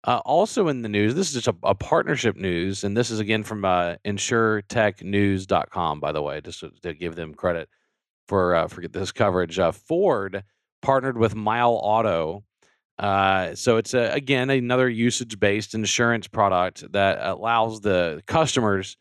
Uh, 0.04 0.20
also 0.24 0.66
in 0.66 0.82
the 0.82 0.88
news, 0.88 1.14
this 1.14 1.28
is 1.28 1.34
just 1.34 1.46
a, 1.46 1.54
a, 1.62 1.76
partnership 1.76 2.36
news, 2.36 2.82
and 2.82 2.96
this 2.96 3.10
is 3.10 3.20
again 3.20 3.44
from 3.44 3.64
uh, 3.64 3.94
InsureTechNews.com, 4.04 6.00
by 6.00 6.10
the 6.10 6.20
way, 6.20 6.40
just 6.40 6.58
to, 6.58 6.72
to 6.82 6.92
give 6.92 7.14
them 7.14 7.34
credit 7.34 7.68
for 8.26 8.56
uh, 8.56 8.66
for 8.66 8.86
this 8.88 9.12
coverage. 9.12 9.58
Uh, 9.60 9.70
Ford 9.70 10.42
partnered 10.80 11.18
with 11.18 11.36
Mile 11.36 11.78
Auto. 11.80 12.42
Uh, 12.98 13.54
so 13.54 13.76
it's 13.76 13.94
a, 13.94 14.12
again 14.12 14.50
another 14.50 14.88
usage-based 14.88 15.74
insurance 15.74 16.26
product 16.26 16.84
that 16.92 17.18
allows 17.22 17.80
the 17.80 18.22
customers 18.26 18.96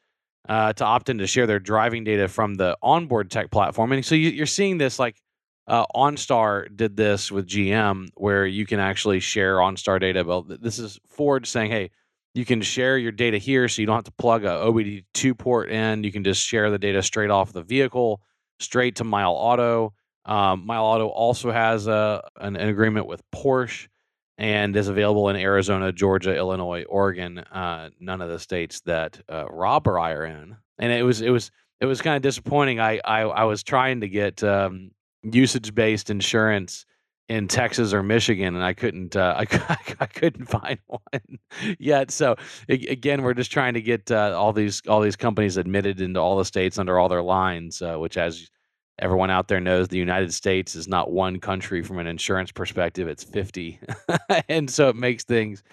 uh, 0.50 0.74
to 0.74 0.86
opt 0.86 1.10
in 1.10 1.18
to 1.20 1.28
share 1.28 1.48
their 1.48 1.60
driving 1.60 2.04
data 2.04 2.28
from 2.28 2.56
the 2.56 2.78
onboard 2.82 3.30
tech 3.30 3.52
platform. 3.52 3.92
And 3.92 4.06
so 4.06 4.16
you, 4.16 4.42
are 4.44 4.48
seeing 4.48 4.78
this 4.78 5.00
like 5.00 5.22
uh, 5.68 5.86
OnStar 5.96 6.76
did 6.76 6.98
this 6.98 7.32
with 7.32 7.48
GM, 7.48 8.10
where 8.16 8.46
you 8.46 8.66
can 8.66 8.80
actually 8.80 9.20
share 9.20 9.58
OnStar 9.58 10.00
data. 10.00 10.24
Well, 10.24 10.44
this 10.44 10.80
is 10.80 11.00
Ford 11.08 11.46
saying, 11.46 11.72
hey, 11.72 11.92
you 12.34 12.46
can 12.46 12.62
share 12.62 12.98
your 12.98 13.12
data 13.12 13.38
here, 13.38 13.68
so 13.68 13.82
you 13.82 13.86
don't 13.86 13.96
have 13.96 14.06
to 14.06 14.12
plug 14.14 14.46
a 14.46 14.48
OBD2 14.48 15.38
port 15.38 15.70
in. 15.70 16.04
You 16.04 16.12
can 16.12 16.24
just 16.24 16.46
share 16.46 16.72
the 16.72 16.80
data 16.80 17.04
straight 17.04 17.30
off 17.30 17.52
the 17.52 17.62
vehicle, 17.62 18.22
straight 18.60 18.96
to 18.98 19.04
Mile 19.04 19.34
Auto. 19.34 19.94
Um, 20.26 20.66
Mile 20.66 20.84
Auto 20.84 21.08
also 21.08 21.52
has 21.52 21.88
a, 21.88 22.24
an, 22.38 22.56
an 22.56 22.70
agreement 22.70 23.06
with 23.06 23.22
Porsche 23.34 23.88
and 24.38 24.76
is 24.76 24.88
available 24.88 25.30
in 25.30 25.36
Arizona, 25.36 25.92
Georgia, 25.92 26.36
Illinois, 26.36 26.84
Oregon. 26.84 27.40
Uh, 27.40 27.90
none 28.00 28.22
of 28.22 28.30
the 28.30 28.40
states 28.40 28.82
that 28.82 29.22
uh, 29.30 29.46
Rob 29.50 29.88
or 29.88 30.00
I 30.00 30.12
are 30.12 30.26
in. 30.26 30.58
And 30.80 30.92
it 30.92 31.04
was 31.04 31.22
it 31.22 31.30
was 31.30 31.52
it 31.80 31.86
was 31.86 32.02
kind 32.02 32.16
of 32.16 32.22
disappointing. 32.22 32.80
I 32.80 33.00
I, 33.04 33.22
I 33.22 33.44
was 33.44 33.64
trying 33.64 34.02
to 34.02 34.10
get 34.10 34.44
um, 34.44 34.92
usage 35.24 35.76
based 35.76 36.10
insurance 36.10 36.86
in 37.32 37.48
Texas 37.48 37.94
or 37.94 38.04
Michigan, 38.04 38.56
and 38.56 38.64
I 38.64 38.74
couldn't 38.74 39.16
uh, 39.16 39.36
I, 39.70 39.78
I 40.00 40.06
couldn't 40.06 40.48
find 40.48 40.80
one 40.88 41.40
yet. 41.80 42.12
So 42.12 42.36
again, 42.68 43.22
we're 43.22 43.34
just 43.34 43.52
trying 43.52 43.76
to 43.76 43.82
get 43.82 44.12
uh, 44.12 44.36
all 44.38 44.54
these 44.54 44.82
all 44.88 45.02
these 45.02 45.16
companies 45.16 45.58
admitted 45.58 46.02
into 46.02 46.20
all 46.20 46.38
the 46.38 46.46
states 46.46 46.78
under 46.78 47.00
all 47.00 47.10
their 47.10 47.24
lines, 47.24 47.82
uh, 47.82 47.96
which 47.96 48.18
as 48.18 48.50
everyone 49.02 49.30
out 49.30 49.48
there 49.48 49.60
knows 49.60 49.88
the 49.88 49.98
United 49.98 50.34
States 50.34 50.76
is 50.76 50.88
not 50.88 51.12
one 51.12 51.40
country 51.40 51.82
from 51.84 51.98
an 52.00 52.08
insurance 52.08 52.52
perspective, 52.52 53.08
it's 53.08 53.24
50. 53.24 53.80
and 54.50 54.70
so 54.70 54.90
it 54.90 54.96
makes 54.96 55.24
things 55.24 55.64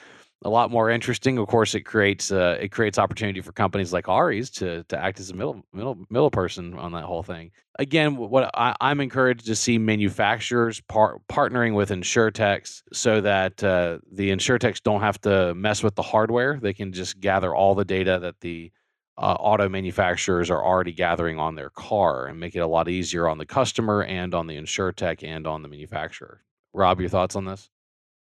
a 0.45 0.49
lot 0.49 0.71
more 0.71 0.89
interesting. 0.91 1.39
Of 1.39 1.49
course, 1.49 1.75
it 1.75 1.83
creates 1.83 2.31
uh, 2.31 2.59
it 2.61 2.71
creates 2.71 2.99
opportunity 2.99 3.41
for 3.41 3.53
companies 3.53 3.93
like 3.93 4.09
Ari's 4.09 4.51
to 4.51 4.85
to 4.85 4.97
act 4.99 5.19
as 5.21 5.31
a 5.31 5.35
middle 5.35 5.65
middle 5.73 5.99
middle 6.11 6.31
person 6.31 6.75
on 6.75 6.93
that 6.93 7.05
whole 7.05 7.23
thing. 7.23 7.51
Again, 7.81 8.17
what 8.17 8.51
I, 8.55 8.75
am 8.81 9.01
encouraged 9.01 9.47
to 9.47 9.55
see 9.55 9.79
manufacturers 9.79 10.81
par- 10.83 11.19
partnering 11.29 11.75
with 11.75 11.91
insurtechs 11.91 12.83
so 12.93 13.21
that 13.21 13.63
uh, 13.63 13.99
the 14.11 14.31
insurtechs 14.31 14.83
don't 14.83 15.01
have 15.01 15.21
to 15.21 15.55
mess 15.55 15.83
with 15.83 15.95
the 15.95 16.03
hardware. 16.03 16.59
They 16.61 16.73
can 16.73 16.93
just 16.93 17.21
gather 17.21 17.55
all 17.55 17.77
the 17.77 17.85
data 17.85 18.19
that 18.21 18.41
the 18.41 18.73
uh, 19.19 19.37
auto 19.41 19.69
manufacturers 19.69 20.49
are 20.49 20.65
already 20.65 20.93
gathering 20.93 21.39
on 21.39 21.57
their 21.57 21.71
car 21.71 22.27
and 22.27 22.39
make 22.39 22.55
it 22.55 22.61
a 22.61 22.67
lot 22.67 22.89
easier 22.89 23.29
on 23.29 23.39
the 23.39 23.47
customer 23.47 24.05
and 24.05 24.35
on 24.35 24.47
the 24.47 24.57
insurtech 24.57 25.27
and 25.27 25.47
on 25.47 25.63
the 25.63 25.69
manufacturer. 25.69 26.45
Rob, 26.73 27.01
your 27.01 27.09
thoughts 27.09 27.35
on 27.35 27.45
this? 27.45 27.69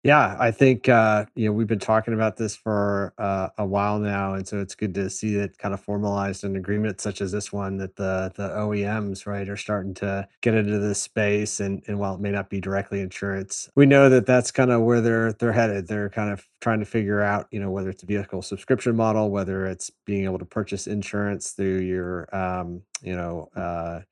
Yeah, 0.06 0.36
I 0.38 0.52
think 0.52 0.88
uh, 0.88 1.26
you 1.34 1.46
know 1.48 1.52
we've 1.52 1.66
been 1.66 1.80
talking 1.80 2.14
about 2.14 2.38
this 2.38 2.56
for 2.56 3.12
uh, 3.18 3.48
a 3.58 3.66
while 3.66 3.98
now, 3.98 4.34
and 4.36 4.48
so 4.48 4.60
it's 4.60 4.76
good 4.76 4.94
to 4.94 5.10
see 5.10 5.34
it 5.36 5.58
kind 5.58 5.74
of 5.74 5.80
formalized 5.80 6.44
an 6.44 6.56
agreement 6.56 7.02
such 7.02 7.20
as 7.20 7.32
this 7.32 7.52
one 7.52 7.78
that 7.78 7.96
the 7.96 8.32
the 8.36 8.50
OEMs 8.50 9.26
right 9.26 9.50
are 9.50 9.58
starting 9.58 9.94
to 9.96 10.28
get 10.42 10.54
into 10.54 10.78
this 10.78 11.02
space. 11.02 11.58
And 11.60 11.82
and 11.88 11.98
while 11.98 12.14
it 12.14 12.20
may 12.20 12.30
not 12.30 12.50
be 12.50 12.62
directly 12.62 13.02
insurance, 13.02 13.68
we 13.76 13.86
know 13.86 14.08
that 14.08 14.26
that's 14.26 14.52
kind 14.52 14.72
of 14.72 14.82
where 14.84 15.02
they're 15.02 15.34
they're 15.34 15.52
headed. 15.52 15.88
They're 15.88 16.10
kind 16.10 16.32
of 16.32 16.48
trying 16.62 16.80
to 16.80 16.86
figure 16.86 17.20
out 17.20 17.48
you 17.50 17.60
know 17.60 17.72
whether 17.72 17.90
it's 17.90 18.04
a 18.04 18.06
vehicle 18.06 18.42
subscription 18.42 18.96
model, 18.96 19.30
whether 19.32 19.66
it's 19.66 19.90
being 20.06 20.24
able 20.24 20.38
to 20.38 20.46
purchase 20.46 20.88
insurance 20.88 21.50
through 21.50 21.80
your 21.80 22.34
um, 22.34 22.82
you 23.02 23.16
know 23.16 23.50
uh, 23.56 24.02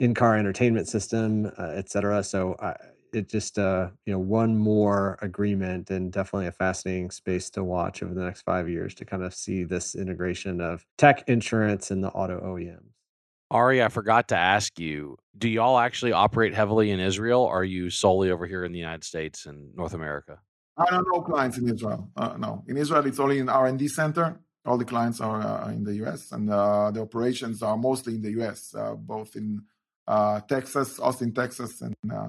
in 0.00 0.14
car 0.14 0.36
entertainment 0.38 0.88
system, 0.88 1.46
uh, 1.58 1.72
et 1.74 1.90
cetera. 1.90 2.24
So. 2.24 2.56
I, 2.62 2.76
it 3.12 3.28
just 3.28 3.58
uh 3.58 3.88
you 4.06 4.12
know 4.12 4.18
one 4.18 4.56
more 4.56 5.18
agreement 5.22 5.90
and 5.90 6.12
definitely 6.12 6.46
a 6.46 6.52
fascinating 6.52 7.10
space 7.10 7.50
to 7.50 7.64
watch 7.64 8.02
over 8.02 8.14
the 8.14 8.22
next 8.22 8.42
five 8.42 8.68
years 8.68 8.94
to 8.94 9.04
kind 9.04 9.22
of 9.22 9.34
see 9.34 9.64
this 9.64 9.94
integration 9.94 10.60
of 10.60 10.84
tech 10.98 11.24
insurance 11.28 11.90
and 11.90 12.02
the 12.02 12.08
auto 12.08 12.40
OEMs. 12.40 12.90
Ari, 13.50 13.82
I 13.82 13.88
forgot 13.88 14.28
to 14.28 14.36
ask 14.36 14.78
you, 14.78 15.16
do 15.36 15.48
y'all 15.48 15.78
actually 15.78 16.12
operate 16.12 16.54
heavily 16.54 16.92
in 16.92 17.00
Israel 17.00 17.42
or 17.42 17.60
are 17.60 17.64
you 17.64 17.90
solely 17.90 18.30
over 18.30 18.46
here 18.46 18.64
in 18.64 18.70
the 18.70 18.78
United 18.78 19.02
States 19.02 19.46
and 19.46 19.74
North 19.74 19.94
America? 19.94 20.38
I 20.76 20.86
don't 20.88 21.06
know 21.12 21.20
clients 21.20 21.58
in 21.58 21.68
Israel. 21.68 22.10
Uh, 22.16 22.36
no, 22.38 22.64
in 22.68 22.76
Israel, 22.76 23.04
it's 23.06 23.18
only 23.18 23.40
in 23.40 23.48
R&D 23.48 23.88
center. 23.88 24.40
All 24.64 24.78
the 24.78 24.84
clients 24.84 25.20
are 25.20 25.40
uh, 25.40 25.70
in 25.70 25.82
the 25.82 25.94
US 26.04 26.30
and 26.30 26.48
uh, 26.48 26.92
the 26.92 27.00
operations 27.00 27.60
are 27.62 27.76
mostly 27.76 28.14
in 28.14 28.22
the 28.22 28.30
US, 28.40 28.72
uh, 28.74 28.94
both 28.94 29.34
in 29.34 29.62
uh, 30.06 30.40
Texas, 30.40 31.00
Austin, 31.00 31.32
Texas, 31.34 31.82
and 31.82 31.94
uh, 32.12 32.28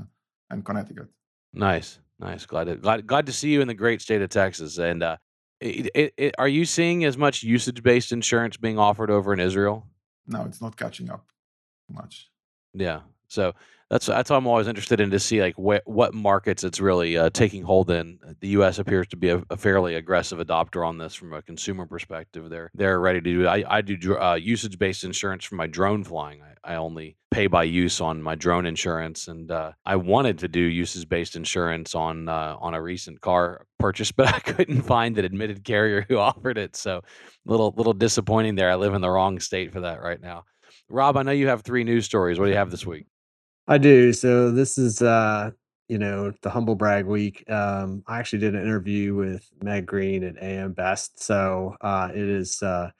and 0.51 0.63
Connecticut. 0.63 1.07
Nice, 1.53 1.99
nice. 2.19 2.45
Glad 2.45 2.65
to 2.65 2.75
glad, 2.75 3.07
glad 3.07 3.25
to 3.25 3.33
see 3.33 3.49
you 3.49 3.61
in 3.61 3.67
the 3.67 3.73
great 3.73 4.01
state 4.01 4.21
of 4.21 4.29
Texas. 4.29 4.77
And 4.77 5.01
uh, 5.03 5.17
it, 5.59 5.89
it, 5.95 6.13
it, 6.17 6.35
are 6.37 6.47
you 6.47 6.65
seeing 6.65 7.03
as 7.05 7.17
much 7.17 7.43
usage 7.43 7.81
based 7.81 8.11
insurance 8.11 8.57
being 8.57 8.77
offered 8.77 9.09
over 9.09 9.33
in 9.33 9.39
Israel? 9.39 9.87
No, 10.27 10.43
it's 10.45 10.61
not 10.61 10.77
catching 10.77 11.09
up 11.09 11.25
much. 11.89 12.29
Yeah. 12.73 13.01
So 13.27 13.53
that's 13.91 14.05
that's 14.05 14.29
why 14.29 14.37
I'm 14.37 14.47
always 14.47 14.69
interested 14.69 15.01
in 15.01 15.11
to 15.11 15.19
see 15.19 15.41
like 15.41 15.55
wh- 15.55 15.85
what 15.85 16.13
markets 16.13 16.63
it's 16.63 16.79
really 16.79 17.17
uh, 17.17 17.29
taking 17.29 17.61
hold 17.61 17.91
in. 17.91 18.19
The 18.39 18.47
U.S. 18.49 18.79
appears 18.79 19.05
to 19.09 19.17
be 19.17 19.27
a, 19.27 19.43
a, 19.49 19.57
fairly 19.57 19.95
aggressive 19.95 20.39
adopter 20.39 20.87
on 20.87 20.97
this 20.97 21.13
from 21.13 21.33
a 21.33 21.41
consumer 21.41 21.85
perspective. 21.85 22.49
They're 22.49 22.71
they're 22.73 23.01
ready 23.01 23.19
to 23.19 23.33
do. 23.33 23.47
I 23.47 23.65
I 23.67 23.81
do 23.81 24.17
uh, 24.17 24.35
usage 24.35 24.79
based 24.79 25.03
insurance 25.03 25.43
for 25.43 25.55
my 25.55 25.67
drone 25.67 26.05
flying. 26.05 26.41
I, 26.41 26.73
I 26.73 26.75
only 26.77 27.17
pay 27.31 27.47
by 27.47 27.63
use 27.63 27.99
on 27.99 28.21
my 28.21 28.33
drone 28.35 28.65
insurance, 28.65 29.27
and 29.27 29.51
uh, 29.51 29.73
I 29.85 29.97
wanted 29.97 30.39
to 30.39 30.47
do 30.47 30.61
usage 30.61 31.09
based 31.09 31.35
insurance 31.35 31.93
on 31.93 32.29
uh, 32.29 32.55
on 32.61 32.73
a 32.73 32.81
recent 32.81 33.19
car 33.19 33.65
purchase, 33.77 34.11
but 34.13 34.33
I 34.33 34.39
couldn't 34.39 34.83
find 34.83 35.17
an 35.17 35.25
admitted 35.25 35.65
carrier 35.65 36.05
who 36.07 36.17
offered 36.29 36.57
it. 36.57 36.77
So 36.77 37.01
little 37.45 37.73
little 37.75 37.93
disappointing 37.93 38.55
there. 38.55 38.71
I 38.71 38.75
live 38.75 38.93
in 38.93 39.01
the 39.01 39.09
wrong 39.09 39.41
state 39.41 39.73
for 39.73 39.81
that 39.81 40.01
right 40.01 40.21
now. 40.21 40.45
Rob, 40.87 41.17
I 41.17 41.23
know 41.23 41.31
you 41.31 41.49
have 41.49 41.63
three 41.63 41.83
news 41.83 42.05
stories. 42.05 42.39
What 42.39 42.45
do 42.45 42.51
you 42.51 42.57
have 42.57 42.71
this 42.71 42.85
week? 42.85 43.05
I 43.67 43.77
do. 43.77 44.13
So 44.13 44.51
this 44.51 44.77
is 44.77 45.01
uh, 45.01 45.51
you 45.87 45.97
know, 45.97 46.31
the 46.41 46.49
humble 46.49 46.75
brag 46.75 47.05
week. 47.05 47.49
Um, 47.49 48.03
I 48.07 48.19
actually 48.19 48.39
did 48.39 48.55
an 48.55 48.61
interview 48.61 49.13
with 49.15 49.49
Meg 49.61 49.85
Green 49.85 50.23
at 50.23 50.41
AM 50.41 50.73
Best. 50.73 51.21
So 51.21 51.75
uh 51.81 52.09
it 52.13 52.21
is 52.29 52.61
uh 52.61 52.91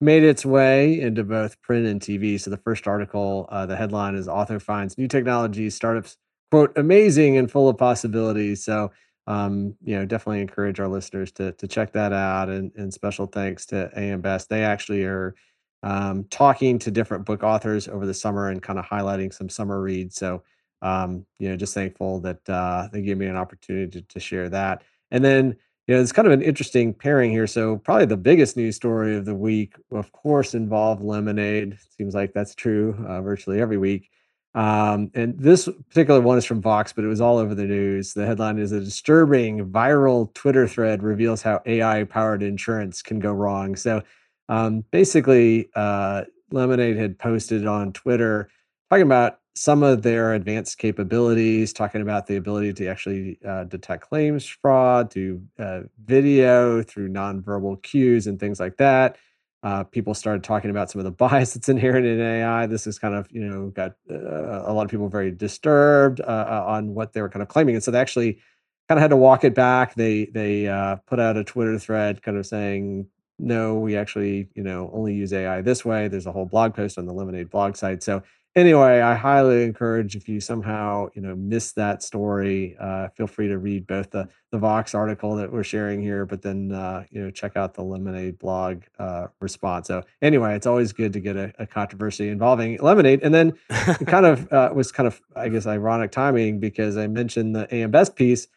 made 0.00 0.22
its 0.24 0.44
way 0.46 1.00
into 1.00 1.24
both 1.24 1.60
print 1.62 1.86
and 1.86 2.00
TV. 2.00 2.38
So 2.38 2.50
the 2.50 2.56
first 2.58 2.86
article, 2.86 3.46
uh, 3.50 3.66
the 3.66 3.76
headline 3.76 4.14
is 4.14 4.28
author 4.28 4.58
finds 4.60 4.96
new 4.98 5.08
technology 5.08 5.68
startups 5.70 6.16
quote 6.50 6.76
amazing 6.76 7.36
and 7.36 7.50
full 7.50 7.68
of 7.68 7.78
possibilities. 7.78 8.64
So 8.64 8.90
um, 9.26 9.76
you 9.84 9.94
know, 9.96 10.04
definitely 10.06 10.40
encourage 10.40 10.80
our 10.80 10.88
listeners 10.88 11.30
to 11.32 11.52
to 11.52 11.68
check 11.68 11.92
that 11.92 12.12
out. 12.12 12.48
And 12.48 12.72
and 12.76 12.92
special 12.92 13.26
thanks 13.26 13.66
to 13.66 13.90
AM 13.96 14.20
Best. 14.22 14.48
They 14.48 14.64
actually 14.64 15.04
are 15.04 15.34
um, 15.82 16.24
talking 16.24 16.78
to 16.80 16.90
different 16.90 17.24
book 17.24 17.42
authors 17.42 17.88
over 17.88 18.06
the 18.06 18.14
summer 18.14 18.48
and 18.50 18.62
kind 18.62 18.78
of 18.78 18.84
highlighting 18.84 19.32
some 19.32 19.48
summer 19.48 19.80
reads. 19.80 20.16
So, 20.16 20.42
um, 20.82 21.26
you 21.38 21.48
know, 21.48 21.56
just 21.56 21.74
thankful 21.74 22.20
that 22.20 22.48
uh, 22.48 22.88
they 22.92 23.02
gave 23.02 23.18
me 23.18 23.26
an 23.26 23.36
opportunity 23.36 24.00
to, 24.00 24.06
to 24.08 24.20
share 24.20 24.48
that. 24.50 24.82
And 25.10 25.24
then, 25.24 25.56
you 25.86 25.94
know, 25.94 26.00
it's 26.00 26.12
kind 26.12 26.26
of 26.26 26.32
an 26.32 26.42
interesting 26.42 26.94
pairing 26.94 27.30
here. 27.30 27.46
So, 27.46 27.78
probably 27.78 28.06
the 28.06 28.16
biggest 28.16 28.56
news 28.56 28.76
story 28.76 29.16
of 29.16 29.24
the 29.24 29.34
week, 29.34 29.74
of 29.90 30.12
course, 30.12 30.54
involved 30.54 31.02
Lemonade. 31.02 31.78
Seems 31.96 32.14
like 32.14 32.32
that's 32.32 32.54
true 32.54 32.94
uh, 33.08 33.22
virtually 33.22 33.60
every 33.60 33.78
week. 33.78 34.10
Um, 34.54 35.10
and 35.14 35.38
this 35.38 35.68
particular 35.88 36.20
one 36.20 36.36
is 36.36 36.44
from 36.44 36.60
Vox, 36.60 36.92
but 36.92 37.04
it 37.04 37.08
was 37.08 37.20
all 37.20 37.38
over 37.38 37.54
the 37.54 37.64
news. 37.64 38.14
The 38.14 38.26
headline 38.26 38.58
is 38.58 38.72
a 38.72 38.80
disturbing 38.80 39.70
viral 39.70 40.32
Twitter 40.34 40.66
thread 40.66 41.02
reveals 41.04 41.42
how 41.42 41.62
AI 41.66 42.04
powered 42.04 42.42
insurance 42.42 43.00
can 43.00 43.20
go 43.20 43.32
wrong. 43.32 43.76
So, 43.76 44.02
um, 44.50 44.84
basically, 44.90 45.70
uh, 45.76 46.24
Lemonade 46.50 46.96
had 46.96 47.18
posted 47.18 47.66
on 47.66 47.92
Twitter 47.92 48.50
talking 48.90 49.06
about 49.06 49.38
some 49.54 49.84
of 49.84 50.02
their 50.02 50.34
advanced 50.34 50.78
capabilities, 50.78 51.72
talking 51.72 52.02
about 52.02 52.26
the 52.26 52.36
ability 52.36 52.72
to 52.72 52.86
actually 52.88 53.38
uh, 53.46 53.62
detect 53.64 54.08
claims 54.08 54.44
fraud 54.44 55.12
through 55.12 55.40
uh, 55.60 55.82
video, 56.04 56.82
through 56.82 57.08
nonverbal 57.08 57.80
cues, 57.82 58.26
and 58.26 58.40
things 58.40 58.58
like 58.58 58.76
that. 58.78 59.16
Uh, 59.62 59.84
people 59.84 60.14
started 60.14 60.42
talking 60.42 60.70
about 60.70 60.90
some 60.90 60.98
of 60.98 61.04
the 61.04 61.10
bias 61.28 61.54
that's 61.54 61.68
inherent 61.68 62.04
in 62.04 62.20
AI. 62.20 62.66
This 62.66 62.88
is 62.88 62.98
kind 62.98 63.14
of, 63.14 63.28
you 63.30 63.46
know, 63.46 63.68
got 63.68 63.92
uh, 64.10 64.64
a 64.66 64.72
lot 64.72 64.82
of 64.82 64.90
people 64.90 65.08
very 65.08 65.30
disturbed 65.30 66.20
uh, 66.22 66.64
on 66.66 66.92
what 66.94 67.12
they 67.12 67.22
were 67.22 67.28
kind 67.28 67.42
of 67.42 67.48
claiming, 67.48 67.76
and 67.76 67.84
so 67.84 67.92
they 67.92 68.00
actually 68.00 68.40
kind 68.88 68.98
of 68.98 69.02
had 69.02 69.10
to 69.10 69.16
walk 69.16 69.44
it 69.44 69.54
back. 69.54 69.94
They 69.94 70.24
they 70.24 70.64
put 71.06 71.20
out 71.20 71.36
a 71.36 71.44
Twitter 71.44 71.78
thread, 71.78 72.22
kind 72.22 72.36
of 72.36 72.46
saying 72.46 73.06
no, 73.40 73.78
we 73.78 73.96
actually, 73.96 74.48
you 74.54 74.62
know, 74.62 74.90
only 74.92 75.14
use 75.14 75.32
AI 75.32 75.62
this 75.62 75.84
way. 75.84 76.08
There's 76.08 76.26
a 76.26 76.32
whole 76.32 76.46
blog 76.46 76.74
post 76.74 76.98
on 76.98 77.06
the 77.06 77.12
Lemonade 77.12 77.50
blog 77.50 77.76
site. 77.76 78.02
So 78.02 78.22
anyway, 78.54 79.00
I 79.00 79.14
highly 79.14 79.64
encourage 79.64 80.16
if 80.16 80.28
you 80.28 80.40
somehow, 80.40 81.08
you 81.14 81.22
know, 81.22 81.34
miss 81.34 81.72
that 81.72 82.02
story, 82.02 82.76
uh, 82.80 83.08
feel 83.16 83.26
free 83.26 83.48
to 83.48 83.58
read 83.58 83.86
both 83.86 84.10
the 84.10 84.28
the 84.50 84.58
Vox 84.58 84.94
article 84.94 85.36
that 85.36 85.52
we're 85.52 85.62
sharing 85.62 86.02
here, 86.02 86.26
but 86.26 86.42
then 86.42 86.72
uh, 86.72 87.04
you 87.10 87.22
know, 87.22 87.30
check 87.30 87.56
out 87.56 87.74
the 87.74 87.82
Lemonade 87.82 88.38
blog 88.38 88.82
uh, 88.98 89.28
response. 89.40 89.86
So 89.86 90.02
anyway, 90.20 90.56
it's 90.56 90.66
always 90.66 90.92
good 90.92 91.12
to 91.12 91.20
get 91.20 91.36
a, 91.36 91.52
a 91.58 91.66
controversy 91.66 92.28
involving 92.28 92.78
Lemonade. 92.78 93.20
And 93.22 93.32
then 93.32 93.54
it 93.70 94.06
kind 94.06 94.26
of 94.32 94.52
uh, 94.52 94.70
was 94.74 94.90
kind 94.92 95.06
of, 95.06 95.20
I 95.36 95.48
guess, 95.48 95.66
ironic 95.66 96.10
timing 96.10 96.58
because 96.58 96.96
I 96.96 97.06
mentioned 97.06 97.54
the 97.54 97.72
AM 97.74 97.90
Best 97.90 98.16
piece. 98.16 98.48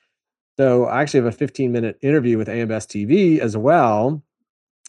So 0.58 0.86
I 0.86 1.02
actually 1.02 1.22
have 1.22 1.34
a 1.34 1.38
15 1.38 1.72
minute 1.72 1.98
interview 2.02 2.38
with 2.38 2.50
AM 2.50 2.68
Best 2.68 2.90
TV 2.90 3.40
as 3.40 3.56
well 3.56 4.24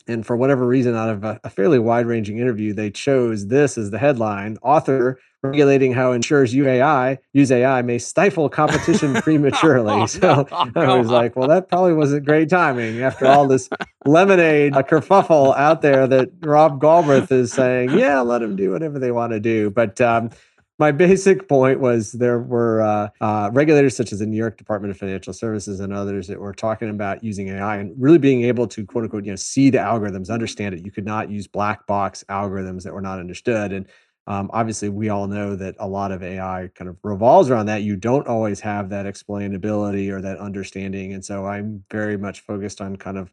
and 0.07 0.26
for 0.26 0.36
whatever 0.36 0.66
reason, 0.66 0.94
out 0.94 1.11
of 1.11 1.24
a, 1.24 1.40
a 1.44 1.50
fairly 1.50 1.78
wide 1.78 2.07
ranging 2.07 2.38
interview, 2.38 2.72
they 2.72 2.90
chose 2.90 3.46
this 3.48 3.78
as 3.78 3.90
the 3.90 3.98
headline 3.98 4.59
Author 4.62 5.18
regulating 5.42 5.92
how 5.92 6.12
insurers 6.12 6.55
use 6.55 6.66
AI, 6.66 7.18
use 7.32 7.52
AI 7.52 7.82
may 7.82 7.98
stifle 7.98 8.48
competition 8.48 9.14
prematurely. 9.22 9.92
oh, 9.92 10.07
so 10.07 10.48
I 10.74 10.96
was 10.96 11.09
like, 11.09 11.36
well, 11.36 11.48
that 11.48 11.68
probably 11.68 11.92
wasn't 11.92 12.24
great 12.24 12.48
timing 12.48 13.02
after 13.02 13.26
all 13.26 13.46
this 13.46 13.68
lemonade, 14.07 14.74
a 14.74 14.82
kerfuffle 14.82 15.57
out 15.57 15.82
there 15.82 16.07
that 16.07 16.30
Rob 16.40 16.80
Galbraith 16.80 17.30
is 17.30 17.52
saying, 17.52 17.98
yeah, 17.98 18.20
let 18.20 18.40
them 18.40 18.57
do 18.57 18.70
whatever 18.70 18.98
they 18.98 19.11
want 19.12 19.32
to 19.32 19.40
do. 19.40 19.70
But 19.70 20.00
um, 20.00 20.30
my 20.79 20.91
basic 20.91 21.49
point 21.49 21.79
was 21.79 22.12
there 22.12 22.41
were 22.41 22.83
uh, 22.83 23.09
uh, 23.20 23.51
regulators 23.53 23.97
such 23.97 24.12
as 24.12 24.18
the 24.18 24.27
New 24.27 24.37
York 24.37 24.57
Department 24.57 24.91
of 24.91 24.97
Financial 24.97 25.33
Services 25.33 25.79
and 25.81 25.93
others 25.93 26.27
that 26.27 26.41
were 26.41 26.53
talking 26.53 26.91
about 26.91 27.22
using 27.22 27.49
AI 27.49 27.77
and 27.77 27.95
really 27.97 28.18
being 28.18 28.43
able 28.43 28.66
to 28.68 28.85
quote 28.85 29.05
unquote 29.05 29.25
you 29.25 29.31
know 29.31 29.37
see 29.37 29.70
the 29.70 29.79
algorithms, 29.79 30.31
understand 30.31 30.75
it. 30.75 30.85
You 30.85 30.91
could 30.91 31.05
not 31.05 31.31
use 31.31 31.47
black 31.47 31.87
box 31.87 32.25
algorithms 32.29 32.83
that 32.83 32.93
were 32.93 33.01
not 33.01 33.20
understood. 33.20 33.72
And 33.72 33.87
um, 34.27 34.51
obviously, 34.53 34.89
we 34.89 35.11
all 35.11 35.29
know 35.29 35.55
that 35.55 35.77
a 35.79 35.87
lot 35.87 36.11
of 36.11 36.22
AI 36.22 36.70
kind 36.75 36.89
of 36.89 36.97
revolves 37.05 37.51
around 37.51 37.66
that. 37.66 37.83
You 37.83 37.95
don't 37.95 38.27
always 38.27 38.59
have 38.61 38.89
that 38.89 39.07
explainability 39.07 40.11
or 40.11 40.20
that 40.22 40.39
understanding, 40.39 41.12
and 41.12 41.25
so 41.25 41.47
I'm 41.47 41.85
very 41.91 42.16
much 42.16 42.41
focused 42.41 42.81
on 42.81 42.97
kind 42.97 43.18
of 43.18 43.31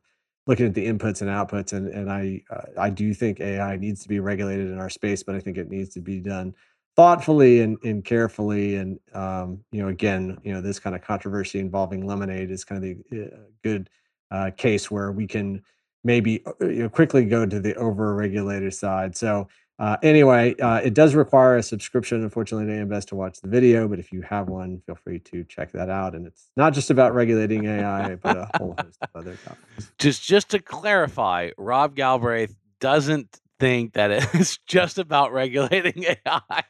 looking 0.47 0.65
at 0.65 0.73
the 0.73 0.85
inputs 0.85 1.21
and 1.21 1.29
outputs. 1.29 1.73
And 1.73 1.87
and 1.87 2.11
I 2.11 2.43
uh, 2.51 2.65
I 2.77 2.89
do 2.91 3.13
think 3.13 3.39
AI 3.39 3.77
needs 3.77 4.03
to 4.03 4.09
be 4.09 4.19
regulated 4.19 4.67
in 4.67 4.79
our 4.79 4.89
space, 4.89 5.23
but 5.23 5.33
I 5.33 5.39
think 5.39 5.57
it 5.57 5.71
needs 5.71 5.89
to 5.95 6.01
be 6.01 6.19
done 6.19 6.53
thoughtfully 6.95 7.61
and, 7.61 7.77
and 7.83 8.03
carefully 8.03 8.75
and 8.75 8.99
um, 9.13 9.63
you 9.71 9.81
know 9.81 9.87
again 9.87 10.37
you 10.43 10.53
know 10.53 10.61
this 10.61 10.79
kind 10.79 10.95
of 10.95 11.01
controversy 11.01 11.59
involving 11.59 12.05
lemonade 12.05 12.51
is 12.51 12.63
kind 12.63 12.83
of 12.83 12.97
the 13.09 13.23
uh, 13.23 13.37
good 13.63 13.89
uh, 14.29 14.51
case 14.57 14.91
where 14.91 15.11
we 15.11 15.25
can 15.27 15.61
maybe 16.03 16.43
uh, 16.45 16.51
you 16.61 16.83
know, 16.83 16.89
quickly 16.89 17.25
go 17.25 17.45
to 17.45 17.59
the 17.59 17.75
over 17.75 18.15
regulated 18.15 18.73
side. 18.73 19.15
So 19.15 19.47
uh, 19.79 19.97
anyway 20.03 20.53
uh, 20.57 20.81
it 20.83 20.93
does 20.93 21.15
require 21.15 21.55
a 21.55 21.63
subscription 21.63 22.23
unfortunately 22.23 22.67
to 22.67 22.79
invest 22.79 23.07
to 23.07 23.15
watch 23.15 23.39
the 23.39 23.47
video 23.47 23.87
but 23.87 23.97
if 23.97 24.11
you 24.11 24.21
have 24.21 24.49
one 24.49 24.81
feel 24.85 24.95
free 24.95 25.19
to 25.19 25.45
check 25.45 25.71
that 25.71 25.89
out. 25.89 26.13
And 26.13 26.27
it's 26.27 26.51
not 26.57 26.73
just 26.73 26.89
about 26.89 27.15
regulating 27.15 27.67
ai 27.67 28.15
but 28.15 28.37
a 28.37 28.49
whole 28.57 28.75
host 28.77 28.97
of 29.01 29.09
other 29.15 29.37
topics. 29.45 29.91
Just 29.97 30.23
just 30.23 30.49
to 30.49 30.59
clarify 30.59 31.51
rob 31.57 31.95
galbraith 31.95 32.53
doesn't 32.81 33.40
think 33.61 33.93
that 33.93 34.11
it's 34.11 34.57
just 34.67 34.97
about 34.97 35.31
regulating 35.31 36.03
AI. 36.25 36.63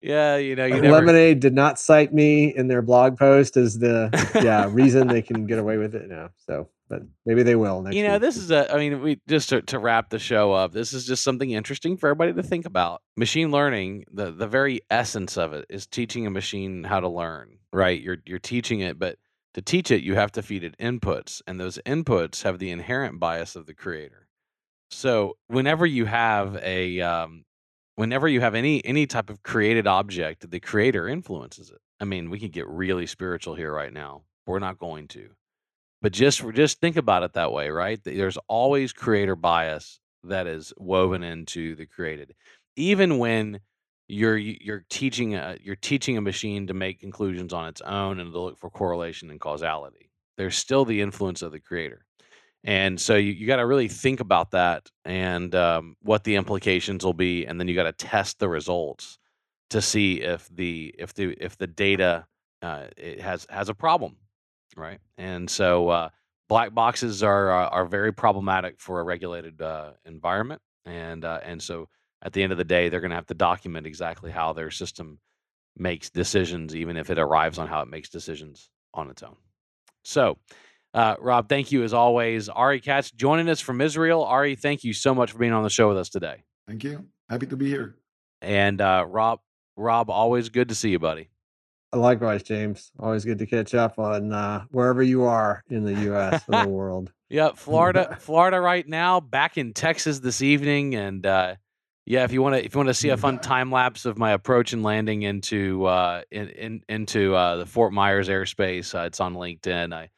yeah, 0.00 0.36
you 0.36 0.54
know, 0.56 0.64
you 0.64 0.80
never... 0.80 0.92
Lemonade 0.92 1.40
did 1.40 1.52
not 1.52 1.78
cite 1.78 2.14
me 2.14 2.54
in 2.54 2.68
their 2.68 2.82
blog 2.82 3.18
post 3.18 3.56
as 3.56 3.78
the 3.78 4.10
yeah 4.42 4.68
reason 4.70 5.08
they 5.08 5.22
can 5.22 5.46
get 5.46 5.58
away 5.58 5.76
with 5.76 5.94
it 5.94 6.08
now. 6.08 6.30
So, 6.46 6.68
but 6.88 7.02
maybe 7.26 7.42
they 7.42 7.56
will. 7.56 7.86
you 7.92 8.04
know, 8.04 8.14
week. 8.14 8.22
this 8.22 8.36
is 8.36 8.50
a. 8.52 8.72
I 8.72 8.78
mean, 8.78 9.02
we 9.02 9.20
just 9.28 9.48
to, 9.48 9.60
to 9.62 9.78
wrap 9.78 10.10
the 10.10 10.20
show 10.20 10.52
up. 10.52 10.72
This 10.72 10.92
is 10.92 11.04
just 11.04 11.24
something 11.24 11.50
interesting 11.50 11.96
for 11.96 12.08
everybody 12.08 12.32
to 12.34 12.42
think 12.42 12.64
about. 12.64 13.02
Machine 13.16 13.50
learning, 13.50 14.04
the 14.12 14.30
the 14.30 14.46
very 14.46 14.82
essence 14.88 15.36
of 15.36 15.52
it 15.52 15.66
is 15.68 15.86
teaching 15.86 16.26
a 16.26 16.30
machine 16.30 16.84
how 16.84 17.00
to 17.00 17.08
learn. 17.08 17.58
Right? 17.72 18.00
You're 18.00 18.18
you're 18.24 18.38
teaching 18.38 18.80
it, 18.80 18.98
but 18.98 19.18
to 19.58 19.62
teach 19.62 19.90
it, 19.90 20.04
you 20.04 20.14
have 20.14 20.30
to 20.32 20.42
feed 20.42 20.62
it 20.62 20.78
inputs, 20.78 21.42
and 21.44 21.58
those 21.58 21.80
inputs 21.84 22.44
have 22.44 22.60
the 22.60 22.70
inherent 22.70 23.18
bias 23.18 23.56
of 23.56 23.66
the 23.66 23.74
creator. 23.74 24.28
So 24.88 25.36
whenever 25.48 25.84
you 25.84 26.04
have 26.04 26.56
a 26.62 27.00
um, 27.00 27.44
whenever 27.96 28.28
you 28.28 28.40
have 28.40 28.54
any 28.54 28.84
any 28.84 29.06
type 29.06 29.30
of 29.30 29.42
created 29.42 29.88
object, 29.88 30.48
the 30.48 30.60
creator 30.60 31.08
influences 31.08 31.70
it. 31.70 31.80
I 31.98 32.04
mean, 32.04 32.30
we 32.30 32.38
can 32.38 32.50
get 32.50 32.68
really 32.68 33.06
spiritual 33.06 33.56
here 33.56 33.72
right 33.72 33.92
now. 33.92 34.22
We're 34.46 34.60
not 34.60 34.78
going 34.78 35.08
to. 35.08 35.30
But 36.00 36.12
just 36.12 36.40
just 36.54 36.80
think 36.80 36.96
about 36.96 37.24
it 37.24 37.32
that 37.32 37.50
way, 37.50 37.70
right? 37.70 37.98
There's 38.02 38.38
always 38.46 38.92
creator 38.92 39.34
bias 39.34 39.98
that 40.22 40.46
is 40.46 40.72
woven 40.76 41.24
into 41.24 41.74
the 41.74 41.86
created. 41.86 42.36
Even 42.76 43.18
when 43.18 43.58
you're 44.08 44.36
you're 44.36 44.84
teaching 44.88 45.34
a 45.34 45.58
you're 45.62 45.76
teaching 45.76 46.16
a 46.16 46.20
machine 46.20 46.66
to 46.66 46.74
make 46.74 47.00
conclusions 47.00 47.52
on 47.52 47.68
its 47.68 47.80
own 47.82 48.20
and 48.20 48.32
to 48.32 48.40
look 48.40 48.58
for 48.58 48.70
correlation 48.70 49.30
and 49.30 49.40
causality. 49.40 50.10
There's 50.36 50.56
still 50.56 50.84
the 50.84 51.00
influence 51.00 51.42
of 51.42 51.52
the 51.52 51.60
creator, 51.60 52.04
and 52.64 53.00
so 53.00 53.16
you, 53.16 53.32
you 53.32 53.46
got 53.46 53.56
to 53.56 53.66
really 53.66 53.88
think 53.88 54.20
about 54.20 54.52
that 54.52 54.90
and 55.04 55.54
um, 55.54 55.96
what 56.02 56.24
the 56.24 56.36
implications 56.36 57.04
will 57.04 57.14
be, 57.14 57.44
and 57.44 57.60
then 57.60 57.68
you 57.68 57.74
got 57.74 57.84
to 57.84 57.92
test 57.92 58.38
the 58.38 58.48
results 58.48 59.18
to 59.70 59.82
see 59.82 60.22
if 60.22 60.48
the 60.48 60.94
if 60.98 61.12
the 61.12 61.36
if 61.38 61.58
the 61.58 61.66
data 61.66 62.26
uh, 62.62 62.86
it 62.96 63.20
has 63.20 63.46
has 63.50 63.68
a 63.68 63.74
problem, 63.74 64.16
right? 64.76 65.00
And 65.18 65.50
so 65.50 65.88
uh, 65.90 66.08
black 66.48 66.74
boxes 66.74 67.22
are, 67.22 67.50
are, 67.50 67.68
are 67.68 67.86
very 67.86 68.12
problematic 68.12 68.80
for 68.80 69.00
a 69.00 69.04
regulated 69.04 69.60
uh, 69.60 69.90
environment, 70.06 70.62
and 70.86 71.24
uh, 71.24 71.40
and 71.42 71.62
so 71.62 71.88
at 72.22 72.32
the 72.32 72.42
end 72.42 72.52
of 72.52 72.58
the 72.58 72.64
day, 72.64 72.88
they're 72.88 73.00
going 73.00 73.10
to 73.10 73.16
have 73.16 73.26
to 73.26 73.34
document 73.34 73.86
exactly 73.86 74.30
how 74.30 74.52
their 74.52 74.70
system 74.70 75.18
makes 75.76 76.10
decisions, 76.10 76.74
even 76.74 76.96
if 76.96 77.10
it 77.10 77.18
arrives 77.18 77.58
on 77.58 77.68
how 77.68 77.82
it 77.82 77.88
makes 77.88 78.08
decisions 78.08 78.68
on 78.92 79.10
its 79.10 79.22
own. 79.22 79.36
So, 80.02 80.38
uh, 80.94 81.16
Rob, 81.20 81.48
thank 81.48 81.70
you 81.70 81.84
as 81.84 81.92
always. 81.92 82.48
Ari 82.48 82.80
Katz 82.80 83.10
joining 83.10 83.48
us 83.48 83.60
from 83.60 83.80
Israel. 83.80 84.24
Ari, 84.24 84.56
thank 84.56 84.84
you 84.84 84.92
so 84.92 85.14
much 85.14 85.32
for 85.32 85.38
being 85.38 85.52
on 85.52 85.62
the 85.62 85.70
show 85.70 85.88
with 85.88 85.98
us 85.98 86.08
today. 86.08 86.44
Thank 86.66 86.84
you. 86.84 87.06
Happy 87.28 87.46
to 87.46 87.56
be 87.56 87.68
here. 87.68 87.96
And 88.40 88.80
uh, 88.80 89.04
Rob, 89.08 89.40
Rob, 89.76 90.10
always 90.10 90.48
good 90.48 90.70
to 90.70 90.74
see 90.74 90.90
you, 90.90 90.98
buddy. 90.98 91.30
Likewise, 91.92 92.42
James. 92.42 92.92
Always 92.98 93.24
good 93.24 93.38
to 93.38 93.46
catch 93.46 93.74
up 93.74 93.98
on 93.98 94.32
uh, 94.32 94.64
wherever 94.70 95.02
you 95.02 95.24
are 95.24 95.62
in 95.70 95.84
the 95.84 95.94
U.S. 96.02 96.42
or 96.48 96.64
the 96.64 96.68
world. 96.68 97.12
Yeah, 97.30 97.52
Florida, 97.54 98.16
Florida 98.20 98.60
right 98.60 98.86
now. 98.86 99.20
Back 99.20 99.56
in 99.56 99.72
Texas 99.72 100.18
this 100.18 100.42
evening, 100.42 100.94
and 100.94 101.24
uh, 101.24 101.54
yeah, 102.08 102.24
if 102.24 102.32
you 102.32 102.40
want 102.40 102.54
to, 102.54 102.64
if 102.64 102.74
you 102.74 102.78
want 102.78 102.88
to 102.88 102.94
see 102.94 103.10
a 103.10 103.18
fun 103.18 103.38
time 103.38 103.70
lapse 103.70 104.06
of 104.06 104.16
my 104.16 104.30
approach 104.30 104.72
and 104.72 104.82
landing 104.82 105.22
into 105.22 105.84
uh, 105.84 106.22
in, 106.30 106.48
in 106.48 106.82
into 106.88 107.34
uh, 107.34 107.56
the 107.56 107.66
Fort 107.66 107.92
Myers 107.92 108.30
airspace, 108.30 108.98
uh, 108.98 109.04
it's 109.04 109.20
on 109.20 109.34
LinkedIn. 109.34 109.94
I 109.94 110.08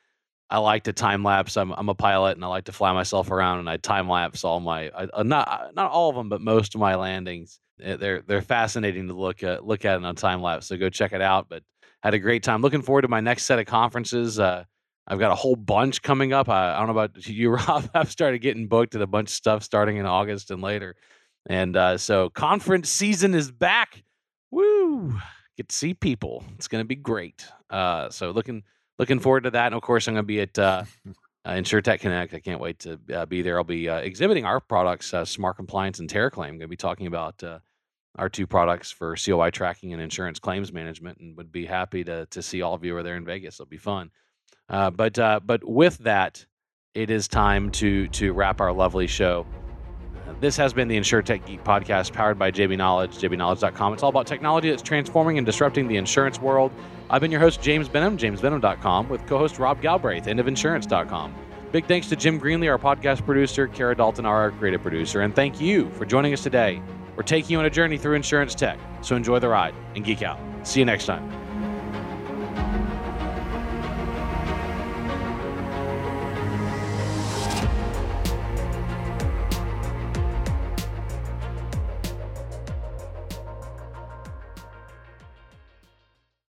I 0.49 0.59
like 0.59 0.85
to 0.85 0.93
time 0.93 1.25
lapse. 1.25 1.57
I'm 1.57 1.73
I'm 1.73 1.89
a 1.89 1.95
pilot, 1.97 2.37
and 2.37 2.45
I 2.45 2.49
like 2.49 2.67
to 2.67 2.73
fly 2.73 2.93
myself 2.93 3.33
around, 3.33 3.59
and 3.59 3.69
I 3.69 3.77
time 3.77 4.09
lapse 4.09 4.45
all 4.45 4.61
my 4.61 4.91
uh, 4.91 5.25
not 5.25 5.49
uh, 5.49 5.71
not 5.75 5.91
all 5.91 6.11
of 6.11 6.15
them, 6.15 6.29
but 6.29 6.41
most 6.41 6.77
of 6.77 6.81
my 6.81 6.95
landings. 6.95 7.59
Eh, 7.83 7.97
they're 7.97 8.23
they're 8.23 8.41
fascinating 8.41 9.09
to 9.09 9.15
look 9.15 9.43
at 9.43 9.67
look 9.67 9.85
at 9.85 10.01
on 10.01 10.15
time 10.15 10.43
lapse. 10.43 10.69
So 10.69 10.77
go 10.77 10.91
check 10.91 11.13
it 11.13 11.21
out. 11.21 11.49
But 11.49 11.65
had 12.05 12.15
a 12.15 12.21
great 12.21 12.45
time. 12.45 12.63
Looking 12.63 12.83
forward 12.83 13.03
to 13.03 13.09
my 13.09 13.21
next 13.21 13.47
set 13.47 13.59
of 13.59 13.67
conferences. 13.67 14.39
Uh, 14.39 14.63
I've 15.09 15.19
got 15.19 15.33
a 15.33 15.37
whole 15.37 15.57
bunch 15.57 16.03
coming 16.03 16.33
up. 16.33 16.49
I, 16.49 16.73
I 16.73 16.79
don't 16.79 16.87
know 16.87 17.01
about 17.01 17.27
you, 17.27 17.51
Rob. 17.51 17.91
I've 17.95 18.13
started 18.13 18.39
getting 18.39 18.69
booked 18.69 18.95
at 18.95 19.03
a 19.03 19.09
bunch 19.09 19.31
of 19.31 19.35
stuff 19.35 19.65
starting 19.65 19.97
in 19.97 20.07
August 20.07 20.53
and 20.53 20.63
later. 20.63 20.95
And 21.49 21.77
uh, 21.77 21.99
so 21.99 22.31
conference 22.31 22.89
season 22.91 23.35
is 23.35 23.51
back. 23.51 24.03
Woo! 24.51 25.19
Get 25.57 25.69
to 25.69 25.77
see 25.77 25.95
people. 25.95 26.45
It's 26.57 26.69
going 26.69 26.83
to 26.83 26.89
be 26.89 26.97
great. 26.97 27.47
Uh, 27.71 28.11
so 28.11 28.31
looking 28.31 28.63
looking 28.99 29.19
forward 29.19 29.45
to 29.45 29.51
that. 29.51 29.67
And 29.67 29.75
of 29.75 29.83
course, 29.83 30.07
I'm 30.07 30.15
going 30.15 30.25
to 30.25 30.27
be 30.27 30.41
at 30.41 30.59
uh, 30.59 30.85
uh, 31.45 31.51
InsureTech 31.53 32.01
Connect. 32.01 32.35
I 32.35 32.41
can't 32.41 32.61
wait 32.61 32.79
to 32.81 33.01
uh, 33.15 33.27
be 33.27 33.43
there. 33.43 33.59
I'll 33.59 33.65
be 33.65 33.89
uh, 33.89 33.97
exhibiting 33.97 34.45
our 34.45 34.61
products, 34.61 35.13
uh, 35.15 35.23
SmartCompliance 35.23 35.99
and 35.99 36.09
TerraClaim. 36.09 36.49
I'm 36.49 36.59
going 36.59 36.61
to 36.61 36.69
be 36.69 36.77
talking 36.77 37.07
about 37.07 37.43
uh, 37.43 37.61
our 38.17 38.29
two 38.29 38.47
products 38.47 38.91
for 38.91 39.17
COI 39.17 39.51
tracking 39.51 39.93
and 39.93 40.03
insurance 40.03 40.39
claims 40.39 40.73
management, 40.73 41.19
and 41.19 41.37
would 41.37 41.53
be 41.53 41.67
happy 41.67 42.05
to 42.05 42.27
to 42.27 42.43
see 42.43 42.63
all 42.63 42.75
of 42.75 42.85
you 42.85 42.93
over 42.93 43.03
there 43.03 43.17
in 43.17 43.25
Vegas. 43.25 43.57
It'll 43.57 43.67
be 43.67 43.79
fun. 43.79 44.11
Uh, 44.69 44.91
but 44.91 45.19
uh, 45.19 45.41
but 45.45 45.67
with 45.67 45.99
that, 45.99 46.45
it 46.95 47.11
is 47.11 47.29
time 47.29 47.71
to 47.73 48.09
to 48.09 48.33
wrap 48.33 48.61
our 48.61 48.73
lovely 48.73 49.07
show. 49.07 49.47
This 50.39 50.57
has 50.57 50.73
been 50.73 50.89
the 50.89 50.97
InsurTech 50.97 51.45
Geek 51.47 51.65
podcast 51.65 52.13
powered 52.13 52.39
by 52.39 52.51
JBKnowledge, 52.51 53.19
jbknowledge.com. 53.19 53.95
It's 53.95 54.03
all 54.03 54.11
about 54.11 54.27
technology 54.27 54.71
that's 54.71 54.83
transforming 54.83 55.39
and 55.39 55.45
disrupting 55.47 55.89
the 55.89 55.97
insurance 55.97 56.41
world. 56.41 56.73
I've 57.09 57.21
been 57.21 57.31
your 57.31 57.41
host, 57.41 57.63
James 57.63 57.89
Benham, 57.89 58.17
jamesbenham.com, 58.17 59.09
with 59.09 59.27
co 59.27 59.39
host 59.39 59.59
Rob 59.59 59.81
Galbraith, 59.83 60.27
endofinsurance.com. 60.27 61.35
Big 61.73 61.87
thanks 61.87 62.09
to 62.09 62.17
Jim 62.17 62.41
Greenlee, 62.41 62.71
our 62.71 62.79
podcast 62.79 63.25
producer, 63.25 63.67
Kara 63.67 63.97
Dalton, 63.97 64.27
our 64.27 64.51
creative 64.53 64.83
producer, 64.83 65.21
and 65.21 65.35
thank 65.35 65.61
you 65.61 65.91
for 65.91 66.05
joining 66.05 66.33
us 66.33 66.43
today. 66.43 66.83
We're 67.17 67.23
taking 67.23 67.53
you 67.53 67.59
on 67.59 67.67
a 67.67 67.71
journey 67.71 67.99
through 67.99 68.15
insurance 68.15 68.55
tech, 68.55 68.79
so 69.03 69.17
enjoy 69.17 69.39
the 69.39 69.49
ride 69.49 69.75
and 69.95 70.05
geek 70.05 70.23
out. 70.23 70.39
See 70.65 70.81
you 70.81 70.87
next 70.87 71.07
time. 71.07 71.40